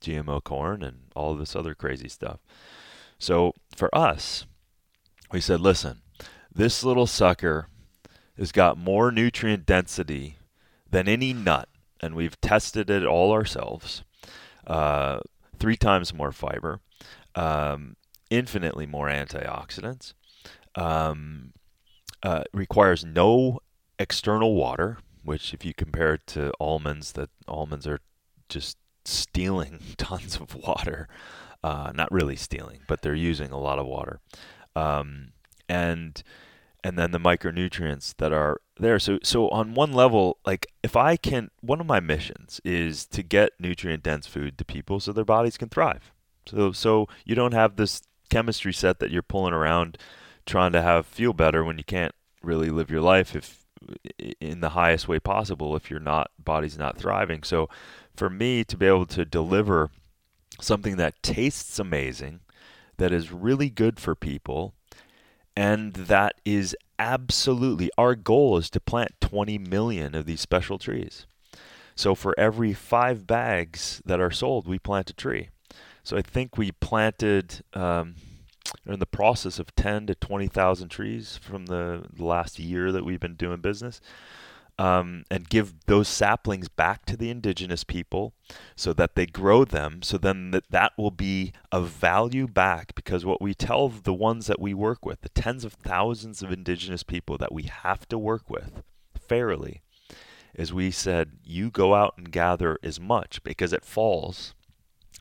GMO 0.00 0.42
corn 0.42 0.82
and 0.82 1.10
all 1.14 1.34
this 1.34 1.56
other 1.56 1.74
crazy 1.74 2.08
stuff. 2.08 2.40
So 3.18 3.54
for 3.74 3.92
us, 3.94 4.46
we 5.32 5.40
said, 5.40 5.60
listen, 5.60 6.02
this 6.54 6.84
little 6.84 7.06
sucker 7.06 7.68
has 8.38 8.52
got 8.52 8.78
more 8.78 9.10
nutrient 9.10 9.66
density 9.66 10.36
than 10.88 11.08
any 11.08 11.32
nut, 11.32 11.68
and 12.00 12.14
we've 12.14 12.40
tested 12.40 12.90
it 12.90 13.04
all 13.04 13.32
ourselves. 13.32 14.04
Uh, 14.66 15.20
three 15.58 15.76
times 15.76 16.14
more 16.14 16.32
fiber, 16.32 16.80
um, 17.34 17.96
infinitely 18.30 18.86
more 18.86 19.08
antioxidants. 19.08 20.14
Um, 20.74 21.52
uh, 22.22 22.44
requires 22.52 23.04
no 23.04 23.60
external 23.98 24.54
water, 24.54 24.98
which, 25.22 25.54
if 25.54 25.64
you 25.64 25.74
compare 25.74 26.14
it 26.14 26.26
to 26.28 26.52
almonds, 26.60 27.12
that 27.12 27.30
almonds 27.46 27.86
are 27.86 28.00
just 28.48 28.76
stealing 29.04 29.80
tons 29.96 30.36
of 30.36 30.54
water. 30.54 31.08
Uh, 31.62 31.92
not 31.94 32.12
really 32.12 32.36
stealing, 32.36 32.80
but 32.86 33.02
they're 33.02 33.14
using 33.14 33.50
a 33.50 33.58
lot 33.58 33.78
of 33.78 33.86
water. 33.86 34.20
Um, 34.76 35.32
and 35.68 36.22
and 36.86 36.96
then 36.96 37.10
the 37.10 37.18
micronutrients 37.18 38.14
that 38.18 38.32
are 38.32 38.60
there. 38.78 39.00
So 39.00 39.18
so 39.24 39.48
on 39.48 39.74
one 39.74 39.92
level, 39.92 40.38
like 40.46 40.68
if 40.84 40.94
I 40.94 41.16
can, 41.16 41.50
one 41.60 41.80
of 41.80 41.86
my 41.86 41.98
missions 41.98 42.60
is 42.64 43.06
to 43.06 43.24
get 43.24 43.50
nutrient 43.58 44.04
dense 44.04 44.28
food 44.28 44.56
to 44.58 44.64
people 44.64 45.00
so 45.00 45.12
their 45.12 45.24
bodies 45.24 45.58
can 45.58 45.68
thrive. 45.68 46.12
So 46.46 46.70
so 46.70 47.08
you 47.24 47.34
don't 47.34 47.54
have 47.54 47.74
this 47.74 48.02
chemistry 48.30 48.72
set 48.72 49.00
that 49.00 49.10
you're 49.10 49.22
pulling 49.22 49.52
around 49.52 49.98
trying 50.46 50.70
to 50.72 50.82
have 50.82 51.06
feel 51.06 51.32
better 51.32 51.64
when 51.64 51.76
you 51.76 51.82
can't 51.82 52.14
really 52.40 52.70
live 52.70 52.88
your 52.88 53.00
life 53.00 53.34
if 53.34 53.66
in 54.40 54.60
the 54.60 54.70
highest 54.70 55.08
way 55.08 55.18
possible 55.18 55.74
if 55.74 55.90
your 55.90 55.98
not 55.98 56.30
body's 56.38 56.78
not 56.78 56.96
thriving. 56.96 57.42
So 57.42 57.68
for 58.14 58.30
me 58.30 58.62
to 58.62 58.76
be 58.76 58.86
able 58.86 59.06
to 59.06 59.24
deliver 59.24 59.90
something 60.60 60.98
that 60.98 61.20
tastes 61.20 61.80
amazing, 61.80 62.42
that 62.98 63.12
is 63.12 63.32
really 63.32 63.70
good 63.70 63.98
for 63.98 64.14
people, 64.14 64.75
and 65.56 65.94
that 65.94 66.34
is 66.44 66.76
absolutely 66.98 67.90
our 67.96 68.14
goal 68.14 68.56
is 68.58 68.70
to 68.70 68.80
plant 68.80 69.12
20 69.20 69.58
million 69.58 70.14
of 70.14 70.26
these 70.26 70.40
special 70.40 70.78
trees. 70.78 71.26
So 71.94 72.14
for 72.14 72.38
every 72.38 72.74
five 72.74 73.26
bags 73.26 74.02
that 74.04 74.20
are 74.20 74.30
sold, 74.30 74.66
we 74.66 74.78
plant 74.78 75.10
a 75.10 75.14
tree. 75.14 75.48
So 76.02 76.16
I 76.16 76.22
think 76.22 76.56
we 76.56 76.72
planted 76.72 77.64
um, 77.72 78.16
in 78.86 78.98
the 78.98 79.06
process 79.06 79.58
of 79.58 79.74
10 79.74 80.06
to 80.08 80.14
20,000 80.14 80.88
trees 80.88 81.38
from 81.42 81.66
the 81.66 82.04
last 82.18 82.58
year 82.58 82.92
that 82.92 83.04
we've 83.04 83.20
been 83.20 83.34
doing 83.34 83.60
business. 83.60 84.00
Um, 84.78 85.24
and 85.30 85.48
give 85.48 85.74
those 85.86 86.08
saplings 86.08 86.68
back 86.68 87.06
to 87.06 87.16
the 87.16 87.30
indigenous 87.30 87.82
people 87.82 88.34
so 88.74 88.92
that 88.92 89.14
they 89.14 89.26
grow 89.26 89.64
them 89.64 90.02
so 90.02 90.18
then 90.18 90.50
that, 90.50 90.64
that 90.70 90.92
will 90.98 91.10
be 91.10 91.52
of 91.72 91.88
value 91.88 92.46
back 92.46 92.94
because 92.94 93.24
what 93.24 93.40
we 93.40 93.54
tell 93.54 93.88
the 93.88 94.12
ones 94.12 94.46
that 94.46 94.60
we 94.60 94.74
work 94.74 95.04
with 95.04 95.22
the 95.22 95.30
tens 95.30 95.64
of 95.64 95.72
thousands 95.72 96.42
of 96.42 96.52
indigenous 96.52 97.02
people 97.02 97.38
that 97.38 97.52
we 97.52 97.64
have 97.64 98.06
to 98.08 98.18
work 98.18 98.50
with 98.50 98.82
fairly 99.18 99.80
is 100.54 100.72
we 100.72 100.90
said 100.90 101.32
you 101.42 101.70
go 101.70 101.94
out 101.94 102.14
and 102.18 102.30
gather 102.30 102.78
as 102.82 103.00
much 103.00 103.42
because 103.42 103.72
it 103.72 103.84
falls 103.84 104.54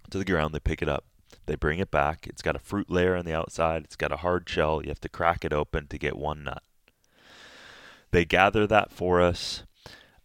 to 0.09 0.17
the 0.17 0.25
ground 0.25 0.53
they 0.53 0.59
pick 0.59 0.81
it 0.81 0.89
up 0.89 1.05
they 1.47 1.55
bring 1.55 1.77
it 1.77 1.91
back. 1.91 2.25
It's 2.27 2.41
got 2.41 2.55
a 2.55 2.59
fruit 2.59 2.89
layer 2.89 3.15
on 3.15 3.25
the 3.25 3.33
outside 3.33 3.85
it's 3.85 3.95
got 3.95 4.11
a 4.11 4.17
hard 4.17 4.49
shell 4.49 4.81
you 4.81 4.89
have 4.89 4.99
to 5.01 5.09
crack 5.09 5.45
it 5.45 5.53
open 5.53 5.87
to 5.87 5.97
get 5.97 6.17
one 6.17 6.43
nut 6.43 6.63
they 8.15 8.23
gather 8.23 8.65
that 8.65 8.93
for 8.93 9.19
us, 9.19 9.63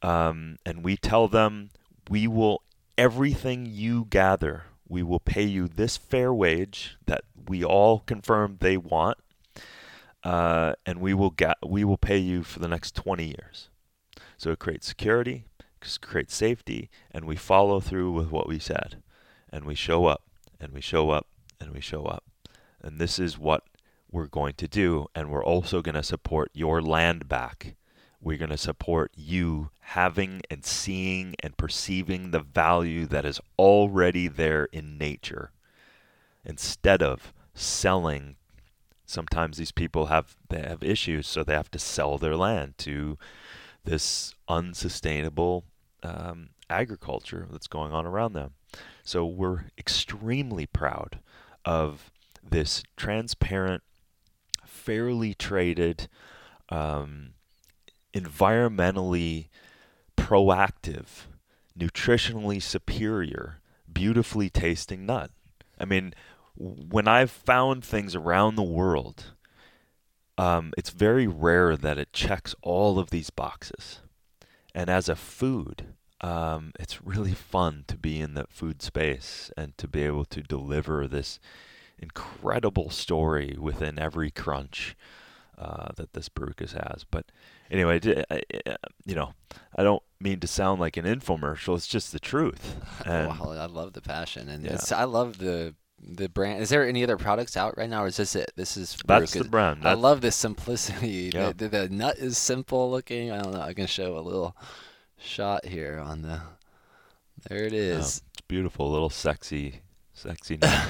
um, 0.00 0.58
and 0.64 0.84
we 0.84 0.96
tell 0.96 1.26
them, 1.26 1.70
we 2.08 2.28
will, 2.28 2.62
everything 2.96 3.66
you 3.66 4.06
gather, 4.08 4.62
we 4.88 5.02
will 5.02 5.18
pay 5.18 5.42
you 5.42 5.66
this 5.66 5.96
fair 5.96 6.32
wage 6.32 6.96
that 7.06 7.24
we 7.48 7.64
all 7.64 7.98
confirm 8.06 8.58
they 8.60 8.76
want, 8.76 9.18
uh, 10.22 10.74
and 10.86 11.00
we 11.00 11.12
will 11.12 11.30
get, 11.30 11.56
we 11.66 11.82
will 11.82 11.96
pay 11.96 12.16
you 12.16 12.44
for 12.44 12.60
the 12.60 12.68
next 12.68 12.94
20 12.94 13.24
years. 13.24 13.70
So 14.38 14.52
it 14.52 14.60
creates 14.60 14.86
security, 14.86 15.46
creates 16.00 16.36
safety, 16.36 16.90
and 17.10 17.24
we 17.24 17.34
follow 17.34 17.80
through 17.80 18.12
with 18.12 18.30
what 18.30 18.46
we 18.46 18.60
said, 18.60 19.02
and 19.52 19.64
we 19.64 19.74
show 19.74 20.06
up, 20.06 20.22
and 20.60 20.72
we 20.72 20.80
show 20.80 21.10
up, 21.10 21.26
and 21.60 21.72
we 21.72 21.80
show 21.80 22.04
up, 22.06 22.22
and 22.80 23.00
this 23.00 23.18
is 23.18 23.36
what 23.36 23.64
we're 24.12 24.28
going 24.28 24.54
to 24.54 24.68
do, 24.68 25.08
and 25.12 25.28
we're 25.28 25.44
also 25.44 25.82
going 25.82 25.96
to 25.96 26.04
support 26.04 26.52
your 26.54 26.80
land 26.80 27.28
back 27.28 27.74
we're 28.20 28.38
going 28.38 28.50
to 28.50 28.56
support 28.58 29.10
you 29.16 29.70
having 29.80 30.42
and 30.50 30.64
seeing 30.64 31.34
and 31.42 31.56
perceiving 31.56 32.30
the 32.30 32.40
value 32.40 33.06
that 33.06 33.24
is 33.24 33.40
already 33.58 34.28
there 34.28 34.64
in 34.72 34.98
nature. 34.98 35.52
Instead 36.44 37.02
of 37.02 37.32
selling 37.54 38.36
sometimes 39.10 39.56
these 39.56 39.72
people 39.72 40.06
have 40.06 40.36
they 40.48 40.60
have 40.60 40.84
issues 40.84 41.26
so 41.26 41.42
they 41.42 41.52
have 41.52 41.70
to 41.70 41.80
sell 41.80 42.16
their 42.16 42.36
land 42.36 42.74
to 42.78 43.18
this 43.84 44.34
unsustainable 44.48 45.64
um, 46.02 46.50
agriculture 46.68 47.46
that's 47.50 47.66
going 47.66 47.92
on 47.92 48.06
around 48.06 48.32
them. 48.32 48.52
So 49.02 49.26
we're 49.26 49.64
extremely 49.76 50.66
proud 50.66 51.18
of 51.64 52.10
this 52.48 52.82
transparent 52.96 53.82
fairly 54.64 55.34
traded 55.34 56.08
um, 56.68 57.30
environmentally 58.14 59.48
proactive, 60.16 61.26
nutritionally 61.78 62.62
superior, 62.62 63.60
beautifully 63.90 64.50
tasting 64.50 65.06
nut. 65.06 65.30
I 65.78 65.84
mean, 65.84 66.14
when 66.56 67.08
I've 67.08 67.30
found 67.30 67.84
things 67.84 68.14
around 68.14 68.56
the 68.56 68.62
world, 68.62 69.32
um, 70.36 70.72
it's 70.76 70.90
very 70.90 71.26
rare 71.26 71.76
that 71.76 71.98
it 71.98 72.12
checks 72.12 72.54
all 72.62 72.98
of 72.98 73.10
these 73.10 73.30
boxes. 73.30 74.00
And 74.74 74.88
as 74.88 75.08
a 75.08 75.16
food, 75.16 75.94
um, 76.20 76.72
it's 76.78 77.02
really 77.02 77.32
fun 77.32 77.84
to 77.88 77.96
be 77.96 78.20
in 78.20 78.34
that 78.34 78.52
food 78.52 78.82
space 78.82 79.50
and 79.56 79.76
to 79.78 79.88
be 79.88 80.02
able 80.02 80.24
to 80.26 80.42
deliver 80.42 81.06
this 81.06 81.40
incredible 81.98 82.90
story 82.90 83.56
within 83.58 83.98
every 83.98 84.30
crunch 84.30 84.96
uh, 85.58 85.88
that 85.96 86.12
this 86.12 86.28
Barukas 86.28 86.72
has. 86.72 87.04
But 87.10 87.26
anyway, 87.70 88.00
uh, 88.04 88.22
uh, 88.30 88.38
uh, 88.66 88.76
you 89.04 89.14
know, 89.14 89.32
I 89.76 89.82
don't 89.82 90.02
mean 90.20 90.40
to 90.40 90.46
sound 90.46 90.80
like 90.80 90.96
an 90.96 91.04
infomercial. 91.04 91.76
It's 91.76 91.86
just 91.86 92.12
the 92.12 92.20
truth. 92.20 92.76
And 93.06 93.28
well, 93.28 93.58
I 93.58 93.64
love 93.64 93.94
the 93.94 94.02
passion, 94.02 94.50
and 94.50 94.62
yeah. 94.62 94.78
I 94.94 95.04
love 95.04 95.38
the 95.38 95.74
the 96.02 96.28
brand. 96.28 96.62
Is 96.62 96.68
there 96.68 96.86
any 96.86 97.02
other 97.02 97.16
products 97.16 97.56
out 97.56 97.78
right 97.78 97.88
now, 97.88 98.04
or 98.04 98.08
is 98.08 98.18
this 98.18 98.36
it? 98.36 98.52
This 98.54 98.76
is 98.76 98.96
that's 99.06 99.32
the 99.32 99.44
brand. 99.44 99.82
That's 99.82 99.96
I 99.96 100.00
love 100.00 100.20
the 100.20 100.30
simplicity. 100.30 101.30
Yeah. 101.34 101.52
The, 101.56 101.68
the, 101.68 101.68
the, 101.68 101.88
nut 101.88 102.18
is 102.18 102.36
simple 102.36 102.90
looking. 102.90 103.30
I 103.30 103.40
don't 103.40 103.54
know. 103.54 103.60
I 103.62 103.72
can 103.72 103.86
show 103.86 104.18
a 104.18 104.20
little 104.20 104.54
shot 105.16 105.64
here 105.64 105.98
on 105.98 106.22
the. 106.22 106.42
There 107.48 107.64
it 107.64 107.72
is. 107.72 107.98
it's 107.98 108.22
beautiful, 108.48 108.90
little 108.90 109.08
sexy 109.08 109.80
sexy 110.20 110.58
nut. 110.62 110.88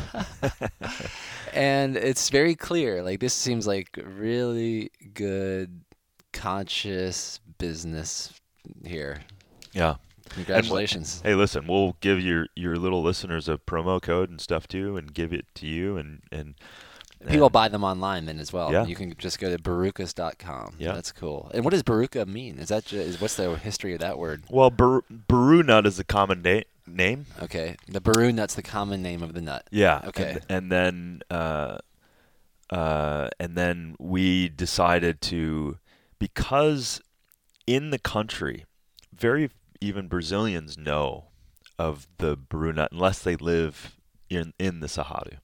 and 1.55 1.97
it's 1.97 2.29
very 2.29 2.55
clear. 2.55 3.03
Like 3.03 3.21
this 3.21 3.35
seems 3.35 3.67
like 3.67 3.99
really 4.03 4.91
good, 5.15 5.83
conscious 6.33 7.41
business 7.59 8.33
here. 8.85 9.21
Yeah. 9.73 9.97
Congratulations. 10.31 11.21
And, 11.25 11.31
hey, 11.31 11.35
listen, 11.35 11.67
we'll 11.67 11.97
give 12.01 12.21
your 12.21 12.47
your 12.55 12.77
little 12.77 13.03
listeners 13.03 13.49
a 13.49 13.59
promo 13.59 14.01
code 14.01 14.31
and 14.31 14.41
stuff 14.41 14.69
too, 14.69 14.97
and 14.97 15.13
give 15.13 15.33
it 15.33 15.47
to 15.57 15.67
you 15.67 15.97
and 15.97 16.23
and. 16.31 16.55
People 17.29 17.51
buy 17.51 17.69
them 17.69 17.85
online 17.85 18.25
then 18.25 18.39
as 18.39 18.51
well. 18.51 18.73
Yeah. 18.73 18.87
You 18.87 18.95
can 18.95 19.15
just 19.19 19.39
go 19.39 19.55
to 19.55 19.63
barukas.com. 19.63 20.77
Yeah. 20.79 20.95
That's 20.95 21.13
cool. 21.13 21.51
And 21.53 21.65
what 21.67 21.73
does 21.73 21.83
baruka 21.83 22.27
mean? 22.27 22.59
Is 22.59 22.69
that 22.69 22.87
just, 22.87 23.21
what's 23.21 23.35
the 23.35 23.57
history 23.57 23.93
of 23.93 24.01
that 24.01 24.19
word? 24.19 24.45
Well, 24.49 24.71
bar- 24.71 25.05
baru 25.11 25.63
nut 25.63 25.87
is 25.87 25.99
a 25.99 26.05
common 26.05 26.41
name 26.41 26.65
name. 26.87 27.27
Okay, 27.43 27.77
the 27.87 28.01
baru 28.01 28.33
nut's 28.33 28.55
the 28.55 28.63
common 28.63 29.03
name 29.03 29.23
of 29.23 29.35
the 29.35 29.43
nut. 29.43 29.67
Yeah. 29.71 30.01
Okay. 30.07 30.39
And, 30.49 30.73
and 30.73 30.73
then, 30.73 31.23
uh, 31.31 31.79
uh, 32.71 33.29
and 33.39 33.55
then 33.55 33.97
we 33.99 34.49
decided 34.49 35.21
to, 35.23 35.77
because 36.21 37.01
in 37.67 37.91
the 37.91 37.99
country, 37.99 38.67
very 39.13 39.51
even 39.81 40.07
Brazilians 40.07 40.79
know 40.79 41.25
of 41.79 42.07
the 42.19 42.37
baru 42.37 42.73
nut 42.75 42.93
unless 42.93 43.19
they 43.21 43.35
live 43.35 43.97
in 44.29 44.53
in 44.61 44.79
the 44.79 44.87
Cerrado. 44.87 45.39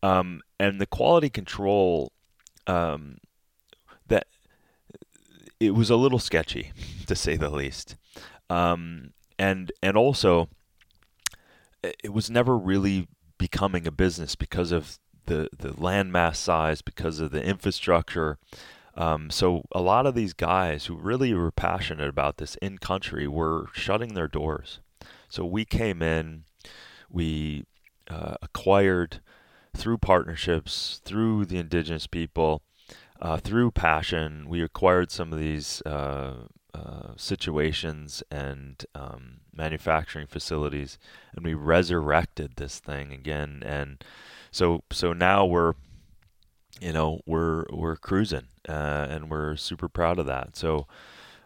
Um, 0.00 0.42
and 0.60 0.80
the 0.80 0.86
quality 0.86 1.28
control 1.28 2.12
um, 2.68 3.18
that 4.06 4.28
it 5.58 5.74
was 5.74 5.90
a 5.90 5.96
little 5.96 6.20
sketchy 6.20 6.70
to 7.06 7.16
say 7.16 7.36
the 7.36 7.50
least. 7.50 7.96
Um, 8.48 9.12
and 9.38 9.72
and 9.82 9.96
also 9.96 10.48
it 11.82 12.12
was 12.12 12.30
never 12.30 12.56
really 12.56 13.08
becoming 13.38 13.86
a 13.86 13.90
business 13.90 14.34
because 14.34 14.70
of 14.70 14.98
the 15.26 15.48
the 15.56 15.70
landmass 15.70 16.36
size, 16.36 16.82
because 16.82 17.20
of 17.20 17.30
the 17.30 17.42
infrastructure. 17.42 18.38
Um, 18.98 19.30
so 19.30 19.62
a 19.70 19.80
lot 19.80 20.06
of 20.06 20.16
these 20.16 20.34
guys 20.34 20.86
who 20.86 20.96
really 20.96 21.32
were 21.32 21.52
passionate 21.52 22.08
about 22.08 22.38
this 22.38 22.56
in 22.56 22.78
country 22.78 23.28
were 23.28 23.66
shutting 23.72 24.14
their 24.14 24.26
doors. 24.26 24.80
So 25.28 25.44
we 25.44 25.64
came 25.64 26.02
in, 26.02 26.44
we 27.08 27.64
uh, 28.10 28.34
acquired 28.42 29.20
through 29.76 29.98
partnerships, 29.98 31.00
through 31.04 31.44
the 31.44 31.58
indigenous 31.58 32.08
people, 32.08 32.62
uh, 33.22 33.36
through 33.36 33.70
passion. 33.70 34.48
We 34.48 34.62
acquired 34.62 35.12
some 35.12 35.32
of 35.32 35.38
these 35.38 35.80
uh, 35.86 36.48
uh, 36.74 37.12
situations 37.16 38.24
and 38.32 38.84
um, 38.96 39.40
manufacturing 39.54 40.26
facilities, 40.26 40.98
and 41.36 41.44
we 41.44 41.54
resurrected 41.54 42.56
this 42.56 42.80
thing 42.80 43.12
again. 43.12 43.62
And 43.64 44.02
so, 44.50 44.82
so 44.90 45.12
now 45.12 45.44
we're, 45.44 45.74
you 46.80 46.92
know, 46.92 47.20
we're 47.26 47.64
we're 47.70 47.96
cruising, 47.96 48.48
uh, 48.68 49.06
and 49.10 49.30
we're 49.30 49.56
super 49.56 49.88
proud 49.88 50.18
of 50.18 50.26
that. 50.26 50.56
So, 50.56 50.86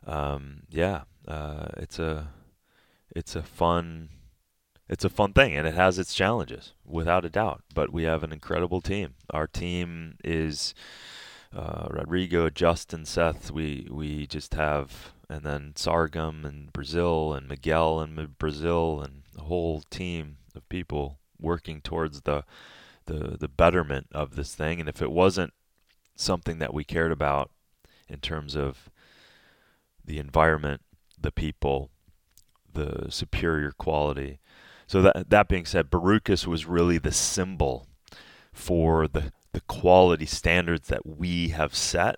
um, 0.07 0.63
yeah, 0.71 1.03
uh, 1.27 1.69
it's 1.77 1.99
a 1.99 2.29
it's 3.15 3.37
a 3.37 3.43
fun 3.43 4.09
it's 4.89 5.05
a 5.05 5.11
fun 5.11 5.33
thing 5.33 5.57
and 5.57 5.67
it 5.67 5.75
has 5.75 5.99
its 5.99 6.13
challenges 6.13 6.73
without 6.85 7.25
a 7.25 7.31
doubt 7.31 7.63
but 7.73 7.93
we 7.93 8.03
have 8.03 8.23
an 8.23 8.33
incredible 8.33 8.81
team 8.81 9.15
our 9.31 9.47
team 9.47 10.17
is 10.25 10.75
uh, 11.55 11.87
Rodrigo, 11.91 12.49
Justin, 12.49 13.05
Seth. 13.05 13.51
We 13.51 13.87
we 13.91 14.27
just 14.27 14.55
have, 14.55 15.13
and 15.29 15.43
then 15.43 15.73
Sargum 15.75 16.45
and 16.45 16.73
Brazil 16.73 17.35
and 17.35 17.49
Miguel 17.49 18.01
and 18.01 18.39
Brazil 18.39 19.01
and 19.01 19.23
the 19.35 19.43
whole 19.43 19.83
team 19.91 20.39
of 20.55 20.69
people 20.69 21.19
working 21.39 21.81
towards 21.81 22.23
the 22.23 22.45
the 23.07 23.37
the 23.39 23.49
betterment 23.49 24.09
of 24.13 24.37
this 24.37 24.55
thing. 24.55 24.81
And 24.81 24.89
if 24.89 25.03
it 25.03 25.11
wasn't 25.11 25.53
something 26.17 26.59
that 26.59 26.75
we 26.75 26.85
cared 26.85 27.13
about 27.13 27.51
in 28.09 28.19
terms 28.19 28.55
of 28.57 28.91
the 30.05 30.19
environment, 30.19 30.83
the 31.19 31.33
people, 31.33 31.91
the 32.73 33.07
superior 33.11 33.73
quality. 33.73 34.39
So 34.87 35.01
that 35.03 35.31
that 35.31 35.49
being 35.49 35.65
said, 35.65 35.91
Barukas 35.91 36.47
was 36.47 36.67
really 36.67 36.99
the 36.99 37.13
symbol 37.13 37.87
for 38.53 39.09
the 39.09 39.33
the 39.53 39.61
quality 39.63 40.27
standards 40.27 40.89
that 40.89 41.07
we 41.07 41.49
have 41.49 41.75
set 41.75 42.17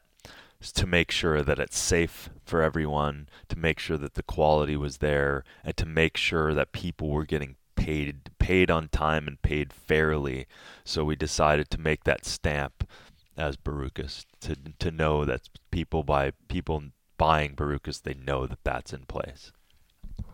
to 0.72 0.86
make 0.86 1.10
sure 1.10 1.42
that 1.42 1.58
it's 1.58 1.76
safe 1.76 2.30
for 2.44 2.62
everyone, 2.62 3.28
to 3.48 3.58
make 3.58 3.78
sure 3.78 3.98
that 3.98 4.14
the 4.14 4.22
quality 4.22 4.76
was 4.76 4.98
there, 4.98 5.44
and 5.62 5.76
to 5.76 5.84
make 5.84 6.16
sure 6.16 6.54
that 6.54 6.72
people 6.72 7.10
were 7.10 7.26
getting 7.26 7.56
paid 7.76 8.30
paid 8.38 8.70
on 8.70 8.88
time 8.88 9.26
and 9.26 9.40
paid 9.42 9.72
fairly. 9.72 10.46
So 10.84 11.04
we 11.04 11.16
decided 11.16 11.70
to 11.70 11.80
make 11.80 12.04
that 12.04 12.24
stamp 12.24 12.88
as 13.36 13.56
Barukas 13.56 14.24
to 14.40 14.56
to 14.78 14.90
know 14.90 15.24
that 15.24 15.48
people 15.70 16.02
by 16.02 16.32
people 16.48 16.84
buying 17.16 17.54
Barukas, 17.54 18.02
they 18.02 18.14
know 18.14 18.46
that 18.46 18.62
that's 18.64 18.92
in 18.92 19.06
place. 19.06 19.52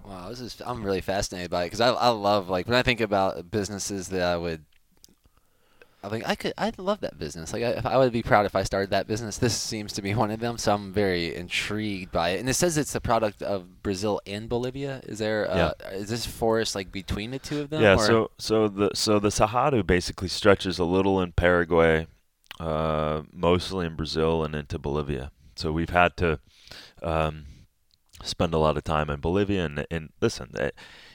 Wow, 0.05 0.29
this 0.29 0.41
is 0.41 0.61
I'm 0.65 0.83
really 0.83 1.01
fascinated 1.01 1.51
by 1.51 1.63
it 1.63 1.67
because 1.67 1.81
I 1.81 1.91
I 1.91 2.09
love 2.09 2.49
like 2.49 2.67
when 2.67 2.77
I 2.77 2.83
think 2.83 3.01
about 3.01 3.51
businesses 3.51 4.09
that 4.09 4.23
I 4.23 4.37
would. 4.37 4.65
I 6.03 6.09
think 6.09 6.27
I 6.27 6.35
could. 6.35 6.55
I 6.57 6.73
love 6.79 7.01
that 7.01 7.19
business. 7.19 7.53
Like, 7.53 7.63
I, 7.63 7.71
if 7.73 7.85
I 7.85 7.99
would 7.99 8.11
be 8.13 8.23
proud 8.23 8.47
if 8.47 8.57
I 8.57 8.63
started 8.63 8.89
that 8.91 9.07
business. 9.07 9.37
This 9.37 9.55
seems 9.55 9.93
to 9.95 10.03
be 10.03 10.15
one 10.25 10.31
of 10.31 10.41
them, 10.41 10.57
so 10.57 10.73
I'm 10.75 10.93
very 10.95 11.35
intrigued 11.35 12.11
by 12.11 12.31
it. 12.31 12.41
And 12.41 12.49
it 12.49 12.55
says 12.55 12.79
it's 12.79 12.95
a 12.95 13.01
product 13.01 13.43
of 13.43 13.83
Brazil 13.83 14.21
and 14.27 14.49
Bolivia. 14.49 15.03
Is 15.05 15.19
there? 15.19 15.51
Uh, 15.51 15.73
Is 15.93 16.09
this 16.09 16.25
forest 16.25 16.75
like 16.75 16.91
between 16.91 17.31
the 17.33 17.39
two 17.39 17.61
of 17.61 17.69
them? 17.71 17.83
Yeah. 17.83 17.95
or- 17.97 18.07
So 18.07 18.31
so 18.39 18.69
the 18.69 18.91
so 18.95 19.19
the 19.19 19.29
Cerrado 19.29 19.87
basically 19.87 20.29
stretches 20.29 20.79
a 20.79 20.85
little 20.85 21.21
in 21.21 21.33
Paraguay, 21.33 22.07
uh, 22.59 23.23
mostly 23.33 23.87
in 23.87 23.95
Brazil 23.97 24.43
and 24.45 24.55
into 24.55 24.79
Bolivia. 24.79 25.31
So 25.57 25.71
we've 25.71 25.91
had 25.91 26.17
to 26.17 26.41
um, 27.03 27.45
spend 28.23 28.55
a 28.55 28.59
lot 28.59 28.77
of 28.79 28.85
time 28.85 29.11
in 29.11 29.21
Bolivia 29.21 29.67
and 29.67 29.87
and 29.91 30.11
listen, 30.23 30.53
eh, 30.59 30.71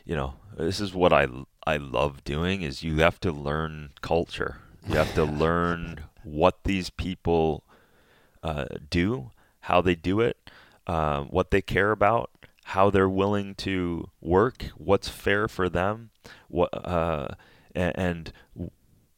you 0.05 0.15
know, 0.15 0.35
this 0.55 0.79
is 0.79 0.93
what 0.93 1.11
I 1.11 1.27
I 1.65 1.77
love 1.77 2.23
doing 2.23 2.61
is 2.61 2.83
you 2.83 2.97
have 2.97 3.19
to 3.21 3.31
learn 3.31 3.89
culture. 4.01 4.59
You 4.87 4.97
have 4.97 5.13
to 5.15 5.23
learn 5.25 6.01
what 6.23 6.63
these 6.63 6.89
people 6.89 7.63
uh, 8.43 8.65
do, 8.89 9.31
how 9.61 9.81
they 9.81 9.95
do 9.95 10.19
it, 10.19 10.49
uh, 10.85 11.23
what 11.23 11.49
they 11.51 11.61
care 11.61 11.91
about, 11.91 12.29
how 12.65 12.89
they're 12.89 13.09
willing 13.09 13.55
to 13.55 14.09
work, 14.21 14.65
what's 14.77 15.09
fair 15.09 15.47
for 15.47 15.69
them, 15.69 16.11
what 16.47 16.69
uh, 16.73 17.29
and, 17.73 17.93
and 17.95 18.33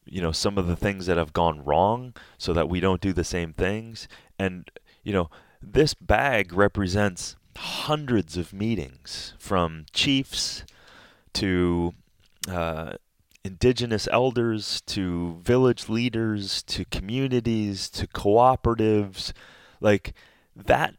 you 0.05 0.22
know 0.22 0.32
some 0.32 0.57
of 0.57 0.68
the 0.68 0.76
things 0.76 1.05
that 1.05 1.18
have 1.18 1.34
gone 1.34 1.63
wrong, 1.63 2.13
so 2.38 2.53
that 2.53 2.70
we 2.70 2.80
don't 2.80 3.01
do 3.01 3.11
the 3.11 3.24
same 3.24 3.51
things. 3.51 4.07
And 4.39 4.70
you 5.03 5.11
know 5.11 5.30
this 5.61 5.93
bag 5.93 6.53
represents 6.53 7.36
hundreds 7.57 8.38
of 8.38 8.53
meetings 8.53 9.34
from 9.38 9.86
chiefs 9.91 10.63
to 11.34 11.93
uh, 12.49 12.93
indigenous 13.47 14.09
elders 14.11 14.81
to 14.81 15.39
village 15.41 15.87
leaders 15.87 16.61
to 16.63 16.83
communities 16.85 17.89
to 17.89 18.05
cooperatives. 18.05 19.31
Like 19.79 20.13
that 20.53 20.95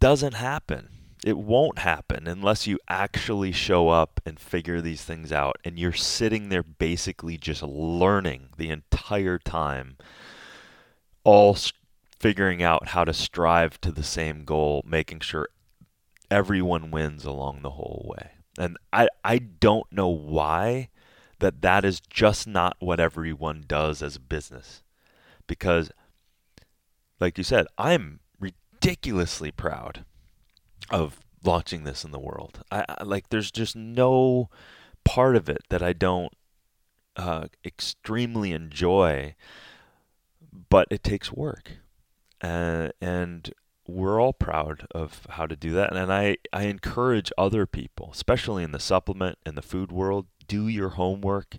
doesn't 0.00 0.34
happen. 0.34 0.88
It 1.24 1.36
won't 1.36 1.80
happen 1.80 2.26
unless 2.26 2.66
you 2.66 2.78
actually 2.88 3.52
show 3.52 3.90
up 3.90 4.20
and 4.24 4.40
figure 4.40 4.80
these 4.80 5.02
things 5.02 5.30
out 5.30 5.58
and 5.62 5.78
you're 5.78 5.92
sitting 5.92 6.48
there 6.48 6.62
basically 6.62 7.36
just 7.36 7.62
learning 7.62 8.48
the 8.56 8.70
entire 8.70 9.38
time 9.38 9.98
all 11.24 11.56
figuring 12.18 12.62
out 12.62 12.88
how 12.88 13.04
to 13.04 13.12
strive 13.12 13.78
to 13.82 13.92
the 13.92 14.02
same 14.02 14.44
goal 14.44 14.82
making 14.86 15.20
sure 15.20 15.48
everyone 16.30 16.90
wins 16.90 17.26
along 17.26 17.60
the 17.60 17.70
whole 17.70 18.06
way. 18.16 18.30
And 18.58 18.78
i 18.92 19.08
i 19.22 19.38
don't 19.38 19.92
know 19.92 20.08
why 20.08 20.88
that 21.40 21.62
that 21.62 21.84
is 21.84 22.00
just 22.00 22.46
not 22.46 22.76
what 22.80 23.00
everyone 23.00 23.64
does 23.66 24.02
as 24.02 24.16
a 24.16 24.20
business. 24.20 24.82
Because 25.46 25.90
like 27.20 27.38
you 27.38 27.44
said 27.44 27.66
i'm 27.76 28.20
ridiculously 28.40 29.50
proud 29.50 30.04
of 30.90 31.20
launching 31.44 31.84
this 31.84 32.04
in 32.04 32.10
the 32.10 32.18
world. 32.18 32.60
I, 32.70 32.84
I 32.88 33.04
like 33.04 33.28
there's 33.28 33.50
just 33.50 33.76
no 33.76 34.48
part 35.04 35.36
of 35.36 35.48
it 35.48 35.62
that 35.70 35.82
i 35.82 35.92
don't 35.92 36.32
uh, 37.16 37.46
extremely 37.64 38.52
enjoy 38.52 39.34
but 40.70 40.86
it 40.90 41.02
takes 41.02 41.32
work. 41.32 41.78
Uh, 42.40 42.90
and 43.00 43.52
we're 43.86 44.20
all 44.20 44.32
proud 44.32 44.86
of 44.92 45.26
how 45.30 45.46
to 45.46 45.56
do 45.56 45.72
that. 45.72 45.96
And 45.96 46.12
I, 46.12 46.36
I 46.52 46.64
encourage 46.64 47.32
other 47.36 47.66
people 47.66 48.10
especially 48.12 48.62
in 48.62 48.72
the 48.72 48.78
supplement 48.78 49.38
and 49.44 49.56
the 49.56 49.62
food 49.62 49.90
world 49.90 50.26
do 50.48 50.66
your 50.66 50.90
homework 50.90 51.58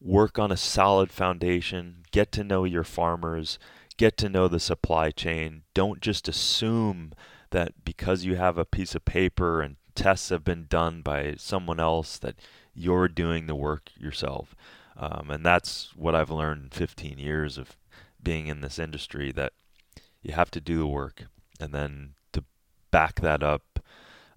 work 0.00 0.38
on 0.38 0.52
a 0.52 0.56
solid 0.56 1.10
foundation 1.10 2.04
get 2.10 2.30
to 2.32 2.44
know 2.44 2.64
your 2.64 2.84
farmers 2.84 3.58
get 3.96 4.16
to 4.18 4.28
know 4.28 4.48
the 4.48 4.60
supply 4.60 5.10
chain. 5.10 5.62
Don't 5.74 6.00
just 6.00 6.28
assume 6.28 7.12
that 7.50 7.84
because 7.84 8.24
you 8.24 8.36
have 8.36 8.58
a 8.58 8.64
piece 8.64 8.94
of 8.94 9.04
paper 9.04 9.62
and 9.62 9.76
tests 9.94 10.28
have 10.28 10.44
been 10.44 10.66
done 10.68 11.00
by 11.00 11.34
someone 11.38 11.80
else 11.80 12.18
that 12.18 12.36
you're 12.74 13.08
doing 13.08 13.46
the 13.46 13.54
work 13.54 13.90
yourself. 13.96 14.54
Um, 14.98 15.30
and 15.30 15.44
that's 15.44 15.92
what 15.94 16.14
i've 16.14 16.30
learned 16.30 16.62
in 16.64 16.70
15 16.70 17.18
years 17.18 17.58
of 17.58 17.76
being 18.22 18.46
in 18.46 18.62
this 18.62 18.78
industry 18.78 19.30
that 19.32 19.52
you 20.22 20.32
have 20.32 20.50
to 20.52 20.60
do 20.60 20.78
the 20.78 20.86
work 20.86 21.24
and 21.60 21.74
then 21.74 22.14
to 22.32 22.42
back 22.90 23.20
that 23.20 23.42
up 23.42 23.78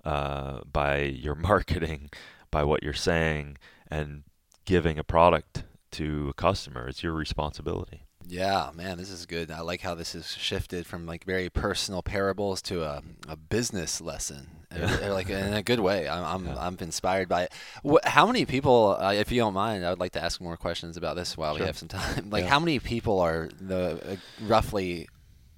uh, 0.04 0.60
by 0.72 1.00
your 1.00 1.36
marketing, 1.50 2.10
by 2.52 2.64
what 2.64 2.84
you're 2.84 2.93
saying, 2.93 3.58
and 3.89 4.24
giving 4.66 4.97
a 5.00 5.04
product 5.04 5.64
to 5.91 6.30
a 6.30 6.34
customer. 6.34 6.88
It's 6.88 7.02
your 7.04 7.14
responsibility. 7.14 8.04
Yeah, 8.28 8.70
man, 8.76 9.00
this 9.00 9.10
is 9.10 9.26
good. 9.26 9.50
I 9.50 9.62
like 9.62 9.82
how 9.82 9.95
this 9.95 10.14
has 10.14 10.36
shifted 10.38 10.86
from 10.86 11.08
like 11.08 11.24
very 11.26 11.50
personal 11.50 12.04
parables 12.04 12.62
to 12.64 12.84
a, 12.84 13.02
a 13.28 13.36
business 13.36 14.00
lesson, 14.02 14.47
Yeah. 14.78 15.10
Like 15.10 15.30
in 15.32 15.52
a 15.56 15.64
good 15.64 15.80
way. 15.80 16.08
I'm 16.08 16.24
I'm, 16.24 16.45
Yeah. 16.45 16.56
I'm 16.60 16.78
inspired 16.80 17.28
by 17.28 17.43
it. 17.45 17.54
How 18.04 18.28
many 18.28 18.45
people, 18.45 18.95
uh, 19.00 19.14
if 19.14 19.32
you 19.32 19.39
don't 19.41 19.56
mind, 19.56 19.84
I 19.84 19.89
would 19.89 20.00
like 20.00 20.12
to 20.12 20.24
ask 20.24 20.39
more 20.39 20.58
questions 20.58 20.95
about 20.95 21.16
this 21.16 21.36
while 21.36 21.56
we 21.56 21.62
have 21.62 21.78
some 21.78 21.88
time. 21.88 22.30
Like, 22.30 22.43
Yeah. 22.43 22.50
how 22.52 22.60
many 22.60 22.78
people 22.78 23.20
are 23.20 23.50
the 23.60 24.00
uh, 24.14 24.16
roughly 24.45 25.08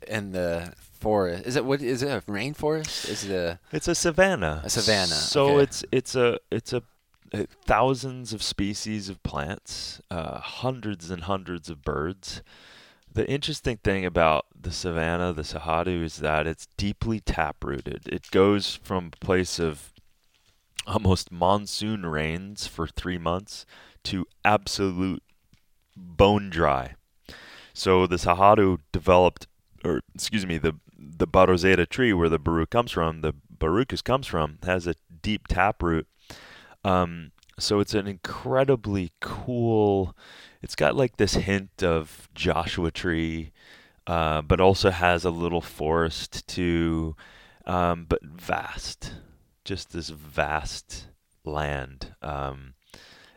in 0.07 0.31
the 0.31 0.73
forest? 0.77 1.45
Is 1.45 1.55
it 1.55 1.65
what 1.65 1.81
is 1.81 2.03
it 2.03 2.07
a 2.09 2.21
rainforest? 2.31 3.09
Is 3.09 3.25
it 3.25 3.31
a 3.33 3.59
It's 3.71 3.87
a 3.87 3.95
savanna. 3.95 4.61
A 4.63 4.69
savanna, 4.69 5.15
So 5.15 5.49
okay. 5.49 5.63
it's 5.63 5.85
it's 5.91 6.15
a 6.15 6.39
it's 6.51 6.73
a 6.73 6.83
uh, 7.33 7.45
thousands 7.65 8.33
of 8.33 8.43
species 8.43 9.07
of 9.07 9.23
plants, 9.23 10.01
uh, 10.11 10.39
hundreds 10.39 11.09
and 11.09 11.23
hundreds 11.23 11.69
of 11.69 11.81
birds. 11.81 12.41
The 13.13 13.29
interesting 13.29 13.77
thing 13.77 14.05
about 14.05 14.45
the 14.59 14.71
savanna, 14.71 15.33
the 15.33 15.43
Cerrado, 15.43 16.03
is 16.03 16.17
that 16.17 16.45
it's 16.47 16.67
deeply 16.77 17.19
taprooted. 17.19 18.07
It 18.07 18.31
goes 18.31 18.75
from 18.75 19.11
a 19.13 19.25
place 19.25 19.59
of 19.59 19.93
almost 20.87 21.31
monsoon 21.31 22.05
rains 22.05 22.67
for 22.67 22.87
three 22.87 23.17
months 23.17 23.65
to 24.03 24.25
absolute 24.43 25.23
bone 25.95 26.49
dry. 26.49 26.95
So 27.73 28.07
the 28.07 28.17
Cerrado 28.17 28.79
developed, 28.91 29.47
or 29.83 30.01
excuse 30.13 30.45
me, 30.45 30.57
the 30.57 30.75
the 30.97 31.27
Barroseta 31.27 31.87
tree 31.87 32.13
where 32.13 32.29
the 32.29 32.39
Baruch 32.39 32.69
comes 32.69 32.91
from, 32.91 33.21
the 33.21 33.33
Barukas 33.57 34.03
comes 34.03 34.27
from, 34.27 34.59
has 34.63 34.87
a 34.87 34.95
deep 35.21 35.47
taproot. 35.47 36.07
Um, 36.83 37.31
so 37.59 37.79
it's 37.79 37.93
an 37.93 38.07
incredibly 38.07 39.11
cool. 39.19 40.15
It's 40.61 40.75
got 40.75 40.95
like 40.95 41.17
this 41.17 41.33
hint 41.33 41.83
of 41.83 42.29
Joshua 42.33 42.91
tree, 42.91 43.51
uh, 44.07 44.41
but 44.41 44.59
also 44.59 44.89
has 44.89 45.25
a 45.25 45.29
little 45.29 45.61
forest 45.61 46.47
too, 46.47 47.15
um, 47.65 48.05
but 48.07 48.23
vast, 48.23 49.13
just 49.63 49.91
this 49.91 50.09
vast 50.09 51.07
land. 51.43 52.15
Um, 52.21 52.73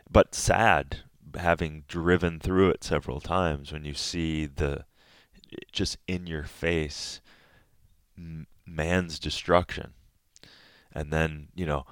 but 0.09 0.35
sad, 0.35 0.97
having 1.37 1.83
driven 1.87 2.39
through 2.39 2.69
it 2.69 2.83
several 2.83 3.19
times, 3.19 3.71
when 3.71 3.85
you 3.85 3.93
see 3.93 4.45
the 4.45 4.85
just 5.71 5.97
in 6.07 6.27
your 6.27 6.43
face 6.43 7.21
man's 8.65 9.19
destruction, 9.19 9.93
and 10.91 11.11
then 11.11 11.49
you 11.55 11.65
know 11.65 11.85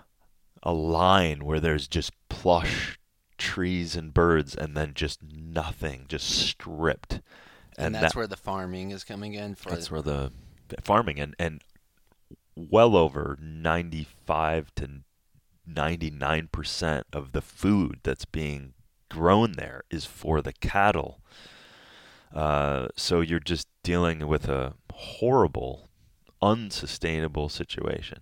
a 0.62 0.74
line 0.74 1.44
where 1.46 1.60
there's 1.60 1.88
just 1.88 2.12
plush 2.30 3.00
trees 3.38 3.96
and 3.96 4.14
birds 4.14 4.56
and 4.56 4.78
then 4.78 4.94
just 4.94 5.20
nothing 5.22 6.06
just 6.08 6.30
stripped. 6.30 7.22
And, 7.78 7.94
that's 7.94 8.14
that, 8.14 8.16
where 8.16 8.28
the 8.28 8.38
farming 8.38 8.92
is 8.92 9.04
coming 9.04 9.34
in 9.34 9.56
for 9.56 9.70
that's 9.70 9.90
where 9.90 10.02
the 10.02 10.32
farming 10.82 11.20
and 11.20 11.36
and 11.40 11.62
well 12.56 12.96
over 12.96 13.38
95 13.42 14.74
to 14.76 14.90
99% 15.70 17.04
of 17.12 17.32
the 17.32 17.42
food 17.42 18.00
that's 18.04 18.26
being 18.26 18.74
grown 19.10 19.54
there 19.54 19.84
is 19.90 20.06
for 20.06 20.42
the 20.42 20.54
cattle 20.54 21.20
uh, 22.34 22.88
so 22.96 23.22
you're 23.22 23.40
just 23.40 23.68
dealing 23.84 24.28
with 24.28 24.48
a 24.48 24.74
horrible 24.92 25.90
unsustainable 26.42 27.50
situation. 27.50 28.20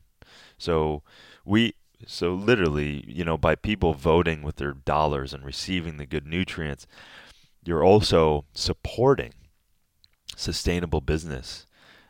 So 0.57 1.03
we 1.45 1.75
so 2.07 2.33
literally, 2.33 3.03
you 3.07 3.23
know, 3.23 3.37
by 3.37 3.55
people 3.55 3.93
voting 3.93 4.41
with 4.41 4.55
their 4.55 4.73
dollars 4.73 5.33
and 5.33 5.45
receiving 5.45 5.97
the 5.97 6.05
good 6.05 6.25
nutrients, 6.25 6.87
you're 7.63 7.83
also 7.83 8.45
supporting 8.53 9.33
sustainable 10.35 11.01
business 11.01 11.65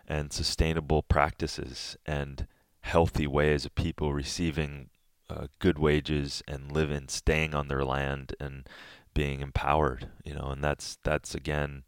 and 0.07 0.31
sustainable 0.31 1.03
practices 1.03 1.97
and 2.05 2.47
healthy 2.81 3.27
ways 3.27 3.65
of 3.65 3.75
people 3.75 4.13
receiving 4.13 4.89
uh, 5.29 5.47
good 5.59 5.77
wages 5.77 6.41
and 6.47 6.71
living, 6.71 7.07
staying 7.07 7.53
on 7.53 7.67
their 7.67 7.83
land 7.85 8.33
and 8.39 8.67
being 9.13 9.41
empowered. 9.41 10.09
You 10.23 10.35
know, 10.35 10.47
and 10.47 10.63
that's 10.63 10.97
that's 11.03 11.35
again 11.35 11.83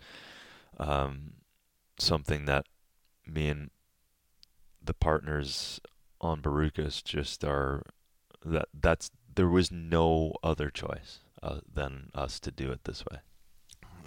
um, 0.77 1.33
something 1.99 2.45
that 2.45 2.65
me 3.25 3.49
and 3.49 3.69
the 4.83 4.93
partners 4.93 5.79
on 6.19 6.41
Barukas 6.41 7.03
just 7.03 7.43
are 7.43 7.83
that 8.45 8.67
that's 8.73 9.11
there 9.35 9.49
was 9.49 9.71
no 9.71 10.33
other 10.43 10.69
choice 10.69 11.19
uh, 11.41 11.59
than 11.71 12.09
us 12.13 12.39
to 12.39 12.51
do 12.51 12.71
it 12.71 12.83
this 12.83 13.03
way. 13.11 13.19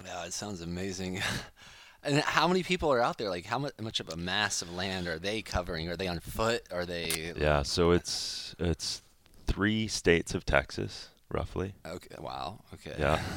Yeah, 0.05 0.25
it 0.25 0.33
sounds 0.33 0.61
amazing. 0.61 1.21
and 2.03 2.19
how 2.19 2.47
many 2.47 2.63
people 2.63 2.91
are 2.91 3.01
out 3.01 3.17
there? 3.17 3.29
Like, 3.29 3.45
how 3.45 3.59
much, 3.59 3.73
much 3.81 3.99
of 3.99 4.09
a 4.09 4.15
mass 4.15 4.61
of 4.61 4.73
land 4.73 5.07
are 5.07 5.19
they 5.19 5.41
covering? 5.41 5.89
Are 5.89 5.97
they 5.97 6.07
on 6.07 6.19
foot? 6.19 6.63
Are 6.71 6.85
they? 6.85 7.33
Yeah, 7.35 7.63
so 7.63 7.91
it's 7.97 8.55
it's 8.59 9.01
three 9.45 9.87
states 9.87 10.33
of 10.33 10.45
Texas, 10.45 11.09
roughly. 11.29 11.73
Okay. 11.85 12.15
Wow. 12.19 12.61
Okay. 12.73 12.95
Yeah. 12.99 13.21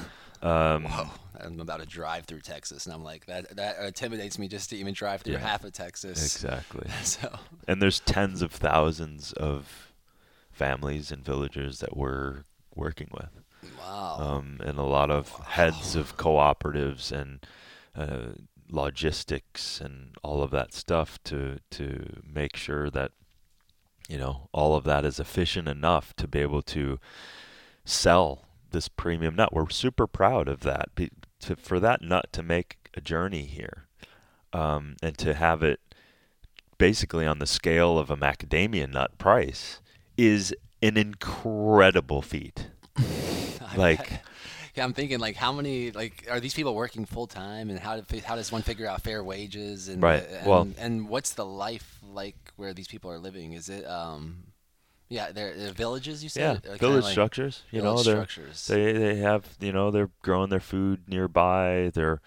Um, 0.43 0.85
Whoa! 0.85 1.11
I'm 1.39 1.61
about 1.61 1.81
to 1.81 1.87
drive 1.87 2.25
through 2.25 2.41
Texas, 2.41 2.87
and 2.87 2.95
I'm 2.95 3.05
like 3.05 3.27
that. 3.27 3.55
That 3.57 3.79
intimidates 3.85 4.39
me 4.39 4.49
just 4.49 4.71
to 4.71 4.77
even 4.79 4.95
drive 4.95 5.21
through 5.21 5.35
Yeah. 5.35 5.41
half 5.41 5.65
of 5.65 5.73
Texas. 5.75 6.35
Exactly. 6.35 6.89
So. 7.03 7.39
and 7.69 7.83
there's 7.83 8.01
tens 8.01 8.41
of 8.41 8.51
thousands 8.51 9.35
of 9.35 9.93
families 10.51 11.13
and 11.13 11.23
villagers 11.23 11.81
that 11.81 11.95
we're 11.95 12.45
working 12.75 13.09
with. 13.13 13.29
Wow. 13.79 14.17
um, 14.19 14.61
and 14.65 14.79
a 14.79 14.83
lot 14.83 15.11
of 15.11 15.29
heads 15.41 15.95
of 15.95 16.17
cooperatives 16.17 17.13
and 17.13 17.47
uh, 17.95 18.33
logistics 18.71 19.79
and 19.79 20.15
all 20.23 20.43
of 20.43 20.51
that 20.53 20.73
stuff 20.73 21.23
to 21.25 21.59
to 21.73 22.23
make 22.27 22.57
sure 22.57 22.89
that 22.89 23.13
you 24.09 24.17
know 24.17 24.49
all 24.53 24.75
of 24.75 24.85
that 24.85 25.05
is 25.05 25.21
efficient 25.21 25.69
enough 25.69 26.17
to 26.17 26.27
be 26.27 26.39
able 26.39 26.63
to 26.63 26.99
sell 27.91 28.45
this 28.71 28.89
premium 28.89 29.37
nut. 29.37 29.53
We're 29.53 29.69
super 29.71 30.07
proud 30.07 30.49
of 30.49 30.61
that. 30.61 30.89
To, 31.41 31.57
for 31.57 31.81
that 31.81 32.03
nut 32.03 32.33
to 32.33 32.43
make 32.43 32.91
a 32.95 33.01
journey 33.01 33.43
here 33.47 33.87
um, 34.53 34.97
and 35.03 35.17
to 35.19 35.35
have 35.35 35.63
it 35.63 35.81
basically 36.79 37.27
on 37.27 37.39
the 37.39 37.47
scale 37.47 37.99
of 37.99 38.11
a 38.11 38.17
macadamia 38.17 38.91
nut 38.91 39.17
price 39.19 39.81
is 40.17 40.55
an 40.83 40.97
incredible 40.97 42.23
feat. 42.23 42.69
Like- 43.77 44.23
yeah, 44.75 44.85
I'm 44.85 44.93
thinking 44.95 45.21
like 45.21 45.37
how 45.37 45.53
many 45.53 45.91
like 45.93 46.27
are 46.31 46.41
these 46.41 46.55
people 46.55 46.75
working 46.75 47.05
full 47.05 47.27
time, 47.29 47.71
and 47.71 47.79
how 47.79 48.01
do, 48.01 48.21
how 48.21 48.35
does 48.35 48.51
one 48.51 48.63
figure 48.63 48.87
out 48.87 49.01
fair 49.03 49.23
wages 49.23 49.89
and 49.89 50.03
Right, 50.03 50.25
And, 50.29 50.47
well- 50.47 50.69
and 50.79 51.09
what's 51.09 51.33
the 51.35 51.45
life 51.45 51.99
like 52.13 52.37
where 52.57 52.73
these 52.75 52.89
people 52.89 53.11
are 53.11 53.19
living? 53.19 53.53
Is 53.53 53.69
it 53.69 53.85
um, 53.87 54.45
yeah, 55.11 55.33
they're, 55.33 55.55
they're 55.55 55.73
villages. 55.73 56.23
You 56.23 56.31
Yeah, 56.35 56.55
said 56.55 56.63
kinda 56.63 56.79
village 56.79 57.05
like 57.05 57.13
structures. 57.13 57.63
You 57.73 57.83
know, 57.83 58.03
they're 58.03 58.15
structures. 58.15 58.67
they 58.69 58.93
they 58.93 59.17
have 59.17 59.57
you 59.61 59.73
know 59.73 59.91
they're 59.91 60.11
growing 60.23 60.51
their 60.51 60.61
food 60.61 61.09
nearby. 61.09 61.91
They're 61.93 62.21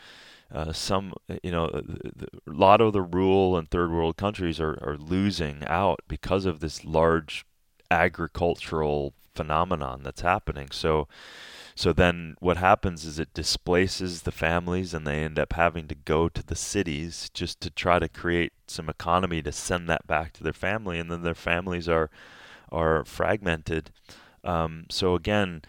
uh, 0.54 0.74
some 0.74 1.14
you 1.44 1.52
know 1.52 1.68
the, 1.68 2.12
the, 2.16 2.28
a 2.48 2.54
lot 2.54 2.82
of 2.82 2.94
the 2.94 3.02
rural 3.02 3.58
and 3.58 3.70
third 3.70 3.92
world 3.92 4.18
countries 4.18 4.60
are 4.60 4.78
are 4.84 4.98
losing 4.98 5.64
out 5.68 6.02
because 6.08 6.46
of 6.46 6.60
this 6.60 6.86
large 6.86 7.46
agricultural 7.92 9.14
phenomenon 9.36 10.02
that's 10.04 10.22
happening. 10.22 10.70
So 10.72 11.08
so 11.76 11.94
then 11.94 12.36
what 12.40 12.58
happens 12.58 13.06
is 13.06 13.20
it 13.20 13.34
displaces 13.34 14.24
the 14.24 14.32
families 14.32 14.94
and 14.94 15.08
they 15.08 15.24
end 15.24 15.40
up 15.40 15.54
having 15.54 15.88
to 15.88 15.96
go 15.96 16.30
to 16.30 16.46
the 16.46 16.56
cities 16.56 17.30
just 17.34 17.62
to 17.62 17.70
try 17.72 18.00
to 18.00 18.10
create 18.10 18.54
some 18.68 18.90
economy 18.90 19.42
to 19.44 19.52
send 19.52 19.90
that 19.90 20.06
back 20.08 20.34
to 20.34 20.44
their 20.44 20.54
family 20.54 21.00
and 21.00 21.12
then 21.12 21.24
their 21.24 21.34
families 21.36 21.90
are 21.90 22.10
are 22.74 23.06
fragmented. 23.06 23.92
Um, 24.44 24.86
so 24.90 25.16
again, 25.16 25.62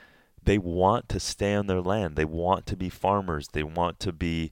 they 0.43 0.59
want 0.59 1.09
to 1.11 1.21
stay 1.21 1.55
on 1.55 1.67
their 1.67 1.81
land. 1.81 2.17
They 2.17 2.25
want 2.25 2.67
to 2.67 2.77
be 2.77 2.89
farmers. 2.89 3.49
They 3.53 3.63
want 3.63 4.01
to 4.01 4.13
be 4.13 4.51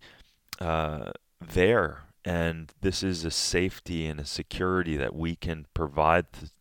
uh, 0.61 1.13
there. 1.41 2.05
And 2.25 2.73
this 2.81 3.03
is 3.03 3.25
a 3.25 3.31
safety 3.31 4.07
and 4.07 4.21
a 4.21 4.25
security 4.25 4.97
that 4.97 5.15
we 5.15 5.35
can 5.35 5.67
provide 5.75 6.33
th- 6.33 6.53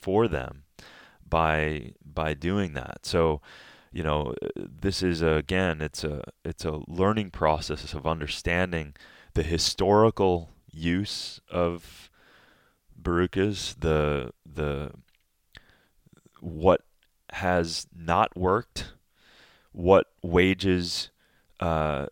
for 0.00 0.28
them 0.28 0.64
by 1.26 1.92
by 2.04 2.34
doing 2.34 2.74
that. 2.74 3.06
So, 3.06 3.40
you 3.90 4.02
know, 4.02 4.34
this 4.54 5.02
is 5.02 5.22
a, 5.22 5.36
again, 5.36 5.80
it's 5.80 6.04
a 6.04 6.22
it's 6.44 6.66
a 6.66 6.80
learning 6.86 7.30
process 7.30 7.94
of 7.94 8.06
understanding 8.06 8.94
the 9.34 9.42
historical 9.42 10.50
use 10.70 11.40
of 11.50 12.10
barukas, 13.00 13.76
the 13.78 14.32
the 14.44 14.90
what 16.42 16.82
has 17.30 17.86
not 17.96 18.36
worked, 18.36 18.92
what 19.70 20.06
wages 20.22 21.10
uh, 21.60 22.06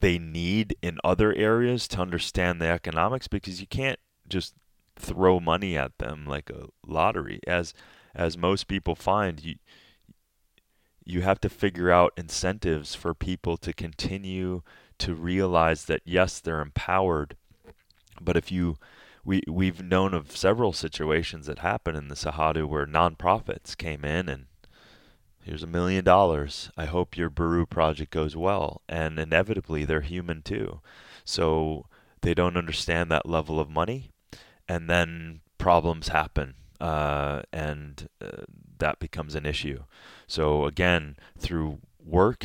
they 0.00 0.18
need 0.18 0.76
in 0.80 0.98
other 1.02 1.34
areas 1.34 1.88
to 1.88 2.00
understand 2.00 2.60
the 2.60 2.68
economics, 2.68 3.26
because 3.26 3.60
you 3.60 3.66
can't 3.66 3.98
just 4.28 4.54
throw 4.96 5.40
money 5.40 5.76
at 5.76 5.98
them 5.98 6.24
like 6.24 6.50
a 6.50 6.68
lottery. 6.86 7.40
As 7.46 7.74
as 8.14 8.38
most 8.38 8.68
people 8.68 8.94
find, 8.94 9.42
you 9.42 9.56
you 11.04 11.22
have 11.22 11.40
to 11.40 11.48
figure 11.48 11.90
out 11.90 12.12
incentives 12.16 12.94
for 12.94 13.12
people 13.12 13.56
to 13.56 13.72
continue 13.72 14.62
to 14.98 15.14
realize 15.14 15.86
that 15.86 16.02
yes, 16.04 16.38
they're 16.38 16.60
empowered, 16.60 17.36
but 18.20 18.36
if 18.36 18.52
you 18.52 18.78
we 19.24 19.42
we've 19.48 19.82
known 19.82 20.14
of 20.14 20.36
several 20.36 20.72
situations 20.72 21.46
that 21.46 21.60
happened 21.60 21.96
in 21.96 22.08
the 22.08 22.16
Cerrado 22.16 22.66
where 22.66 22.86
nonprofits 22.86 23.76
came 23.76 24.04
in 24.04 24.28
and 24.28 24.46
here's 25.42 25.62
a 25.62 25.68
million 25.68 26.04
dollars. 26.04 26.70
I 26.76 26.86
hope 26.86 27.16
your 27.16 27.30
Baru 27.30 27.66
project 27.66 28.10
goes 28.12 28.36
well. 28.36 28.82
And 28.88 29.18
inevitably 29.18 29.84
they're 29.84 30.00
human 30.00 30.42
too. 30.42 30.80
So 31.24 31.86
they 32.20 32.34
don't 32.34 32.56
understand 32.56 33.10
that 33.10 33.28
level 33.28 33.60
of 33.60 33.68
money 33.68 34.10
and 34.68 34.88
then 34.88 35.40
problems 35.58 36.08
happen 36.08 36.54
uh, 36.80 37.42
and 37.52 38.08
uh, 38.20 38.42
that 38.78 38.98
becomes 38.98 39.34
an 39.34 39.46
issue. 39.46 39.84
So 40.26 40.66
again, 40.66 41.16
through 41.38 41.78
work 42.04 42.44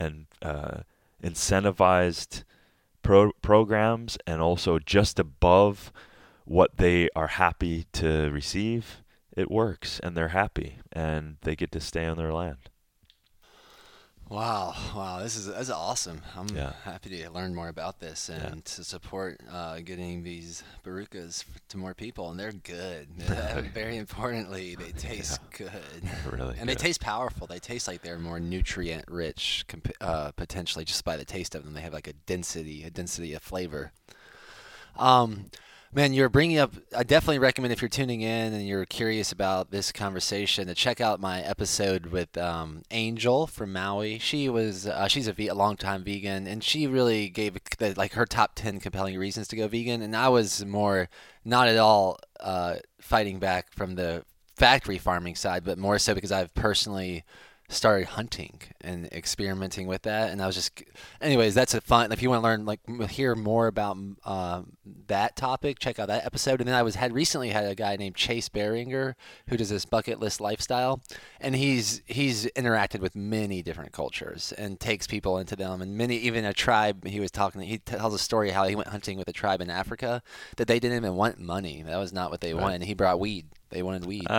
and 0.00 0.26
uh, 0.40 0.78
incentivized 1.22 2.44
pro- 3.06 3.32
programs 3.40 4.18
and 4.26 4.40
also 4.42 4.78
just 4.78 5.18
above 5.18 5.92
what 6.44 6.76
they 6.76 7.08
are 7.14 7.28
happy 7.28 7.86
to 7.92 8.28
receive, 8.30 9.02
it 9.36 9.50
works 9.50 10.00
and 10.00 10.16
they're 10.16 10.28
happy 10.28 10.78
and 10.92 11.36
they 11.42 11.54
get 11.54 11.70
to 11.72 11.80
stay 11.80 12.04
on 12.04 12.16
their 12.16 12.32
land. 12.32 12.70
Wow, 14.28 14.74
wow, 14.94 15.20
this 15.22 15.36
is 15.36 15.46
this 15.46 15.56
is 15.60 15.70
awesome. 15.70 16.20
I'm 16.34 16.48
Yeah. 16.48 16.72
happy 16.82 17.10
to 17.10 17.30
learn 17.30 17.54
more 17.54 17.68
about 17.68 18.00
this 18.00 18.28
and 18.28 18.64
to 18.64 18.82
support 18.82 19.40
uh, 19.48 19.78
getting 19.80 20.24
these 20.24 20.64
barukas 20.84 21.44
f- 21.48 21.60
to 21.68 21.76
more 21.78 21.94
people, 21.94 22.30
and 22.30 22.40
they're 22.40 22.50
good. 22.50 23.06
Uh, 23.30 23.62
Very 23.72 23.96
importantly, 23.96 24.74
they 24.74 24.90
taste 24.98 25.38
good, 25.56 25.70
Really 26.32 26.56
and 26.58 26.68
they 26.68 26.74
taste 26.74 27.00
powerful. 27.00 27.46
They 27.46 27.60
taste 27.60 27.86
like 27.86 28.02
they're 28.02 28.18
more 28.18 28.40
nutrient 28.40 29.04
rich, 29.08 29.64
comp- 29.68 29.92
uh, 30.00 30.32
potentially 30.32 30.84
just 30.84 31.04
by 31.04 31.16
the 31.16 31.24
taste 31.24 31.54
of 31.54 31.64
them. 31.64 31.74
They 31.74 31.82
have 31.82 31.92
like 31.92 32.08
a 32.08 32.12
density, 32.12 32.82
a 32.82 32.90
density 32.90 33.32
of 33.32 33.42
flavor. 33.44 33.92
Um, 34.96 35.50
man, 35.96 36.12
you're 36.12 36.28
bringing 36.28 36.58
up. 36.58 36.74
I 36.94 37.04
definitely 37.04 37.38
recommend 37.38 37.72
if 37.72 37.80
you're 37.80 37.88
tuning 37.88 38.20
in 38.20 38.52
and 38.52 38.68
you're 38.68 38.84
curious 38.84 39.32
about 39.32 39.70
this 39.70 39.90
conversation 39.90 40.66
to 40.66 40.74
check 40.74 41.00
out 41.00 41.20
my 41.20 41.40
episode 41.40 42.06
with 42.06 42.36
um, 42.36 42.82
Angel 42.90 43.46
from 43.46 43.72
Maui. 43.72 44.18
She 44.18 44.50
was 44.50 44.86
uh, 44.86 45.08
she's 45.08 45.26
a, 45.26 45.50
long 45.52 45.78
time 45.78 46.04
vegan, 46.04 46.46
and 46.46 46.62
she 46.62 46.86
really 46.86 47.30
gave 47.30 47.56
the, 47.78 47.94
like 47.96 48.12
her 48.12 48.26
top 48.26 48.52
ten 48.54 48.78
compelling 48.78 49.18
reasons 49.18 49.48
to 49.48 49.56
go 49.56 49.68
vegan. 49.68 50.02
And 50.02 50.14
I 50.14 50.28
was 50.28 50.66
more 50.66 51.08
not 51.46 51.66
at 51.66 51.78
all 51.78 52.18
uh, 52.40 52.76
fighting 53.00 53.38
back 53.38 53.72
from 53.72 53.94
the 53.94 54.22
factory 54.54 54.98
farming 54.98 55.34
side, 55.34 55.64
but 55.64 55.78
more 55.78 55.98
so 55.98 56.14
because 56.14 56.30
I've 56.30 56.54
personally 56.54 57.24
started 57.70 58.08
hunting 58.08 58.60
and 58.86 59.06
experimenting 59.12 59.86
with 59.86 60.02
that 60.02 60.30
and 60.30 60.42
i 60.42 60.46
was 60.46 60.54
just 60.54 60.82
anyways 61.20 61.54
that's 61.54 61.74
a 61.74 61.80
fun 61.80 62.12
if 62.12 62.22
you 62.22 62.30
want 62.30 62.40
to 62.40 62.44
learn 62.44 62.64
like 62.64 62.80
hear 63.10 63.34
more 63.34 63.66
about 63.66 63.96
um, 64.24 64.72
that 65.06 65.36
topic 65.36 65.78
check 65.78 65.98
out 65.98 66.08
that 66.08 66.24
episode. 66.24 66.60
And 66.60 66.68
then 66.68 66.74
i 66.74 66.82
was 66.82 66.94
had 66.94 67.12
recently 67.12 67.50
had 67.50 67.64
a 67.64 67.74
guy 67.74 67.96
named 67.96 68.16
chase 68.16 68.48
beringer 68.48 69.16
who 69.48 69.56
does 69.56 69.68
this 69.68 69.84
bucket 69.84 70.20
list 70.20 70.40
lifestyle 70.40 71.00
and 71.40 71.54
he's 71.54 72.02
he's 72.06 72.46
interacted 72.52 73.00
with 73.00 73.16
many 73.16 73.62
different 73.62 73.92
cultures 73.92 74.52
and 74.56 74.78
takes 74.80 75.06
people 75.06 75.38
into 75.38 75.56
them 75.56 75.82
and 75.82 75.96
many 75.96 76.16
even 76.16 76.44
a 76.44 76.52
tribe 76.52 77.06
he 77.06 77.20
was 77.20 77.30
talking 77.30 77.60
he 77.62 77.78
tells 77.78 78.14
a 78.14 78.18
story 78.18 78.50
how 78.50 78.64
he 78.64 78.74
went 78.74 78.88
hunting 78.88 79.18
with 79.18 79.28
a 79.28 79.32
tribe 79.32 79.60
in 79.60 79.70
africa 79.70 80.22
that 80.56 80.68
they 80.68 80.78
didn't 80.78 80.96
even 80.96 81.14
want 81.14 81.38
money. 81.38 81.82
That 81.82 81.96
was 81.96 82.12
not 82.12 82.30
what 82.30 82.40
they 82.40 82.54
wanted 82.54 82.82
he 82.82 82.94
brought 82.94 83.20
weed. 83.20 83.46
They 83.70 83.82
wanted 83.82 84.06
weed. 84.06 84.26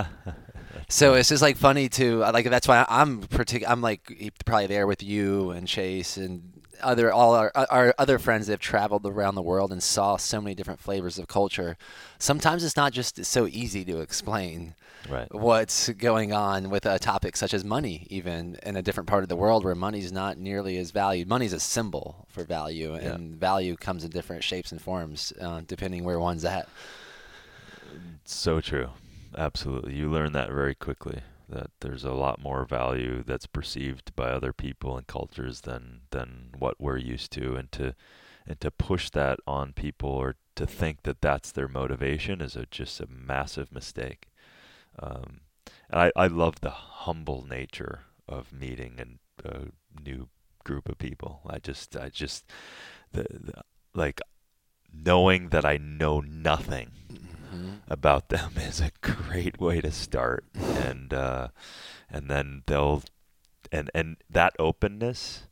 So 0.89 1.15
it's 1.15 1.29
just 1.29 1.41
like 1.41 1.57
funny 1.57 1.89
to 1.89 2.19
like 2.19 2.49
that's 2.49 2.67
why 2.67 2.85
I'm 2.87 3.21
partic- 3.23 3.63
I'm 3.67 3.81
like 3.81 4.09
probably 4.43 4.67
there 4.67 4.87
with 4.87 5.01
you 5.03 5.51
and 5.51 5.67
Chase 5.67 6.17
and 6.17 6.53
other 6.83 7.11
all 7.11 7.33
our, 7.33 7.51
our 7.71 7.93
other 7.97 8.19
friends 8.19 8.45
that 8.45 8.53
have 8.53 8.59
traveled 8.59 9.03
around 9.05 9.33
the 9.33 9.41
world 9.41 9.71
and 9.71 9.81
saw 9.81 10.15
so 10.15 10.39
many 10.39 10.53
different 10.53 10.79
flavors 10.79 11.17
of 11.17 11.27
culture. 11.27 11.75
Sometimes 12.19 12.63
it's 12.63 12.75
not 12.77 12.93
just 12.93 13.25
so 13.25 13.47
easy 13.47 13.83
to 13.85 13.99
explain 13.99 14.75
Right. 15.09 15.33
what's 15.33 15.89
going 15.89 16.33
on 16.33 16.69
with 16.69 16.85
a 16.85 16.99
topic 16.99 17.37
such 17.37 17.53
as 17.53 17.63
money, 17.63 18.05
even 18.09 18.57
in 18.63 18.75
a 18.75 18.81
different 18.81 19.07
part 19.07 19.23
of 19.23 19.29
the 19.29 19.35
world 19.37 19.63
where 19.63 19.73
money's 19.75 20.11
not 20.11 20.37
nearly 20.37 20.77
as 20.77 20.91
valued. 20.91 21.29
Money's 21.29 21.53
a 21.53 21.59
symbol 21.61 22.25
for 22.27 22.43
value, 22.43 22.93
Yeah. 22.93 23.13
and 23.13 23.35
value 23.37 23.77
comes 23.77 24.03
in 24.03 24.09
different 24.11 24.43
shapes 24.43 24.71
and 24.71 24.81
forms 24.81 25.31
uh, 25.39 25.61
depending 25.65 26.03
where 26.03 26.19
one's 26.19 26.43
at. 26.43 26.67
So 28.25 28.59
true. 28.61 28.89
Absolutely. 29.37 29.93
You 29.95 30.09
learn 30.09 30.33
that 30.33 30.49
very 30.51 30.75
quickly 30.75 31.21
that 31.49 31.71
there's 31.79 32.03
a 32.03 32.11
lot 32.11 32.41
more 32.41 32.65
value 32.65 33.23
that's 33.23 33.47
perceived 33.47 34.15
by 34.15 34.29
other 34.29 34.53
people 34.53 34.97
and 34.97 35.07
cultures 35.07 35.61
than 35.61 36.01
than 36.11 36.49
what 36.57 36.79
we're 36.79 36.97
used 36.97 37.31
to 37.33 37.55
and 37.55 37.71
to 37.71 37.95
and 38.45 38.59
to 38.61 38.71
push 38.71 39.09
that 39.09 39.39
on 39.45 39.73
people 39.73 40.09
or 40.09 40.35
to 40.55 40.65
think 40.65 41.03
that 41.03 41.21
that's 41.21 41.51
their 41.51 41.67
motivation 41.67 42.41
is 42.41 42.55
a, 42.55 42.65
just 42.71 42.99
a 42.99 43.07
massive 43.07 43.71
mistake. 43.71 44.29
Um, 44.97 45.41
and 45.89 45.99
I, 45.99 46.11
I 46.15 46.27
love 46.27 46.61
the 46.61 46.69
humble 46.69 47.45
nature 47.47 48.03
of 48.27 48.51
meeting 48.53 49.19
a, 49.43 49.47
a 49.47 49.65
new 50.03 50.29
group 50.63 50.89
of 50.89 50.97
people. 50.97 51.41
I 51.47 51.59
just 51.59 51.95
I 51.95 52.09
just 52.09 52.45
the, 53.11 53.23
the 53.29 53.61
like 53.93 54.21
knowing 54.93 55.49
that 55.49 55.65
I 55.65 55.77
know 55.77 56.21
nothing 56.21 56.91
Mhm. 57.53 57.81
about 57.87 58.29
them 58.29 58.53
is 58.57 58.79
a 58.81 58.91
great 59.01 59.59
way 59.59 59.81
to 59.81 59.91
start. 59.91 60.45
And 60.53 61.13
uh, 61.13 61.49
and 62.09 62.29
then 62.29 62.63
they'll 62.65 63.03
and 63.71 63.89
and 63.93 64.17
that 64.29 64.53
openness 64.59 65.47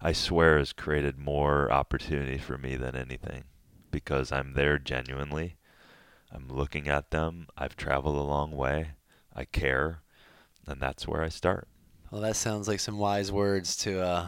I 0.00 0.12
swear 0.12 0.58
has 0.58 0.72
created 0.72 1.18
more 1.18 1.70
opportunity 1.72 2.36
for 2.38 2.58
me 2.58 2.76
than 2.76 2.94
anything 2.94 3.44
because 3.90 4.30
I'm 4.32 4.52
there 4.52 4.78
genuinely. 4.78 5.56
I'm 6.30 6.48
looking 6.48 6.88
at 6.88 7.10
them. 7.10 7.46
I've 7.56 7.76
traveled 7.76 8.16
a 8.16 8.20
long 8.22 8.50
way. 8.52 8.92
I 9.34 9.44
care. 9.44 10.00
And 10.66 10.80
that's 10.80 11.06
where 11.08 11.22
I 11.22 11.28
start. 11.30 11.68
Well, 12.10 12.20
that 12.20 12.36
sounds 12.36 12.68
like 12.68 12.80
some 12.80 12.98
wise 12.98 13.32
words 13.32 13.76
to 13.78 14.00
uh, 14.00 14.26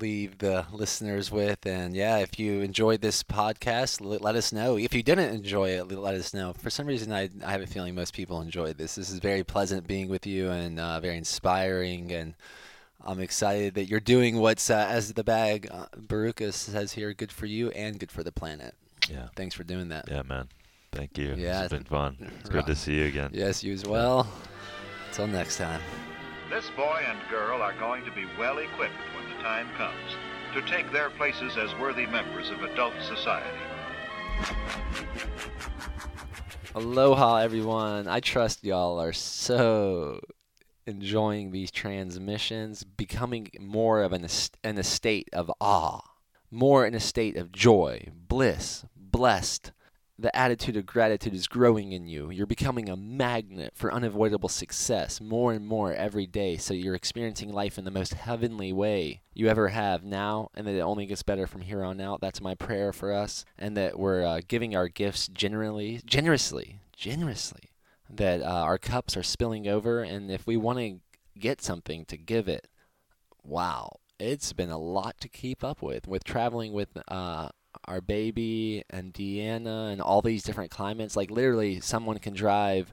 leave 0.00 0.38
the 0.38 0.66
listeners 0.72 1.30
with. 1.30 1.64
And 1.66 1.94
yeah, 1.96 2.18
if 2.18 2.38
you 2.38 2.60
enjoyed 2.60 3.00
this 3.00 3.22
podcast, 3.22 4.00
let, 4.00 4.34
us 4.36 4.52
know. 4.52 4.76
If 4.76 4.94
you 4.94 5.02
didn't 5.02 5.34
enjoy 5.34 5.70
it, 5.70 5.90
let 5.90 6.14
us 6.14 6.34
know. 6.34 6.52
For 6.52 6.70
some 6.70 6.86
reason, 6.86 7.12
I, 7.12 7.30
I 7.44 7.52
have 7.52 7.62
a 7.62 7.66
feeling 7.66 7.94
most 7.94 8.14
people 8.14 8.40
enjoyed 8.40 8.78
this. 8.78 8.94
This 8.94 9.10
is 9.10 9.18
very 9.18 9.44
pleasant 9.44 9.86
being 9.86 10.08
with 10.08 10.26
you 10.26 10.50
and 10.50 10.78
uh, 10.78 11.00
very 11.00 11.16
inspiring. 11.16 12.12
And 12.12 12.34
I'm 13.04 13.20
excited 13.20 13.74
that 13.74 13.86
you're 13.86 14.00
doing 14.00 14.38
what's, 14.38 14.70
uh, 14.70 14.86
as 14.88 15.12
the 15.14 15.24
bag 15.24 15.68
uh, 15.70 15.86
Baruka 15.96 16.52
says 16.52 16.92
here, 16.92 17.12
good 17.14 17.32
for 17.32 17.46
you 17.46 17.70
and 17.70 17.98
good 17.98 18.12
for 18.12 18.22
the 18.22 18.32
planet. 18.32 18.74
yeah 19.08 19.28
Thanks 19.36 19.54
for 19.54 19.64
doing 19.64 19.88
that. 19.88 20.04
yeah 20.10 20.22
man 20.22 20.48
thank 20.92 21.16
you 21.18 21.34
Yeah, 21.36 21.62
it's 21.64 21.72
been 21.72 21.84
fun 21.84 22.16
it's 22.40 22.50
good 22.50 22.66
to 22.66 22.74
see 22.74 22.96
you 22.98 23.06
again 23.06 23.30
Yes, 23.32 23.62
you 23.62 23.72
as 23.72 23.84
well. 23.84 24.26
Until 25.10 25.26
next 25.28 25.56
time. 25.56 25.80
This 26.50 26.70
boy 26.70 27.02
and 27.06 27.18
girl 27.28 27.60
are 27.60 27.74
going 27.74 28.06
to 28.06 28.10
be 28.10 28.24
well 28.38 28.56
equipped 28.56 28.94
when 29.14 29.28
the 29.28 29.42
time 29.42 29.68
comes 29.76 30.16
to 30.54 30.62
take 30.62 30.90
their 30.90 31.10
places 31.10 31.58
as 31.58 31.74
worthy 31.78 32.06
members 32.06 32.48
of 32.48 32.62
adult 32.62 32.94
society. 33.06 33.58
Aloha, 36.74 37.36
everyone. 37.36 38.08
I 38.08 38.20
trust 38.20 38.64
y'all 38.64 38.98
are 38.98 39.12
so 39.12 40.20
enjoying 40.86 41.50
these 41.50 41.70
transmissions, 41.70 42.82
becoming 42.82 43.50
more 43.60 44.02
of 44.02 44.14
an, 44.14 44.26
in 44.64 44.78
a 44.78 44.82
state 44.82 45.28
of 45.34 45.52
awe, 45.60 46.00
more 46.50 46.86
in 46.86 46.94
a 46.94 47.00
state 47.00 47.36
of 47.36 47.52
joy, 47.52 48.08
bliss, 48.26 48.86
blessed. 48.96 49.72
The 50.20 50.34
attitude 50.36 50.76
of 50.76 50.84
gratitude 50.84 51.32
is 51.32 51.46
growing 51.46 51.92
in 51.92 52.08
you. 52.08 52.28
You're 52.30 52.46
becoming 52.46 52.88
a 52.88 52.96
magnet 52.96 53.74
for 53.76 53.92
unavoidable 53.92 54.48
success 54.48 55.20
more 55.20 55.52
and 55.52 55.64
more 55.64 55.94
every 55.94 56.26
day. 56.26 56.56
So 56.56 56.74
you're 56.74 56.96
experiencing 56.96 57.52
life 57.52 57.78
in 57.78 57.84
the 57.84 57.92
most 57.92 58.14
heavenly 58.14 58.72
way 58.72 59.20
you 59.32 59.46
ever 59.46 59.68
have 59.68 60.02
now, 60.02 60.50
and 60.54 60.66
that 60.66 60.74
it 60.74 60.80
only 60.80 61.06
gets 61.06 61.22
better 61.22 61.46
from 61.46 61.60
here 61.60 61.84
on 61.84 62.00
out. 62.00 62.20
That's 62.20 62.40
my 62.40 62.56
prayer 62.56 62.92
for 62.92 63.12
us, 63.12 63.44
and 63.56 63.76
that 63.76 63.96
we're 63.96 64.24
uh, 64.24 64.40
giving 64.48 64.74
our 64.74 64.88
gifts 64.88 65.28
generally, 65.28 66.00
generously, 66.04 66.80
generously. 66.96 67.70
That 68.10 68.42
uh, 68.42 68.46
our 68.46 68.78
cups 68.78 69.16
are 69.16 69.22
spilling 69.22 69.68
over, 69.68 70.02
and 70.02 70.32
if 70.32 70.48
we 70.48 70.56
want 70.56 70.78
to 70.80 70.98
get 71.38 71.62
something 71.62 72.04
to 72.06 72.16
give 72.16 72.48
it, 72.48 72.66
wow, 73.44 74.00
it's 74.18 74.52
been 74.52 74.70
a 74.70 74.78
lot 74.78 75.20
to 75.20 75.28
keep 75.28 75.62
up 75.62 75.80
with. 75.80 76.08
With 76.08 76.24
traveling 76.24 76.72
with 76.72 76.88
uh, 77.06 77.50
our 77.88 78.00
baby 78.00 78.84
and 78.90 79.12
Deanna 79.12 79.90
and 79.90 80.00
all 80.00 80.22
these 80.22 80.42
different 80.42 80.70
climates, 80.70 81.16
like 81.16 81.30
literally, 81.30 81.80
someone 81.80 82.18
can 82.18 82.34
drive 82.34 82.92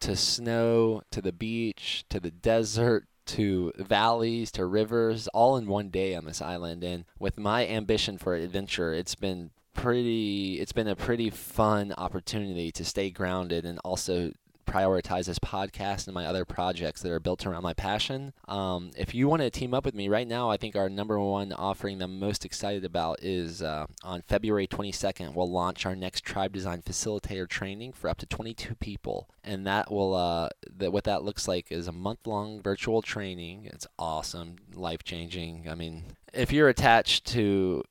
to 0.00 0.14
snow, 0.14 1.02
to 1.10 1.22
the 1.22 1.32
beach, 1.32 2.04
to 2.10 2.20
the 2.20 2.30
desert, 2.30 3.06
to 3.24 3.72
valleys, 3.76 4.50
to 4.52 4.66
rivers, 4.66 5.28
all 5.28 5.56
in 5.56 5.66
one 5.66 5.88
day 5.88 6.14
on 6.14 6.24
this 6.24 6.42
island. 6.42 6.84
And 6.84 7.04
with 7.18 7.38
my 7.38 7.66
ambition 7.66 8.18
for 8.18 8.34
adventure, 8.34 8.92
it's 8.92 9.14
been 9.14 9.50
pretty 9.74 10.60
it's 10.60 10.72
been 10.72 10.88
a 10.88 10.94
pretty 10.94 11.30
fun 11.30 11.94
opportunity 11.96 12.70
to 12.70 12.84
stay 12.84 13.08
grounded 13.08 13.64
and 13.64 13.78
also 13.82 14.30
prioritize 14.66 15.26
this 15.26 15.38
podcast 15.38 16.06
and 16.06 16.14
my 16.14 16.26
other 16.26 16.44
projects 16.44 17.02
that 17.02 17.12
are 17.12 17.20
built 17.20 17.46
around 17.46 17.62
my 17.62 17.74
passion. 17.74 18.32
Um, 18.48 18.90
if 18.96 19.14
you 19.14 19.28
want 19.28 19.42
to 19.42 19.50
team 19.50 19.74
up 19.74 19.84
with 19.84 19.94
me 19.94 20.08
right 20.08 20.26
now, 20.26 20.50
I 20.50 20.56
think 20.56 20.76
our 20.76 20.88
number 20.88 21.18
one 21.18 21.52
offering 21.52 21.98
that 21.98 22.04
I'm 22.04 22.18
most 22.18 22.44
excited 22.44 22.84
about 22.84 23.22
is 23.22 23.62
uh, 23.62 23.86
on 24.02 24.22
February 24.22 24.66
22nd. 24.66 25.34
We'll 25.34 25.50
launch 25.50 25.86
our 25.86 25.94
next 25.96 26.24
tribe 26.24 26.52
design 26.52 26.82
facilitator 26.82 27.48
training 27.48 27.92
for 27.92 28.08
up 28.08 28.18
to 28.18 28.26
22 28.26 28.74
people, 28.76 29.28
and 29.44 29.66
that 29.66 29.90
will 29.90 30.14
uh, 30.14 30.48
that 30.76 30.92
what 30.92 31.04
that 31.04 31.22
looks 31.22 31.46
like 31.48 31.70
is 31.70 31.88
a 31.88 31.92
month 31.92 32.26
long 32.26 32.60
virtual 32.62 33.02
training. 33.02 33.68
It's 33.72 33.86
awesome, 33.98 34.56
life 34.74 35.02
changing. 35.04 35.66
I 35.68 35.74
mean, 35.74 36.04
if 36.32 36.52
you're 36.52 36.68
attached 36.68 37.26
to 37.28 37.84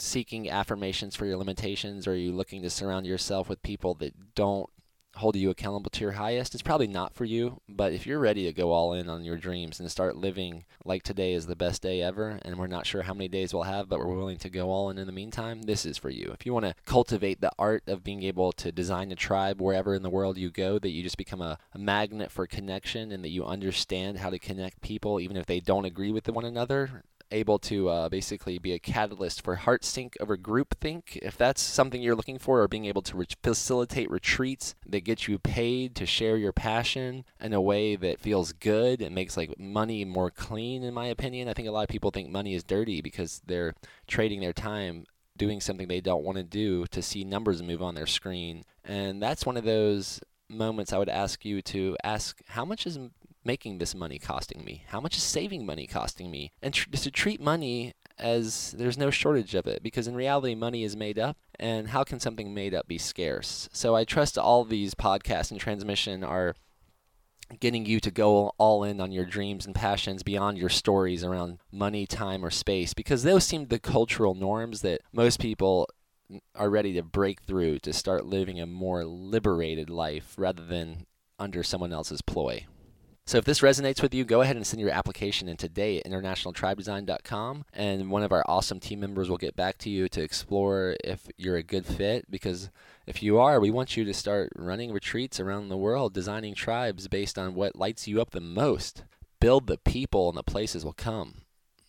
seeking 0.00 0.48
affirmations 0.48 1.16
for 1.16 1.26
your 1.26 1.36
limitations 1.36 2.06
or 2.06 2.12
are 2.12 2.16
you 2.16 2.32
looking 2.32 2.62
to 2.62 2.70
surround 2.70 3.06
yourself 3.06 3.48
with 3.48 3.62
people 3.62 3.94
that 3.94 4.34
don't 4.34 4.70
hold 5.18 5.36
you 5.36 5.50
accountable 5.50 5.90
to 5.90 6.00
your 6.00 6.12
highest 6.12 6.54
it's 6.54 6.62
probably 6.62 6.86
not 6.86 7.14
for 7.14 7.24
you 7.24 7.60
but 7.68 7.92
if 7.92 8.06
you're 8.06 8.18
ready 8.18 8.44
to 8.44 8.52
go 8.52 8.72
all 8.72 8.92
in 8.92 9.08
on 9.08 9.24
your 9.24 9.36
dreams 9.36 9.78
and 9.78 9.90
start 9.90 10.16
living 10.16 10.64
like 10.84 11.02
today 11.02 11.34
is 11.34 11.46
the 11.46 11.56
best 11.56 11.82
day 11.82 12.02
ever 12.02 12.38
and 12.42 12.58
we're 12.58 12.66
not 12.66 12.86
sure 12.86 13.02
how 13.02 13.14
many 13.14 13.28
days 13.28 13.52
we'll 13.52 13.64
have 13.64 13.88
but 13.88 13.98
we're 13.98 14.16
willing 14.16 14.38
to 14.38 14.48
go 14.48 14.70
all 14.70 14.90
in 14.90 14.98
in 14.98 15.06
the 15.06 15.12
meantime 15.12 15.62
this 15.62 15.84
is 15.84 15.98
for 15.98 16.10
you. 16.10 16.30
If 16.32 16.46
you 16.46 16.52
want 16.52 16.66
to 16.66 16.74
cultivate 16.84 17.40
the 17.40 17.52
art 17.58 17.82
of 17.86 18.04
being 18.04 18.22
able 18.22 18.52
to 18.52 18.72
design 18.72 19.12
a 19.12 19.16
tribe 19.16 19.60
wherever 19.60 19.94
in 19.94 20.02
the 20.02 20.10
world 20.10 20.38
you 20.38 20.50
go 20.50 20.78
that 20.78 20.90
you 20.90 21.02
just 21.02 21.18
become 21.18 21.42
a, 21.42 21.58
a 21.74 21.78
magnet 21.78 22.30
for 22.30 22.46
connection 22.46 23.12
and 23.12 23.24
that 23.24 23.30
you 23.30 23.44
understand 23.44 24.18
how 24.18 24.30
to 24.30 24.38
connect 24.38 24.80
people 24.80 25.20
even 25.20 25.36
if 25.36 25.46
they 25.46 25.60
don't 25.60 25.84
agree 25.84 26.12
with 26.12 26.28
one 26.28 26.44
another 26.44 27.02
able 27.30 27.58
to 27.58 27.88
uh, 27.88 28.08
basically 28.08 28.58
be 28.58 28.72
a 28.72 28.78
catalyst 28.78 29.42
for 29.42 29.56
heart 29.56 29.84
sync 29.84 30.16
over 30.20 30.36
group 30.36 30.78
think. 30.80 31.18
If 31.22 31.36
that's 31.36 31.60
something 31.60 32.02
you're 32.02 32.16
looking 32.16 32.38
for, 32.38 32.62
or 32.62 32.68
being 32.68 32.86
able 32.86 33.02
to 33.02 33.16
re- 33.16 33.26
facilitate 33.42 34.10
retreats 34.10 34.74
that 34.86 35.04
get 35.04 35.28
you 35.28 35.38
paid 35.38 35.94
to 35.96 36.06
share 36.06 36.36
your 36.36 36.52
passion 36.52 37.24
in 37.40 37.52
a 37.52 37.60
way 37.60 37.96
that 37.96 38.20
feels 38.20 38.52
good, 38.52 39.02
and 39.02 39.14
makes 39.14 39.36
like 39.36 39.58
money 39.58 40.04
more 40.04 40.30
clean, 40.30 40.82
in 40.82 40.94
my 40.94 41.06
opinion. 41.06 41.48
I 41.48 41.54
think 41.54 41.68
a 41.68 41.72
lot 41.72 41.82
of 41.82 41.88
people 41.88 42.10
think 42.10 42.30
money 42.30 42.54
is 42.54 42.64
dirty 42.64 43.00
because 43.00 43.42
they're 43.46 43.74
trading 44.06 44.40
their 44.40 44.52
time 44.52 45.04
doing 45.36 45.60
something 45.60 45.88
they 45.88 46.00
don't 46.00 46.24
want 46.24 46.36
to 46.36 46.44
do 46.44 46.84
to 46.86 47.00
see 47.00 47.24
numbers 47.24 47.62
move 47.62 47.80
on 47.80 47.94
their 47.94 48.06
screen. 48.06 48.64
And 48.84 49.22
that's 49.22 49.46
one 49.46 49.56
of 49.56 49.64
those 49.64 50.20
moments 50.48 50.92
I 50.92 50.98
would 50.98 51.08
ask 51.08 51.44
you 51.44 51.62
to 51.62 51.96
ask 52.02 52.40
how 52.48 52.64
much 52.64 52.86
is 52.86 52.98
making 53.44 53.78
this 53.78 53.94
money 53.94 54.18
costing 54.18 54.64
me? 54.64 54.84
How 54.88 55.00
much 55.00 55.16
is 55.16 55.22
saving 55.22 55.64
money 55.64 55.86
costing 55.86 56.30
me? 56.30 56.52
And 56.62 56.74
tr- 56.74 56.90
to 56.90 57.10
treat 57.10 57.40
money 57.40 57.94
as 58.18 58.72
there's 58.72 58.98
no 58.98 59.10
shortage 59.10 59.54
of 59.54 59.66
it 59.66 59.82
because 59.82 60.06
in 60.08 60.14
reality, 60.14 60.54
money 60.54 60.84
is 60.84 60.96
made 60.96 61.18
up. 61.18 61.36
And 61.58 61.88
how 61.88 62.04
can 62.04 62.20
something 62.20 62.54
made 62.54 62.74
up 62.74 62.86
be 62.86 62.98
scarce? 62.98 63.68
So 63.72 63.94
I 63.94 64.04
trust 64.04 64.38
all 64.38 64.64
these 64.64 64.94
podcasts 64.94 65.50
and 65.50 65.60
transmission 65.60 66.22
are 66.22 66.54
getting 67.60 67.86
you 67.86 67.98
to 68.00 68.10
go 68.10 68.52
all 68.58 68.84
in 68.84 69.00
on 69.00 69.12
your 69.12 69.24
dreams 69.24 69.66
and 69.66 69.74
passions 69.74 70.22
beyond 70.22 70.58
your 70.58 70.68
stories 70.68 71.24
around 71.24 71.58
money, 71.72 72.06
time, 72.06 72.44
or 72.44 72.50
space 72.50 72.92
because 72.94 73.22
those 73.22 73.44
seem 73.44 73.66
the 73.66 73.78
cultural 73.78 74.34
norms 74.34 74.82
that 74.82 75.00
most 75.12 75.40
people 75.40 75.88
are 76.54 76.68
ready 76.68 76.92
to 76.92 77.02
break 77.02 77.42
through 77.42 77.78
to 77.78 77.92
start 77.92 78.26
living 78.26 78.60
a 78.60 78.66
more 78.66 79.04
liberated 79.04 79.88
life 79.88 80.34
rather 80.36 80.64
than 80.64 81.06
under 81.38 81.62
someone 81.62 81.92
else's 81.92 82.20
ploy. 82.20 82.66
So 83.28 83.36
if 83.36 83.44
this 83.44 83.60
resonates 83.60 84.00
with 84.00 84.14
you, 84.14 84.24
go 84.24 84.40
ahead 84.40 84.56
and 84.56 84.66
send 84.66 84.80
your 84.80 84.88
application 84.88 85.50
in 85.50 85.58
today 85.58 85.98
at 85.98 86.06
internationaltribedesign.com 86.06 87.66
and 87.74 88.10
one 88.10 88.22
of 88.22 88.32
our 88.32 88.42
awesome 88.48 88.80
team 88.80 89.00
members 89.00 89.28
will 89.28 89.36
get 89.36 89.54
back 89.54 89.76
to 89.80 89.90
you 89.90 90.08
to 90.08 90.22
explore 90.22 90.96
if 91.04 91.28
you're 91.36 91.58
a 91.58 91.62
good 91.62 91.84
fit 91.84 92.30
because 92.30 92.70
if 93.06 93.22
you 93.22 93.38
are, 93.38 93.60
we 93.60 93.70
want 93.70 93.98
you 93.98 94.06
to 94.06 94.14
start 94.14 94.50
running 94.56 94.92
retreats 94.92 95.38
around 95.38 95.68
the 95.68 95.76
world, 95.76 96.14
designing 96.14 96.54
tribes 96.54 97.06
based 97.06 97.38
on 97.38 97.54
what 97.54 97.76
lights 97.76 98.08
you 98.08 98.18
up 98.18 98.30
the 98.30 98.40
most. 98.40 99.04
Build 99.40 99.66
the 99.66 99.76
people 99.76 100.30
and 100.30 100.38
the 100.38 100.42
places 100.42 100.82
will 100.82 100.94
come. 100.94 101.42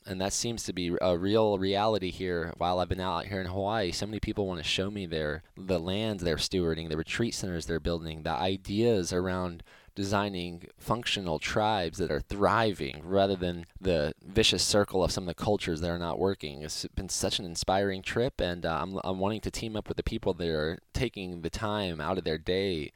and 0.06 0.20
that 0.20 0.34
seems 0.34 0.64
to 0.64 0.74
be 0.74 0.94
a 1.02 1.18
real 1.18 1.58
reality 1.58 2.12
here. 2.12 2.54
While 2.58 2.80
I've 2.80 2.90
been 2.90 3.00
out 3.00 3.28
here 3.28 3.40
in 3.40 3.48
Hawaii, 3.48 3.92
so 3.94 4.06
many 4.06 4.20
people 4.20 4.46
want 4.46 4.60
to 4.60 4.68
show 4.68 4.92
me 4.92 5.06
their 5.06 5.44
the 5.56 5.80
land 5.80 6.20
they're 6.20 6.36
stewarding, 6.36 6.90
the 6.90 6.98
retreat 6.98 7.34
centers 7.34 7.66
they're 7.66 7.80
building, 7.80 8.24
the 8.24 8.32
ideas 8.32 9.14
around 9.14 9.64
designing 9.96 10.68
functional 10.78 11.40
tribes 11.40 11.98
that 11.98 12.12
are 12.12 12.20
thriving 12.20 13.02
rather 13.04 13.36
than 13.36 13.66
the 13.80 14.14
vicious 14.26 14.64
circle 14.64 15.04
of 15.04 15.12
some 15.12 15.24
of 15.24 15.28
the 15.28 15.44
cultures 15.44 15.82
that 15.82 15.90
are 15.90 16.00
not 16.00 16.20
working. 16.20 16.62
It's 16.62 16.86
been 16.96 17.10
such 17.10 17.40
an 17.40 17.46
inspiring 17.46 18.02
trip, 18.02 18.40
and 18.40 18.66
uh, 18.66 18.80
I'm, 18.82 19.00
I'm 19.04 19.20
wanting 19.20 19.42
to 19.42 19.52
team 19.52 19.76
up 19.76 19.88
with 19.88 19.98
the 19.98 20.04
people 20.04 20.34
that 20.34 20.48
are 20.48 20.80
taking 20.94 21.42
the 21.42 21.50
time 21.50 22.00
out 22.00 22.18
of 22.18 22.24
their 22.24 22.38
day 22.38 22.92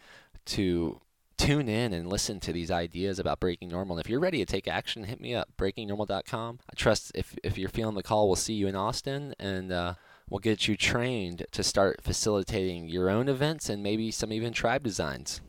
to 0.45 1.01
tune 1.37 1.67
in 1.67 1.93
and 1.93 2.07
listen 2.07 2.39
to 2.39 2.53
these 2.53 2.71
ideas 2.71 3.19
about 3.19 3.39
breaking 3.39 3.69
normal. 3.69 3.97
And 3.97 4.05
if 4.05 4.09
you're 4.09 4.19
ready 4.19 4.37
to 4.37 4.45
take 4.45 4.67
action, 4.67 5.03
hit 5.03 5.19
me 5.19 5.35
up, 5.35 5.49
breakingnormal.com. 5.57 6.59
I 6.69 6.75
trust 6.75 7.11
if, 7.15 7.35
if 7.43 7.57
you're 7.57 7.69
feeling 7.69 7.95
the 7.95 8.03
call, 8.03 8.27
we'll 8.27 8.35
see 8.35 8.53
you 8.53 8.67
in 8.67 8.75
Austin 8.75 9.33
and 9.39 9.71
uh, 9.71 9.95
we'll 10.29 10.39
get 10.39 10.67
you 10.67 10.77
trained 10.77 11.45
to 11.51 11.63
start 11.63 12.01
facilitating 12.01 12.87
your 12.87 13.09
own 13.09 13.27
events 13.27 13.69
and 13.69 13.83
maybe 13.83 14.11
some 14.11 14.31
even 14.31 14.53
tribe 14.53 14.83
designs 14.83 15.41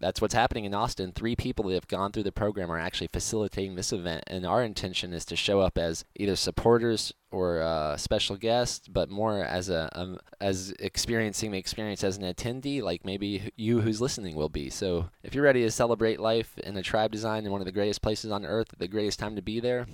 that's 0.00 0.20
what's 0.20 0.34
happening 0.34 0.64
in 0.64 0.74
Austin. 0.74 1.12
Three 1.12 1.36
people 1.36 1.66
that 1.66 1.74
have 1.74 1.88
gone 1.88 2.12
through 2.12 2.22
the 2.24 2.32
program 2.32 2.70
are 2.70 2.78
actually 2.78 3.08
facilitating 3.08 3.74
this 3.74 3.92
event, 3.92 4.24
and 4.26 4.46
our 4.46 4.62
intention 4.62 5.12
is 5.12 5.24
to 5.26 5.36
show 5.36 5.60
up 5.60 5.78
as 5.78 6.04
either 6.16 6.36
supporters 6.36 7.12
or 7.30 7.62
uh, 7.62 7.96
special 7.96 8.36
guests, 8.36 8.88
but 8.88 9.10
more 9.10 9.42
as 9.42 9.68
a 9.68 9.88
um, 9.98 10.18
as 10.40 10.72
experiencing 10.78 11.50
the 11.50 11.58
experience 11.58 12.04
as 12.04 12.16
an 12.16 12.24
attendee, 12.24 12.82
like 12.82 13.04
maybe 13.04 13.50
you 13.56 13.80
who's 13.80 14.00
listening 14.00 14.36
will 14.36 14.48
be. 14.48 14.70
So 14.70 15.08
if 15.22 15.34
you're 15.34 15.44
ready 15.44 15.62
to 15.62 15.70
celebrate 15.70 16.20
life 16.20 16.58
in 16.58 16.76
a 16.76 16.82
tribe 16.82 17.12
design 17.12 17.46
in 17.46 17.52
one 17.52 17.60
of 17.60 17.66
the 17.66 17.72
greatest 17.72 18.02
places 18.02 18.30
on 18.30 18.44
earth, 18.44 18.68
the 18.76 18.88
greatest 18.88 19.18
time 19.18 19.36
to 19.36 19.42
be 19.42 19.60
there. 19.60 19.86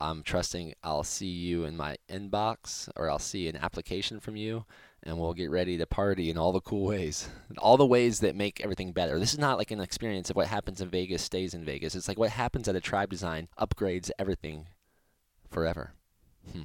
I'm 0.00 0.22
trusting 0.22 0.74
I'll 0.82 1.04
see 1.04 1.28
you 1.28 1.64
in 1.64 1.76
my 1.76 1.96
inbox 2.10 2.88
or 2.96 3.08
I'll 3.08 3.20
see 3.20 3.48
an 3.48 3.56
application 3.56 4.20
from 4.20 4.36
you 4.36 4.66
and 5.04 5.18
we'll 5.18 5.34
get 5.34 5.50
ready 5.50 5.76
to 5.78 5.86
party 5.86 6.30
in 6.30 6.38
all 6.38 6.52
the 6.52 6.60
cool 6.60 6.86
ways, 6.86 7.28
all 7.58 7.76
the 7.76 7.86
ways 7.86 8.20
that 8.20 8.34
make 8.34 8.60
everything 8.60 8.92
better. 8.92 9.18
This 9.18 9.32
is 9.32 9.38
not 9.38 9.58
like 9.58 9.70
an 9.70 9.80
experience 9.80 10.30
of 10.30 10.36
what 10.36 10.46
happens 10.46 10.80
in 10.80 10.88
Vegas 10.88 11.22
stays 11.22 11.54
in 11.54 11.64
Vegas. 11.64 11.94
It's 11.94 12.08
like 12.08 12.18
what 12.18 12.30
happens 12.30 12.68
at 12.68 12.76
a 12.76 12.80
tribe 12.80 13.10
design 13.10 13.48
upgrades 13.58 14.10
everything 14.18 14.68
forever. 15.50 15.92
Hmm. 16.50 16.62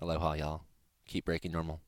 Aloha, 0.00 0.32
y'all. 0.32 0.62
Keep 1.06 1.26
breaking 1.26 1.52
normal. 1.52 1.80